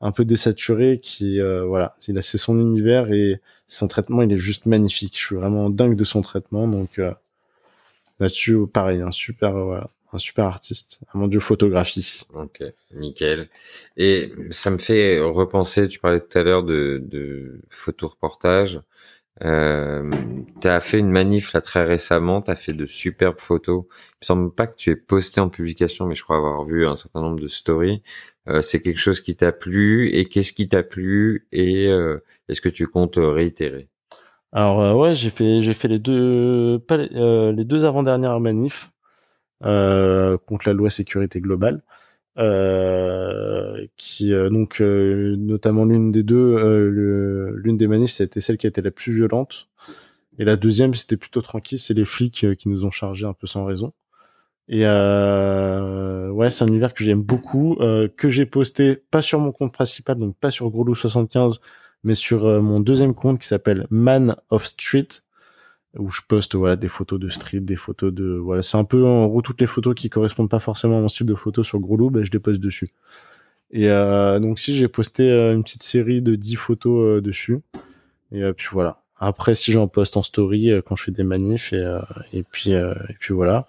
un 0.02 0.12
peu 0.12 0.26
désaturé 0.26 1.00
qui 1.00 1.40
euh, 1.40 1.66
voilà 1.66 1.96
il 2.08 2.18
a 2.18 2.22
c'est 2.22 2.38
son 2.38 2.60
univers 2.60 3.12
et 3.12 3.42
son 3.68 3.88
traitement 3.88 4.22
il 4.22 4.32
est 4.32 4.38
juste 4.38 4.66
magnifique 4.66 5.18
je 5.18 5.26
suis 5.26 5.36
vraiment 5.36 5.70
dingue 5.70 5.96
de 5.96 6.04
son 6.04 6.22
traitement 6.22 6.68
donc 6.68 7.00
euh, 7.00 7.14
là-dessus 8.20 8.58
pareil 8.72 9.02
un 9.02 9.12
super 9.12 9.56
euh, 9.56 9.66
voilà 9.66 9.90
un 10.12 10.18
super 10.18 10.46
artiste 10.46 11.00
un 11.14 11.20
mon 11.20 11.28
dieu 11.28 11.40
photographie. 11.40 12.22
Ok 12.34 12.64
nickel. 12.94 13.50
Et 13.98 14.32
ça 14.52 14.72
me 14.72 14.78
fait 14.78 15.20
repenser 15.20 15.88
tu 15.88 16.00
parlais 16.00 16.20
tout 16.20 16.38
à 16.38 16.44
l'heure 16.44 16.64
de, 16.64 17.02
de 17.04 17.62
photo 17.70 18.08
reportage 18.08 18.82
euh, 19.44 20.10
tu 20.60 20.68
as 20.68 20.82
fait 20.82 21.00
une 21.00 21.12
manif 21.12 21.54
là 21.54 21.62
très 21.62 21.86
récemment, 21.86 22.42
tu 22.42 22.52
as 22.52 22.56
fait 22.56 22.74
de 22.74 22.86
superbes 22.86 23.40
photos. 23.40 23.86
Il 23.88 24.18
me 24.22 24.26
semble 24.26 24.52
pas 24.54 24.68
que 24.68 24.76
tu 24.76 24.90
aies 24.92 24.96
posté 24.96 25.40
en 25.40 25.50
publication, 25.50 26.06
mais 26.06 26.16
je 26.16 26.24
crois 26.24 26.38
avoir 26.38 26.66
vu 26.66 26.86
un 26.86 26.98
certain 26.98 27.22
nombre 27.22 27.40
de 27.40 27.48
stories. 27.48 28.02
Euh, 28.48 28.62
c'est 28.62 28.82
quelque 28.82 29.00
chose 29.00 29.22
qui 29.22 29.36
t'a 29.36 29.52
plu 29.52 30.10
et 30.10 30.26
qu'est-ce 30.26 30.54
qui 30.54 30.68
t'a 30.68 30.84
plu 30.84 31.48
et 31.52 31.88
euh, 31.88 32.20
est-ce 32.50 32.62
que 32.62 32.70
tu 32.70 32.88
comptes 32.88 33.18
réitérer? 33.18 33.88
Alors 34.52 34.82
euh, 34.82 34.94
ouais, 34.94 35.14
j'ai 35.14 35.30
fait 35.30 35.62
j'ai 35.62 35.76
fait 35.76 35.88
les 35.88 36.00
deux 36.00 36.80
pas 36.88 36.98
les, 36.98 37.54
les 37.54 37.66
deux 37.66 37.86
avant-dernières 37.86 38.40
manifs 38.40 38.90
contre 39.62 40.68
la 40.68 40.74
loi 40.74 40.90
sécurité 40.90 41.42
globale. 41.42 41.82
qui 43.98 44.32
donc 44.32 44.80
notamment 44.80 45.86
l'une 45.86 46.12
des 46.12 46.24
deux 46.24 46.90
l'une 46.90 47.78
des 47.78 47.88
manifs 47.88 48.12
c'était 48.12 48.42
celle 48.42 48.58
qui 48.58 48.68
a 48.68 48.70
été 48.70 48.82
la 48.82 48.92
plus 48.92 49.14
violente 49.14 49.68
et 50.38 50.46
la 50.46 50.56
deuxième 50.56 50.94
c'était 50.94 51.18
plutôt 51.18 51.42
tranquille 51.42 51.80
c'est 51.80 51.94
les 51.94 52.06
flics 52.06 52.46
qui 52.58 52.70
nous 52.70 52.86
ont 52.86 52.92
chargés 52.92 53.26
un 53.26 53.34
peu 53.34 53.48
sans 53.48 53.66
raison 53.66 53.94
et 54.70 54.86
euh, 54.86 56.30
ouais, 56.30 56.52
c'est 56.52 56.64
un 56.64 56.68
univers 56.68 56.94
que 56.94 57.04
j'aime 57.04 57.24
beaucoup, 57.24 57.76
euh, 57.80 58.08
que 58.08 58.30
j'ai 58.30 58.46
posté 58.46 58.96
pas 58.96 59.24
sur 59.24 59.40
mon 59.40 59.52
compte 59.52 59.74
principal, 59.74 60.20
donc 60.20 60.38
pas 60.38 60.52
sur 60.52 60.70
Grolou75, 60.70 61.60
mais 62.04 62.14
sur 62.14 62.46
euh, 62.46 62.62
mon 62.62 62.80
deuxième 62.80 63.16
compte 63.16 63.40
qui 63.40 63.48
s'appelle 63.48 63.88
Man 63.90 64.36
of 64.52 64.68
Street, 64.68 65.08
où 65.98 66.10
je 66.10 66.22
poste 66.28 66.56
voilà 66.56 66.76
des 66.76 66.88
photos 66.88 67.20
de 67.20 67.30
street, 67.30 67.62
des 67.62 67.76
photos 67.76 68.14
de 68.14 68.36
voilà, 68.36 68.62
c'est 68.62 68.78
un 68.78 68.84
peu 68.84 69.06
en 69.06 69.28
gros 69.28 69.42
toutes 69.42 69.62
les 69.62 69.68
photos 69.68 69.96
qui 69.96 70.10
correspondent 70.10 70.50
pas 70.50 70.60
forcément 70.60 70.98
à 70.98 71.02
mon 71.02 71.08
style 71.08 71.26
de 71.26 71.36
photo 71.36 71.64
sur 71.64 71.80
Grolou, 71.80 72.10
ben 72.10 72.24
je 72.24 72.32
les 72.32 72.40
poste 72.40 72.62
dessus. 72.62 72.90
Et 73.72 73.90
euh, 73.90 74.40
donc 74.40 74.60
si 74.60 74.76
j'ai 74.76 74.88
posté 74.88 75.30
euh, 75.30 75.54
une 75.54 75.64
petite 75.64 75.84
série 75.84 76.22
de 76.22 76.36
10 76.36 76.56
photos 76.56 77.22
dessus, 77.22 77.60
et 78.32 78.54
puis 78.54 78.68
voilà. 78.72 79.02
Après 79.18 79.56
si 79.56 79.72
j'en 79.72 79.88
poste 79.88 80.16
en 80.18 80.24
story 80.24 80.72
quand 80.86 80.96
je 80.96 81.06
fais 81.06 81.12
des 81.12 81.24
manifs 81.24 81.74
et 81.74 82.00
et 82.34 82.44
puis 82.44 82.72
et 82.72 83.16
puis 83.20 83.34
voilà. 83.34 83.68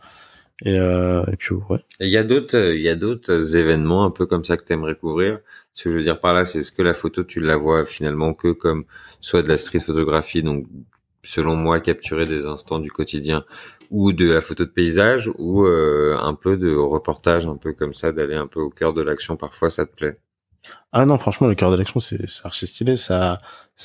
Et, 0.64 0.78
euh, 0.78 1.24
puis 1.38 1.54
ouais. 1.54 1.78
Il 2.00 2.08
y 2.08 2.16
a 2.16 2.24
d'autres, 2.24 2.74
il 2.74 2.82
y 2.82 2.88
a 2.88 2.96
d'autres 2.96 3.56
événements 3.56 4.04
un 4.04 4.10
peu 4.10 4.26
comme 4.26 4.44
ça 4.44 4.56
que 4.56 4.64
tu 4.64 4.72
aimerais 4.72 4.94
couvrir? 4.94 5.38
Ce 5.72 5.84
que 5.84 5.90
je 5.90 5.96
veux 5.96 6.02
dire 6.02 6.20
par 6.20 6.34
là, 6.34 6.44
c'est 6.44 6.62
ce 6.62 6.72
que 6.72 6.82
la 6.82 6.94
photo, 6.94 7.24
tu 7.24 7.40
la 7.40 7.56
vois 7.56 7.86
finalement 7.86 8.34
que 8.34 8.52
comme 8.52 8.84
soit 9.20 9.42
de 9.42 9.48
la 9.48 9.56
street 9.56 9.80
photographie, 9.80 10.42
donc 10.42 10.66
selon 11.22 11.56
moi 11.56 11.80
capturer 11.80 12.26
des 12.26 12.46
instants 12.46 12.78
du 12.78 12.90
quotidien, 12.90 13.44
ou 13.90 14.12
de 14.12 14.30
la 14.30 14.40
photo 14.40 14.64
de 14.64 14.70
paysage, 14.70 15.30
ou 15.38 15.64
euh, 15.64 16.16
un 16.20 16.34
peu 16.34 16.56
de 16.56 16.74
reportage, 16.74 17.46
un 17.46 17.56
peu 17.56 17.72
comme 17.72 17.94
ça, 17.94 18.12
d'aller 18.12 18.36
un 18.36 18.46
peu 18.46 18.60
au 18.60 18.70
cœur 18.70 18.94
de 18.94 19.02
l'action. 19.02 19.36
Parfois, 19.36 19.70
ça 19.70 19.86
te 19.86 19.94
plaît? 19.94 20.18
Ah 20.92 21.06
non, 21.06 21.18
franchement, 21.18 21.48
le 21.48 21.54
cœur 21.54 21.70
de 21.70 21.76
l'action, 21.76 22.00
c'est 22.00 22.24
archi 22.44 22.66
stylé. 22.66 22.96
Ça, 22.96 23.38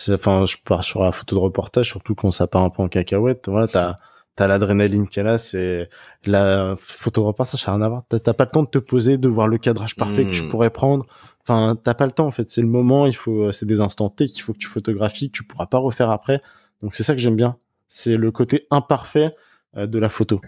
enfin, 0.10 0.46
je 0.46 0.58
pars 0.64 0.84
sur 0.84 1.04
la 1.04 1.12
photo 1.12 1.36
de 1.36 1.42
reportage, 1.42 1.88
surtout 1.88 2.16
quand 2.16 2.32
ça 2.32 2.48
part 2.48 2.64
un 2.64 2.70
peu 2.70 2.84
en 2.84 2.88
cacahuète. 2.90 3.48
Voilà, 3.48 3.68
t'as 3.68 3.96
t'as 4.36 4.48
l'adrénaline 4.48 5.08
qu'elle 5.08 5.28
a, 5.28 5.38
c'est 5.38 5.90
la 6.26 6.76
photo 6.78 7.24
reportage, 7.24 7.62
ça 7.62 7.72
n'a 7.72 7.78
rien 7.78 7.86
à 7.86 7.90
voir. 7.90 8.04
T'as 8.10 8.34
pas 8.34 8.44
le 8.44 8.52
temps 8.52 8.64
de 8.64 8.70
te 8.70 8.78
poser, 8.78 9.18
de 9.18 9.30
voir 9.30 9.48
le 9.48 9.58
cadrage 9.58 9.96
parfait 9.96 10.26
que 10.26 10.32
tu 10.32 10.44
hmm. 10.44 10.50
pourrais 10.50 10.70
prendre. 10.70 11.06
Enfin, 11.42 11.78
t'as 11.82 11.94
pas 11.94 12.06
le 12.06 12.12
temps 12.12 12.28
en 12.28 12.32
fait. 12.32 12.50
C'est 12.50 12.62
le 12.62 12.68
moment. 12.68 13.06
Il 13.06 13.16
faut, 13.16 13.52
c'est 13.52 13.66
des 13.66 13.82
instants 13.82 14.10
T 14.10 14.28
qu'il 14.28 14.42
faut 14.42 14.54
que 14.54 14.58
tu 14.58 14.68
photographies, 14.68 15.30
que 15.32 15.38
tu 15.38 15.44
pourras 15.44 15.68
pas 15.68 15.78
refaire 15.78 16.10
après. 16.10 16.42
Donc 16.82 16.96
c'est 16.96 17.04
ça 17.04 17.14
que 17.14 17.20
j'aime 17.20 17.36
bien. 17.36 17.58
C'est 17.88 18.18
le 18.18 18.32
côté 18.32 18.68
imparfait 18.72 19.32
euh, 19.78 19.88
de 19.88 20.00
la 20.00 20.10
photo. 20.10 20.42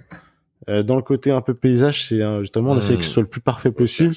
Euh, 0.69 0.83
dans 0.83 0.95
le 0.95 1.01
côté 1.01 1.31
un 1.31 1.41
peu 1.41 1.53
paysage, 1.53 2.05
c'est 2.07 2.21
euh, 2.21 2.41
justement 2.41 2.71
on 2.71 2.77
essaie 2.77 2.97
que 2.97 3.03
ce 3.03 3.09
hmm. 3.09 3.13
soit 3.13 3.23
le 3.23 3.29
plus 3.29 3.41
parfait 3.41 3.71
possible. 3.71 4.15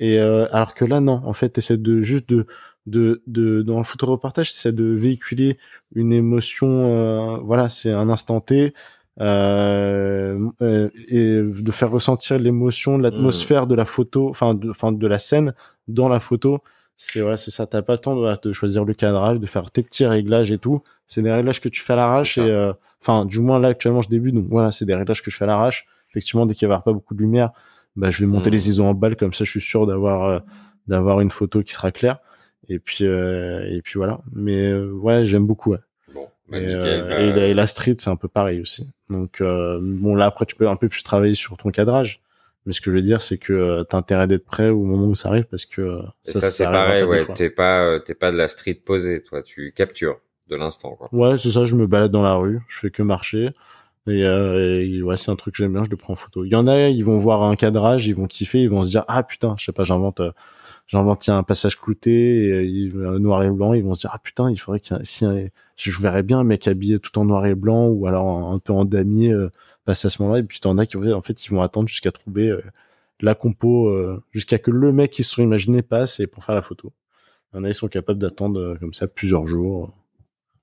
Et 0.00 0.18
alors 0.18 0.74
que 0.74 0.84
là, 0.84 0.98
non. 0.98 1.22
En 1.24 1.34
fait, 1.34 1.50
t'essaies 1.50 1.76
de 1.76 2.02
juste 2.02 2.28
de 2.28 2.46
de, 2.86 3.22
de 3.28 3.62
dans 3.62 3.78
le 3.78 3.84
photo 3.84 4.06
reportage, 4.06 4.52
c'est 4.52 4.74
de 4.74 4.84
véhiculer 4.84 5.56
une 5.94 6.12
émotion. 6.12 7.40
voilà, 7.44 7.68
c'est 7.68 7.92
un 7.92 8.08
instant 8.10 8.40
T 8.40 8.74
euh, 9.20 10.50
euh, 10.60 10.90
et 11.08 11.40
de 11.40 11.70
faire 11.70 11.90
ressentir 11.90 12.38
l'émotion, 12.38 12.98
l'atmosphère 12.98 13.68
de 13.68 13.76
la 13.76 13.84
photo, 13.84 14.28
enfin 14.28 14.54
de, 14.54 14.70
enfin 14.70 14.90
de 14.90 15.06
la 15.06 15.18
scène 15.18 15.54
dans 15.86 16.08
la 16.08 16.20
photo. 16.20 16.60
C'est 16.96 17.22
ouais, 17.22 17.36
c'est 17.36 17.50
ça. 17.50 17.66
T'as 17.66 17.82
pas 17.82 17.94
le 17.94 17.98
temps 17.98 18.14
de, 18.16 18.52
choisir 18.52 18.84
le 18.84 18.94
cadrage, 18.94 19.40
de 19.40 19.46
faire 19.46 19.70
tes 19.70 19.82
petits 19.82 20.06
réglages 20.06 20.50
et 20.50 20.58
tout. 20.58 20.82
C'est 21.06 21.22
des 21.22 21.32
réglages 21.32 21.60
que 21.60 21.68
tu 21.68 21.82
fais 21.82 21.92
à 21.94 21.96
l'arrache 21.96 22.38
et 22.38 22.42
euh, 22.42 22.72
enfin 23.00 23.24
du 23.24 23.40
moins 23.40 23.58
là 23.58 23.68
actuellement 23.68 24.00
je 24.00 24.08
débute 24.08 24.34
donc 24.34 24.46
voilà 24.48 24.72
c'est 24.72 24.84
des 24.84 24.94
réglages 24.94 25.22
que 25.22 25.30
je 25.30 25.36
fais 25.36 25.44
à 25.44 25.48
l'arrache. 25.48 25.86
Effectivement 26.10 26.46
dès 26.46 26.54
qu'il 26.54 26.62
y 26.62 26.66
avoir 26.66 26.82
pas 26.82 26.92
beaucoup 26.92 27.14
de 27.14 27.20
lumière, 27.20 27.50
bah 27.96 28.10
je 28.10 28.20
vais 28.20 28.26
monter 28.26 28.50
les 28.50 28.68
ISO 28.68 28.84
en 28.84 28.94
balle 28.94 29.16
comme 29.16 29.34
ça 29.34 29.44
je 29.44 29.50
suis 29.50 29.60
sûr 29.60 29.86
d'avoir 29.86 30.24
euh, 30.24 30.38
d'avoir 30.86 31.20
une 31.20 31.30
photo 31.30 31.62
qui 31.62 31.72
sera 31.72 31.90
claire. 31.90 32.18
Et 32.68 32.78
puis 32.78 33.04
et 33.04 33.80
puis 33.82 33.94
voilà. 33.96 34.20
Mais 34.32 34.72
ouais 34.74 35.24
j'aime 35.24 35.46
beaucoup. 35.46 35.72
Ouais. 35.72 35.80
Bah, 36.48 36.58
euh, 36.58 37.08
bah, 37.08 37.40
et, 37.42 37.54
la, 37.54 37.66
street, 37.66 37.96
c'est 37.98 38.10
un 38.10 38.16
peu 38.16 38.28
pareil 38.28 38.60
aussi. 38.60 38.92
Donc 39.08 39.40
euh, 39.40 39.78
bon, 39.82 40.14
là 40.14 40.26
après, 40.26 40.46
tu 40.46 40.56
peux 40.56 40.68
un 40.68 40.76
peu 40.76 40.88
plus 40.88 41.02
travailler 41.02 41.34
sur 41.34 41.56
ton 41.56 41.70
cadrage. 41.70 42.20
Mais 42.66 42.72
ce 42.72 42.80
que 42.80 42.90
je 42.90 42.96
veux 42.96 43.02
dire, 43.02 43.20
c'est 43.20 43.38
que 43.38 43.52
euh, 43.52 43.84
t'as 43.84 43.98
intérêt 43.98 44.26
d'être 44.26 44.46
prêt 44.46 44.70
au 44.70 44.84
moment 44.84 45.06
où 45.06 45.14
ça 45.14 45.28
arrive 45.28 45.44
parce 45.44 45.66
que 45.66 46.00
ça, 46.22 46.40
ça 46.40 46.50
c'est 46.50 46.64
pareil, 46.64 47.04
ouais. 47.04 47.26
T'es 47.34 47.50
pas, 47.50 48.00
t'es 48.00 48.14
pas 48.14 48.32
de 48.32 48.36
la 48.36 48.48
street 48.48 48.80
posée, 48.84 49.22
toi. 49.22 49.42
Tu 49.42 49.72
captures 49.72 50.20
de 50.48 50.56
l'instant, 50.56 50.96
quoi. 50.96 51.08
Ouais, 51.12 51.36
c'est 51.38 51.50
ça. 51.50 51.64
Je 51.64 51.76
me 51.76 51.86
balade 51.86 52.10
dans 52.10 52.22
la 52.22 52.34
rue, 52.34 52.60
je 52.68 52.78
fais 52.78 52.90
que 52.90 53.02
marcher. 53.02 53.50
Et, 54.06 54.22
euh, 54.24 55.00
ouais, 55.02 55.16
c'est 55.16 55.30
un 55.30 55.36
truc 55.36 55.54
que 55.54 55.62
j'aime 55.62 55.72
bien, 55.72 55.82
je 55.82 55.88
le 55.88 55.96
prends 55.96 56.12
en 56.12 56.16
photo. 56.16 56.44
Il 56.44 56.52
y 56.52 56.56
en 56.56 56.66
a, 56.66 56.88
ils 56.88 57.04
vont 57.04 57.16
voir 57.16 57.42
un 57.42 57.56
cadrage, 57.56 58.06
ils 58.06 58.14
vont 58.14 58.26
kiffer, 58.26 58.60
ils 58.60 58.68
vont 58.68 58.82
se 58.82 58.90
dire 58.90 59.04
ah 59.08 59.22
putain, 59.22 59.54
je 59.58 59.64
sais 59.64 59.72
pas, 59.72 59.84
j'invente, 59.84 60.20
j'invente 60.86 61.26
un 61.30 61.42
passage 61.42 61.80
clouté, 61.80 62.66
et, 62.66 62.92
noir 63.18 63.42
et 63.44 63.50
blanc, 63.50 63.72
ils 63.72 63.82
vont 63.82 63.94
se 63.94 64.02
dire 64.02 64.10
ah 64.12 64.18
putain, 64.22 64.50
il 64.50 64.58
faudrait 64.58 64.80
qu'il 64.80 64.98
si 65.02 65.26
je 65.90 66.02
verrais 66.02 66.22
bien 66.22 66.40
un 66.40 66.44
mec 66.44 66.68
habillé 66.68 66.98
tout 66.98 67.18
en 67.18 67.24
noir 67.24 67.46
et 67.46 67.54
blanc 67.54 67.88
ou 67.88 68.06
alors 68.06 68.52
un 68.52 68.58
peu 68.58 68.74
en 68.74 68.84
damier 68.84 69.32
euh, 69.32 69.50
passer 69.84 70.06
à 70.06 70.10
ce 70.10 70.22
moment-là. 70.22 70.40
Et 70.40 70.42
puis 70.42 70.60
t'en 70.60 70.78
as 70.78 70.86
qui 70.86 70.96
en 70.96 71.22
fait 71.22 71.44
ils 71.44 71.50
vont 71.50 71.62
attendre 71.62 71.88
jusqu'à 71.88 72.10
trouver 72.10 72.48
euh, 72.48 72.62
la 73.20 73.34
compo, 73.34 73.88
euh, 73.88 74.22
jusqu'à 74.32 74.58
que 74.58 74.70
le 74.70 74.92
mec 74.92 75.10
qui 75.12 75.24
se 75.24 75.34
sont 75.34 75.42
imaginés 75.42 75.82
passe 75.82 76.20
et 76.20 76.26
pour 76.26 76.44
faire 76.44 76.54
la 76.54 76.62
photo. 76.62 76.92
Il 77.52 77.56
y 77.56 77.60
en 77.60 77.64
a 77.64 77.68
ils 77.68 77.74
sont 77.74 77.88
capables 77.88 78.18
d'attendre 78.18 78.60
euh, 78.60 78.76
comme 78.76 78.94
ça 78.94 79.06
plusieurs 79.06 79.46
jours 79.46 79.92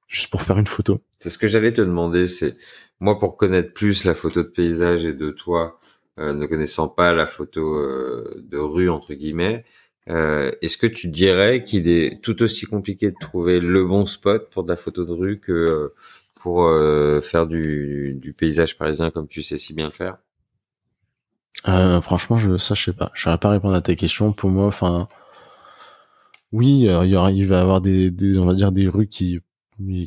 juste 0.07 0.29
pour 0.29 0.41
faire 0.41 0.57
une 0.57 0.67
photo. 0.67 0.99
C'est 1.19 1.29
ce 1.29 1.37
que 1.37 1.47
j'allais 1.47 1.71
te 1.71 1.81
demander, 1.81 2.27
c'est 2.27 2.57
moi 2.99 3.17
pour 3.17 3.37
connaître 3.37 3.73
plus 3.73 4.03
la 4.03 4.13
photo 4.13 4.43
de 4.43 4.49
paysage 4.49 5.05
et 5.05 5.13
de 5.13 5.31
toi, 5.31 5.79
ne 6.17 6.45
connaissant 6.45 6.89
pas 6.89 7.13
la 7.13 7.25
photo 7.25 7.81
de 8.35 8.57
rue 8.57 8.89
entre 8.89 9.13
guillemets, 9.13 9.63
euh, 10.09 10.51
Est-ce 10.61 10.77
que 10.77 10.87
tu 10.87 11.07
dirais 11.07 11.63
qu'il 11.63 11.87
est 11.87 12.21
tout 12.21 12.41
aussi 12.41 12.65
compliqué 12.65 13.11
de 13.11 13.15
trouver 13.19 13.59
le 13.59 13.85
bon 13.85 14.05
spot 14.05 14.49
pour 14.49 14.63
de 14.63 14.69
la 14.69 14.75
photo 14.75 15.05
de 15.05 15.11
rue 15.11 15.39
que 15.39 15.51
euh, 15.51 15.93
pour 16.41 16.63
euh, 16.63 17.21
faire 17.21 17.45
du, 17.45 18.17
du, 18.19 18.33
paysage 18.33 18.77
parisien 18.77 19.11
comme 19.11 19.27
tu 19.27 19.43
sais 19.43 19.57
si 19.57 19.73
bien 19.73 19.85
le 19.85 19.91
faire? 19.91 20.17
Euh, 21.67 22.01
Franchement, 22.01 22.37
je 22.37 22.57
ça 22.57 22.73
je 22.73 22.83
sais 22.83 22.93
pas. 22.93 23.11
Je 23.13 23.21
saurais 23.21 23.37
pas 23.37 23.49
répondre 23.49 23.75
à 23.75 23.81
tes 23.81 23.95
questions. 23.95 24.33
Pour 24.33 24.49
moi, 24.49 24.65
enfin, 24.65 25.07
oui, 26.51 26.81
il 26.81 27.09
y 27.09 27.15
aura, 27.15 27.31
il 27.31 27.45
va 27.45 27.57
y 27.57 27.61
avoir 27.61 27.81
des, 27.81 28.09
des, 28.09 28.39
on 28.39 28.45
va 28.45 28.53
dire 28.53 28.71
des 28.71 28.87
rues 28.87 29.07
qui 29.07 29.39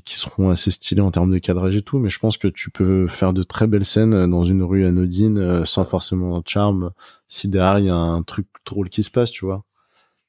qui 0.05 0.19
seront 0.19 0.51
assez 0.51 0.71
stylées 0.71 1.01
en 1.01 1.11
termes 1.11 1.33
de 1.33 1.39
cadrage 1.39 1.75
et 1.75 1.83
tout, 1.83 1.99
mais 1.99 2.09
je 2.09 2.21
pense 2.21 2.37
que 2.37 2.47
tu 2.47 2.71
peux 2.71 3.09
faire 3.09 3.33
de 3.33 3.43
très 3.43 3.67
belles 3.67 3.85
scènes 3.85 4.31
dans 4.31 4.45
une 4.45 4.63
rue 4.63 4.87
anodine 4.87 5.67
sans 5.67 5.85
forcément 5.85 6.39
de 6.39 6.47
charme 6.47 6.93
si 7.27 7.49
derrière 7.49 7.81
il 7.81 7.87
y 7.87 7.91
a 7.91 7.97
un 7.97 8.23
truc 8.23 8.47
drôle 8.65 8.89
qui 8.89 9.03
se 9.03 9.11
passe, 9.11 9.33
tu 9.33 9.45
vois. 9.45 9.65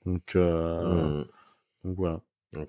Donc, 0.06 0.36
euh, 0.36 1.22
mmh. 1.22 1.26
donc 1.84 1.95
voilà. 1.95 2.22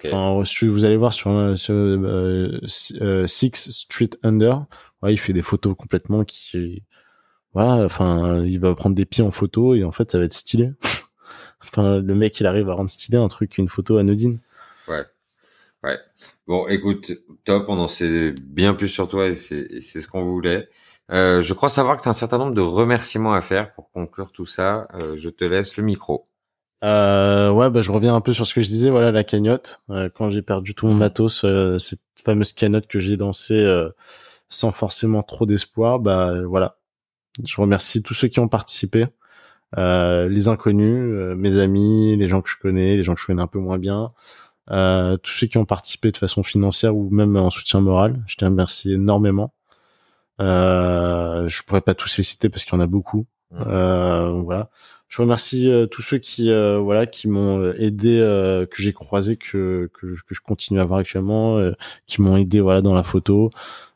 Enfin, 0.04 0.42
vous 0.62 0.84
allez 0.84 0.96
voir 0.96 1.12
sur, 1.12 1.30
euh, 1.30 1.56
sur 1.56 1.74
euh, 1.74 2.60
euh, 3.00 3.26
Six 3.26 3.70
Street 3.70 4.10
Under, 4.22 4.64
ouais, 5.02 5.12
il 5.12 5.18
fait 5.18 5.32
des 5.32 5.42
photos 5.42 5.76
complètement 5.76 6.24
qui, 6.24 6.82
voilà, 7.52 7.84
enfin, 7.84 8.44
il 8.44 8.60
va 8.60 8.74
prendre 8.74 8.96
des 8.96 9.06
pieds 9.06 9.24
en 9.24 9.30
photo 9.30 9.74
et 9.74 9.84
en 9.84 9.92
fait, 9.92 10.10
ça 10.10 10.18
va 10.18 10.24
être 10.24 10.32
stylé. 10.32 10.72
enfin, 11.62 12.00
le 12.00 12.14
mec, 12.14 12.38
il 12.40 12.46
arrive 12.46 12.68
à 12.70 12.74
rendre 12.74 12.90
stylé 12.90 13.18
un 13.18 13.28
truc, 13.28 13.58
une 13.58 13.68
photo 13.68 13.98
anodine. 13.98 14.40
Ouais. 14.88 15.04
Ouais. 15.82 15.98
Bon, 16.46 16.66
écoute, 16.68 17.12
top, 17.44 17.66
on 17.68 17.78
en 17.78 17.88
sait 17.88 18.32
bien 18.32 18.74
plus 18.74 18.88
sur 18.88 19.08
toi 19.08 19.28
et 19.28 19.34
c'est 19.34 19.80
ce 19.80 20.08
qu'on 20.08 20.24
voulait. 20.24 20.68
Euh, 21.12 21.40
je 21.40 21.54
crois 21.54 21.68
savoir 21.68 21.96
que 21.96 22.02
tu 22.02 22.08
as 22.08 22.10
un 22.10 22.14
certain 22.14 22.38
nombre 22.38 22.54
de 22.54 22.60
remerciements 22.60 23.34
à 23.34 23.40
faire 23.40 23.72
pour 23.74 23.90
conclure 23.90 24.32
tout 24.32 24.46
ça. 24.46 24.88
Euh, 24.94 25.16
je 25.16 25.30
te 25.30 25.44
laisse 25.44 25.76
le 25.76 25.84
micro. 25.84 26.28
Euh, 26.84 27.50
ouais, 27.50 27.70
bah, 27.70 27.80
je 27.80 27.90
reviens 27.90 28.14
un 28.14 28.20
peu 28.20 28.32
sur 28.32 28.46
ce 28.46 28.54
que 28.54 28.62
je 28.62 28.68
disais. 28.68 28.90
Voilà, 28.90 29.10
la 29.12 29.24
cagnotte. 29.24 29.82
Euh, 29.90 30.08
quand 30.12 30.28
j'ai 30.28 30.42
perdu 30.42 30.74
tout 30.74 30.86
mon 30.86 30.94
mmh. 30.94 30.98
matos, 30.98 31.44
euh, 31.44 31.78
cette 31.78 32.00
fameuse 32.24 32.52
cagnotte 32.52 32.86
que 32.86 32.98
j'ai 32.98 33.16
dansée 33.16 33.60
euh, 33.60 33.90
sans 34.48 34.72
forcément 34.72 35.22
trop 35.22 35.46
d'espoir, 35.46 35.98
bah 36.00 36.42
voilà. 36.46 36.78
Je 37.44 37.60
remercie 37.60 38.02
tous 38.02 38.14
ceux 38.14 38.28
qui 38.28 38.40
ont 38.40 38.48
participé, 38.48 39.06
les 39.76 40.48
inconnus, 40.48 41.36
mes 41.36 41.58
amis, 41.58 42.16
les 42.16 42.28
gens 42.28 42.40
que 42.40 42.48
je 42.48 42.56
connais, 42.56 42.96
les 42.96 43.02
gens 43.02 43.14
que 43.14 43.20
je 43.20 43.26
connais 43.26 43.42
un 43.42 43.46
peu 43.46 43.58
moins 43.58 43.78
bien, 43.78 44.12
tous 44.68 45.32
ceux 45.32 45.46
qui 45.46 45.58
ont 45.58 45.66
participé 45.66 46.10
de 46.12 46.16
façon 46.16 46.42
financière 46.42 46.96
ou 46.96 47.10
même 47.10 47.36
en 47.36 47.50
soutien 47.50 47.80
moral. 47.80 48.22
Je 48.26 48.36
te 48.36 48.44
remercie 48.46 48.94
énormément. 48.94 49.52
je 50.38 51.62
pourrais 51.64 51.82
pas 51.82 51.94
tous 51.94 52.16
les 52.16 52.24
citer 52.24 52.48
parce 52.48 52.64
qu'il 52.64 52.74
y 52.74 52.76
en 52.78 52.80
a 52.80 52.86
beaucoup. 52.86 53.26
Mmh. 53.50 54.40
voilà 54.44 54.70
je 55.08 55.22
remercie 55.22 55.70
euh, 55.70 55.86
tous 55.86 56.02
ceux 56.02 56.18
qui 56.18 56.50
euh, 56.50 56.78
voilà 56.78 57.06
qui 57.06 57.28
m'ont 57.28 57.58
euh, 57.60 57.74
aidé 57.78 58.18
que 58.70 58.82
j'ai 58.82 58.92
croisé 58.92 59.36
que, 59.36 59.90
que, 59.92 60.06
que 60.06 60.34
je 60.34 60.40
continue 60.40 60.80
à 60.80 60.84
voir 60.84 61.00
actuellement 61.00 61.60
qui 62.06 62.22
m'ont 62.22 62.36
aidé 62.36 62.60
voilà 62.60 62.82
dans 62.82 62.94
la 62.94 63.02
photo 63.02 63.50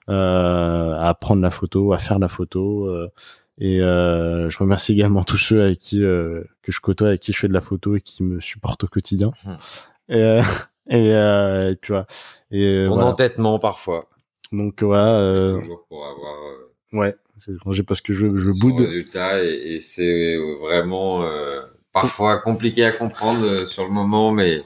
à 0.07 1.17
prendre 1.21 1.43
la 1.43 1.51
photo 1.51 1.93
à 1.93 1.99
faire 1.99 2.19
la 2.19 2.29
photo 2.29 2.89
et 3.59 3.79
je 3.79 4.59
remercie 4.59 4.93
également 4.93 5.25
tous 5.25 5.39
ceux 5.39 5.63
avec 5.63 5.79
qui 5.79 5.99
que 5.99 6.47
je 6.69 6.81
côtoie 6.81 7.09
avec 7.09 7.21
qui 7.21 7.33
je 7.33 7.39
fais 7.39 7.49
de 7.49 7.55
la 7.55 7.61
photo 7.61 7.97
et 7.97 8.01
qui 8.01 8.23
me 8.23 8.41
supportent 8.41 8.85
au 8.85 8.89
quotidien. 8.89 9.33
Mmh. 9.45 9.51
et, 10.09 10.41
et, 10.91 11.09
et 11.11 11.77
puis 11.77 11.93
voilà. 11.93 12.07
Et 12.51 12.85
ton 12.87 13.01
entêtement 13.01 13.59
parfois. 13.59 14.09
Donc 14.53 14.83
voilà 14.83 15.61
toujours 15.61 15.87
pour 15.89 16.05
avoir 16.07 16.35
ouais 16.93 17.17
c'est 17.41 17.82
parce 17.84 18.01
que 18.01 18.12
je, 18.12 18.36
je 18.36 18.51
boude. 18.51 18.80
résultat 18.80 19.43
et, 19.43 19.74
et 19.74 19.80
c'est 19.80 20.36
vraiment 20.61 21.22
euh, 21.22 21.61
parfois 21.93 22.38
compliqué 22.38 22.84
à 22.84 22.93
comprendre 22.93 23.45
euh, 23.47 23.66
sur 23.66 23.84
le 23.84 23.91
moment, 23.91 24.32
mais 24.32 24.62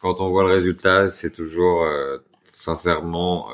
quand 0.00 0.20
on 0.20 0.30
voit 0.30 0.44
le 0.44 0.52
résultat, 0.52 1.08
c'est 1.08 1.30
toujours 1.30 1.82
euh, 1.84 2.18
sincèrement 2.44 3.48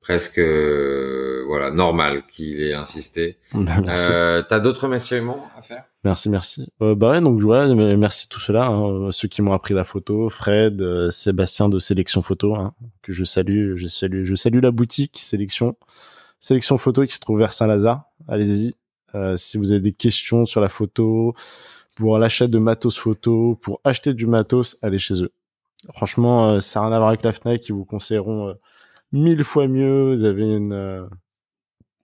presque 0.00 0.40
voilà 0.40 1.70
normal 1.70 2.22
qu'il 2.32 2.62
ait 2.62 2.74
insisté. 2.74 3.38
Bah, 3.54 4.42
T'as 4.48 4.60
d'autres 4.60 4.84
remerciements 4.84 5.46
à 5.56 5.62
faire? 5.62 5.84
Merci, 6.04 6.30
merci. 6.30 6.68
bah 6.80 7.10
ouais, 7.10 7.20
donc 7.20 7.40
voilà, 7.40 7.74
merci 7.96 8.28
tout 8.28 8.40
cela, 8.40 8.66
hein, 8.68 9.10
ceux 9.10 9.28
qui 9.28 9.42
m'ont 9.42 9.52
appris 9.52 9.74
la 9.74 9.84
photo, 9.84 10.30
Fred, 10.30 11.10
Sébastien 11.10 11.68
de 11.68 11.78
Sélection 11.78 12.22
Photo, 12.22 12.54
hein, 12.54 12.72
que 13.02 13.12
je 13.12 13.24
salue, 13.24 13.76
je 13.76 13.88
salue, 13.88 14.24
je 14.24 14.34
salue 14.34 14.60
la 14.62 14.70
boutique 14.70 15.18
Sélection 15.20 15.76
sélection 16.40 16.78
photo 16.78 17.04
qui 17.04 17.14
se 17.14 17.20
trouve 17.20 17.38
vers 17.38 17.52
Saint-Lazare. 17.52 18.04
Allez-y. 18.26 18.76
Euh, 19.14 19.36
si 19.36 19.56
vous 19.56 19.72
avez 19.72 19.80
des 19.80 19.92
questions 19.92 20.44
sur 20.44 20.60
la 20.60 20.68
photo, 20.68 21.34
pour 21.96 22.18
l'achat 22.18 22.46
de 22.46 22.58
matos 22.58 22.98
photo, 22.98 23.58
pour 23.62 23.80
acheter 23.84 24.14
du 24.14 24.26
matos, 24.26 24.78
allez 24.82 24.98
chez 24.98 25.22
eux. 25.22 25.32
Franchement, 25.94 26.50
euh, 26.50 26.60
ça 26.60 26.80
n'a 26.80 26.86
rien 26.86 26.96
à 26.96 26.98
voir 26.98 27.08
avec 27.08 27.22
la 27.22 27.32
Fnac, 27.32 27.66
ils 27.68 27.72
vous 27.72 27.84
conseilleront 27.84 28.48
euh, 28.48 28.54
mille 29.12 29.44
fois 29.44 29.66
mieux. 29.66 30.12
Vous 30.12 30.24
avez 30.24 30.44
une, 30.44 31.08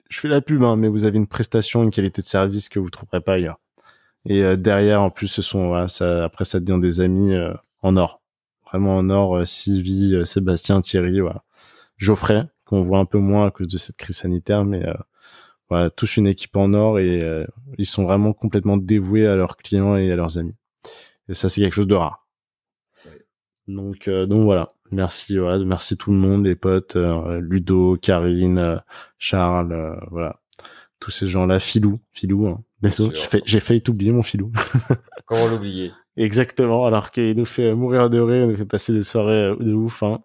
je 0.08 0.20
fais 0.20 0.28
la 0.28 0.40
pub, 0.40 0.62
hein, 0.62 0.76
mais 0.76 0.88
vous 0.88 1.04
avez 1.04 1.18
une 1.18 1.26
prestation, 1.26 1.82
une 1.82 1.90
qualité 1.90 2.22
de 2.22 2.26
service 2.26 2.68
que 2.68 2.78
vous 2.78 2.90
trouverez 2.90 3.20
pas 3.20 3.34
ailleurs. 3.34 3.60
Et 4.26 4.56
derrière, 4.56 5.02
en 5.02 5.10
plus, 5.10 5.26
ce 5.26 5.42
sont, 5.42 5.86
ça, 5.86 6.24
après, 6.24 6.46
ça 6.46 6.58
devient 6.58 6.80
des 6.80 7.02
amis 7.02 7.36
en 7.82 7.96
or, 7.98 8.22
vraiment 8.64 8.96
en 8.96 9.10
or. 9.10 9.46
Sylvie, 9.46 10.24
Sébastien, 10.24 10.80
Thierry, 10.80 11.20
voilà. 11.20 11.44
Geoffrey, 11.98 12.46
qu'on 12.64 12.80
voit 12.80 12.98
un 12.98 13.04
peu 13.04 13.18
moins 13.18 13.46
à 13.46 13.50
cause 13.50 13.68
de 13.68 13.78
cette 13.78 13.96
crise 13.96 14.16
sanitaire, 14.16 14.64
mais 14.64 14.86
euh, 14.86 14.94
voilà, 15.68 15.90
tous 15.90 16.16
une 16.16 16.26
équipe 16.26 16.56
en 16.56 16.72
or 16.74 16.98
et 16.98 17.22
euh, 17.22 17.46
ils 17.78 17.86
sont 17.86 18.04
vraiment 18.04 18.32
complètement 18.32 18.76
dévoués 18.76 19.26
à 19.26 19.36
leurs 19.36 19.56
clients 19.56 19.96
et 19.96 20.10
à 20.10 20.16
leurs 20.16 20.38
amis. 20.38 20.54
Et 21.28 21.34
ça, 21.34 21.48
c'est 21.48 21.60
quelque 21.60 21.74
chose 21.74 21.86
de 21.86 21.94
rare. 21.94 22.26
Donc, 23.66 24.08
euh, 24.08 24.26
donc 24.26 24.44
voilà. 24.44 24.68
Merci, 24.90 25.38
voilà, 25.38 25.64
merci 25.64 25.96
tout 25.96 26.12
le 26.12 26.18
monde, 26.18 26.44
les 26.44 26.54
potes, 26.54 26.96
Ludo, 26.96 27.96
Karine, 28.00 28.80
Charles, 29.18 29.98
voilà, 30.10 30.40
tous 31.00 31.10
ces 31.10 31.26
gens-là, 31.26 31.58
Filou, 31.58 31.98
Filou. 32.12 32.46
Hein. 32.46 32.62
J'ai 33.44 33.60
failli 33.60 33.82
t'oublier 33.82 34.12
mon 34.12 34.22
Filou. 34.22 34.52
Comment 35.26 35.48
l'oublier? 35.48 35.90
Exactement, 36.16 36.86
alors 36.86 37.10
qu'il 37.10 37.36
nous 37.36 37.44
fait 37.44 37.74
mourir 37.74 38.08
de 38.08 38.20
rire, 38.20 38.44
il 38.44 38.50
nous 38.50 38.56
fait 38.56 38.64
passer 38.64 38.92
des 38.92 39.02
soirées 39.02 39.56
de 39.58 39.72
ouf. 39.72 40.02
Hein. 40.02 40.20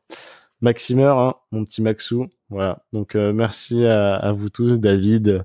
Maximeur, 0.62 1.18
hein, 1.20 1.36
mon 1.52 1.64
petit 1.64 1.82
Maxou. 1.82 2.28
Voilà. 2.50 2.80
Donc 2.94 3.16
euh, 3.16 3.32
merci 3.34 3.86
à, 3.86 4.32
vous 4.34 4.50
tous, 4.50 4.80
David. 4.80 5.44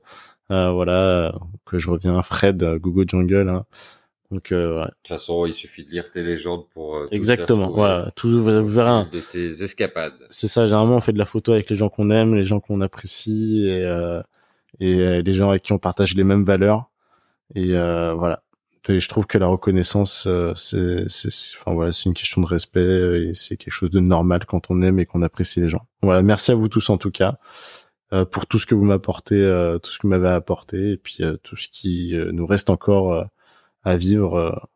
Euh, 0.51 0.71
voilà, 0.73 1.35
que 1.65 1.79
je 1.79 1.91
reviens, 1.91 2.21
Fred, 2.23 2.65
Google 2.77 3.09
Jungle. 3.09 3.49
Hein. 3.49 3.65
Donc 4.31 4.53
euh, 4.53 4.85
de 4.85 4.91
toute 5.03 5.09
façon, 5.09 5.47
il 5.47 5.53
suffit 5.53 5.85
de 5.85 5.91
lire 5.91 6.11
tes 6.11 6.23
légendes 6.23 6.67
pour 6.75 6.99
exactement. 7.11 7.71
Voilà, 7.71 8.11
tout 8.17 8.29
vous, 8.29 8.43
verrez. 8.43 9.05
De 9.13 9.21
tes 9.21 9.63
escapades. 9.63 10.15
C'est 10.31 10.49
ça. 10.49 10.67
Généralement, 10.67 10.97
on 10.97 11.01
fait 11.01 11.13
de 11.13 11.19
la 11.19 11.27
photo 11.27 11.53
avec 11.53 11.71
les 11.71 11.77
gens 11.77 11.89
qu'on 11.89 12.11
aime, 12.11 12.35
les 12.35 12.45
gens 12.45 12.61
qu'on 12.61 12.81
apprécie 12.81 13.69
et 13.69 14.21
et 14.81 15.23
les 15.23 15.35
gens 15.35 15.51
avec 15.51 15.63
qui 15.63 15.73
on 15.73 15.79
partage 15.79 16.15
les 16.15 16.25
mêmes 16.25 16.45
valeurs. 16.45 16.91
Et 17.55 17.73
voilà. 17.73 18.44
Et 18.89 19.01
je 19.01 19.09
trouve 19.09 19.27
que 19.27 19.39
la 19.39 19.47
reconnaissance, 19.47 20.27
euh, 20.27 20.53
c'est, 20.55 21.07
enfin 21.59 21.73
voilà, 21.73 21.91
une 22.05 22.13
question 22.13 22.43
de 22.43 22.47
respect 22.47 23.29
et 23.29 23.35
c'est 23.35 23.57
quelque 23.57 23.73
chose 23.73 23.91
de 23.91 24.01
normal 24.01 24.45
quand 24.47 24.71
on 24.71 24.83
aime 24.83 24.99
et 24.99 25.07
qu'on 25.07 25.23
apprécie 25.23 25.61
les 25.61 25.69
gens. 25.69 25.87
Voilà, 26.03 26.23
merci 26.23 26.53
à 26.53 26.55
vous 26.55 26.69
tous 26.69 26.91
en 26.91 26.99
tout 26.99 27.11
cas 27.11 27.39
euh, 28.13 28.27
pour 28.27 28.47
tout 28.47 28.59
ce 28.59 28.67
que 28.67 28.75
vous 28.75 28.85
m'apportez, 28.85 29.41
euh, 29.41 29.79
tout 29.79 29.91
ce 29.91 29.99
que 29.99 30.03
vous 30.03 30.11
m'avez 30.11 30.29
apporté 30.29 30.93
et 30.93 30.97
puis 30.99 31.23
tout 31.43 31.57
ce 31.57 31.69
qui 31.69 32.15
nous 32.33 32.47
reste 32.47 32.69
encore 32.69 33.27
à 33.85 33.97
vivre 33.97 34.69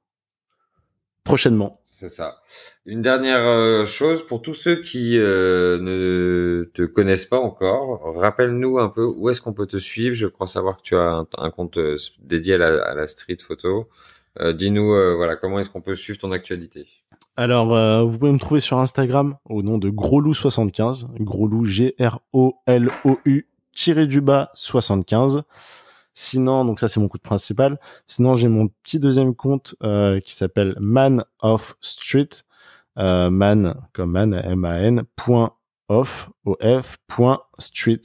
prochainement. 1.22 1.82
C'est 1.98 2.10
ça. 2.10 2.42
Une 2.86 3.02
dernière 3.02 3.84
chose 3.84 4.24
pour 4.24 4.40
tous 4.40 4.54
ceux 4.54 4.82
qui 4.82 5.18
ne 5.18 6.70
te 6.72 6.82
connaissent 6.82 7.24
pas 7.24 7.40
encore, 7.40 8.14
rappelle-nous 8.14 8.78
un 8.78 8.88
peu 8.88 9.04
où 9.04 9.28
est-ce 9.30 9.40
qu'on 9.40 9.52
peut 9.52 9.66
te 9.66 9.78
suivre. 9.78 10.14
Je 10.14 10.28
crois 10.28 10.46
savoir 10.46 10.76
que 10.76 10.82
tu 10.82 10.96
as 10.96 11.26
un, 11.38 11.50
compte 11.50 11.76
dédié 12.20 12.54
à 12.54 12.94
la, 12.94 13.06
street 13.08 13.38
photo. 13.40 13.88
Dis-nous 14.40 15.16
voilà 15.16 15.34
comment 15.34 15.58
est-ce 15.58 15.70
qu'on 15.70 15.80
peut 15.80 15.96
suivre 15.96 16.20
ton 16.20 16.30
actualité? 16.30 16.86
Alors 17.34 18.06
vous 18.06 18.16
pouvez 18.16 18.30
me 18.30 18.38
trouver 18.38 18.60
sur 18.60 18.78
Instagram 18.78 19.36
au 19.44 19.62
nom 19.62 19.78
de 19.78 19.90
Groslou75, 19.90 21.06
Groslou 21.18 21.64
G 21.64 21.96
R 21.98 22.20
O 22.32 22.54
L 22.66 22.90
O 23.04 23.18
U 23.24 23.48
tiré 23.74 24.06
du 24.06 24.20
bas 24.20 24.50
75. 24.54 25.42
Sinon, 26.20 26.64
donc 26.64 26.80
ça 26.80 26.88
c'est 26.88 26.98
mon 26.98 27.06
compte 27.06 27.22
principal. 27.22 27.78
Sinon, 28.08 28.34
j'ai 28.34 28.48
mon 28.48 28.66
petit 28.66 28.98
deuxième 28.98 29.36
compte 29.36 29.76
euh, 29.84 30.18
qui 30.18 30.34
s'appelle 30.34 30.74
Man 30.80 31.24
of 31.40 31.76
Street. 31.80 32.28
Euh, 32.98 33.30
man 33.30 33.76
comme 33.92 34.10
man, 34.10 34.34
M-A-N, 34.34 35.04
point 35.14 35.54
off, 35.88 36.30
O-F, 36.44 36.96
point 37.06 37.40
street, 37.58 38.00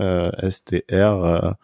euh, 0.00 0.30
S-T-R, 0.42 1.56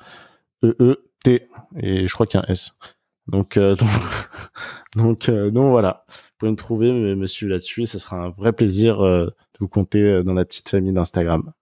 E-E-T. 0.64 1.48
Et 1.76 2.06
je 2.06 2.14
crois 2.14 2.26
qu'il 2.26 2.40
y 2.40 2.42
a 2.42 2.46
un 2.48 2.50
S. 2.50 2.78
Donc, 3.26 3.58
euh, 3.58 3.76
donc, 4.96 5.28
donc, 5.28 5.30
donc, 5.30 5.70
voilà. 5.70 6.06
Vous 6.08 6.14
pouvez 6.38 6.52
me 6.52 6.56
trouver, 6.56 6.92
me, 6.92 7.26
suivre 7.26 7.52
là-dessus. 7.52 7.84
Ça 7.84 7.98
sera 7.98 8.16
un 8.16 8.30
vrai 8.30 8.54
plaisir 8.54 9.02
de 9.02 9.34
vous 9.60 9.68
compter 9.68 10.22
dans 10.22 10.32
la 10.32 10.46
petite 10.46 10.70
famille 10.70 10.94
d'Instagram. 10.94 11.52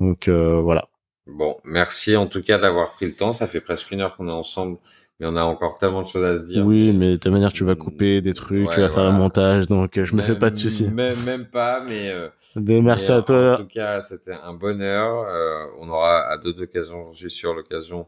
Donc 0.00 0.28
voilà. 0.28 0.88
Bon, 1.26 1.56
merci 1.64 2.16
en 2.16 2.26
tout 2.26 2.40
cas 2.40 2.58
d'avoir 2.58 2.92
pris 2.92 3.06
le 3.06 3.12
temps. 3.12 3.32
Ça 3.32 3.46
fait 3.46 3.60
presque 3.60 3.90
une 3.90 4.00
heure 4.00 4.16
qu'on 4.16 4.28
est 4.28 4.32
ensemble, 4.32 4.78
mais 5.18 5.26
on 5.26 5.36
a 5.36 5.42
encore 5.42 5.78
tellement 5.78 6.02
de 6.02 6.06
choses 6.06 6.24
à 6.24 6.36
se 6.36 6.44
dire. 6.44 6.64
Oui, 6.64 6.92
mais 6.92 7.12
de 7.12 7.16
toute 7.16 7.32
manière, 7.32 7.52
tu 7.52 7.64
vas 7.64 7.74
mm, 7.74 7.78
couper 7.78 8.20
des 8.20 8.32
trucs, 8.32 8.70
tu 8.70 8.80
vas 8.80 8.88
faire 8.88 9.04
le 9.04 9.12
montage, 9.12 9.66
donc 9.66 9.98
euh, 9.98 10.04
je 10.04 10.14
me 10.14 10.22
fais 10.22 10.36
pas 10.36 10.50
de 10.50 10.56
soucis. 10.56 10.88
Même, 10.88 11.20
même 11.24 11.46
pas, 11.46 11.82
mais. 11.86 12.10
Euh, 12.10 12.28
merci 12.56 13.10
à 13.10 13.22
toi. 13.22 13.54
En 13.54 13.56
tout 13.56 13.66
cas, 13.66 14.00
c'était 14.02 14.34
un 14.34 14.52
bonheur. 14.52 15.26
Euh, 15.28 15.66
on 15.80 15.88
aura 15.88 16.20
à 16.30 16.38
d'autres 16.38 16.62
occasions, 16.62 17.12
je 17.12 17.18
suis 17.18 17.30
sûr, 17.30 17.54
l'occasion 17.54 18.06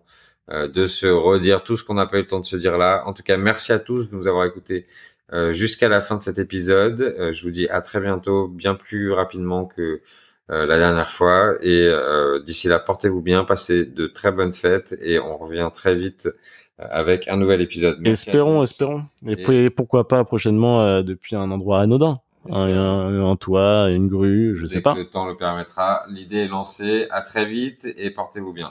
euh, 0.51 0.69
de 0.69 0.87
se 0.87 1.07
redire 1.07 1.64
tout 1.64 1.77
ce 1.77 1.83
qu'on 1.83 1.95
n'a 1.95 2.07
pas 2.07 2.19
eu 2.19 2.23
le 2.23 2.29
temps 2.29 2.41
de 2.41 2.47
se 2.47 2.57
dire 2.57 2.79
là. 2.79 3.03
En 3.07 3.14
tout 3.14 3.25
cas, 3.25 3.37
merci 3.37 3.73
à 3.73 3.81
tous 3.81 4.11
de 4.11 4.16
nous 4.16 4.27
avoir 4.27 4.45
écoutés 4.47 4.87
jusqu'à 5.51 5.91
la 5.91 6.01
fin 6.01 6.16
de 6.16 6.23
cet 6.23 6.39
épisode. 6.39 7.14
je 7.35 7.43
vous 7.43 7.51
dis 7.51 7.69
à 7.69 7.83
très 7.83 8.01
bientôt, 8.01 8.49
bien 8.49 8.75
plus 8.75 9.12
rapidement 9.12 9.66
que 9.66 9.83
euh, 9.83 10.01
la 10.49 10.79
dernière 10.79 11.11
fois. 11.11 11.55
Et 11.61 11.87
euh, 11.87 12.41
d'ici 12.41 12.69
là, 12.69 12.79
portez-vous 12.79 13.21
bien, 13.21 13.45
passez 13.45 13.85
de 13.85 14.07
très 14.07 14.33
bonnes 14.33 14.55
fêtes 14.55 14.97
et 15.03 15.19
on 15.19 15.37
revient 15.37 15.69
très 15.73 15.95
vite 15.95 16.27
euh, 16.81 16.85
avec 16.91 17.29
un 17.29 17.37
nouvel 17.37 17.61
épisode. 17.61 18.05
espérons, 18.07 18.63
espérons. 18.63 19.05
Et, 19.27 19.37
puis 19.37 19.71
pourquoi 19.71 20.09
pas 20.09 20.25
prochainement 20.25 21.03
depuis 21.03 21.37
un 21.37 21.51
endroit 21.51 21.81
anodin. 21.81 22.21
Un, 22.51 23.31
un, 23.31 23.37
toit, 23.37 23.91
une 23.91 24.09
grue, 24.09 24.57
je 24.57 24.65
sais 24.65 24.81
pas. 24.81 24.95
le 24.95 25.11
temps 25.11 25.27
le 25.27 25.35
permettra. 25.35 26.05
L'idée 26.09 26.45
est 26.45 26.49
lancée. 26.49 27.07
À 27.11 27.21
très 27.21 27.45
vite 27.45 27.87
et 27.97 28.11
portez-vous 28.11 28.55
bien. 28.55 28.71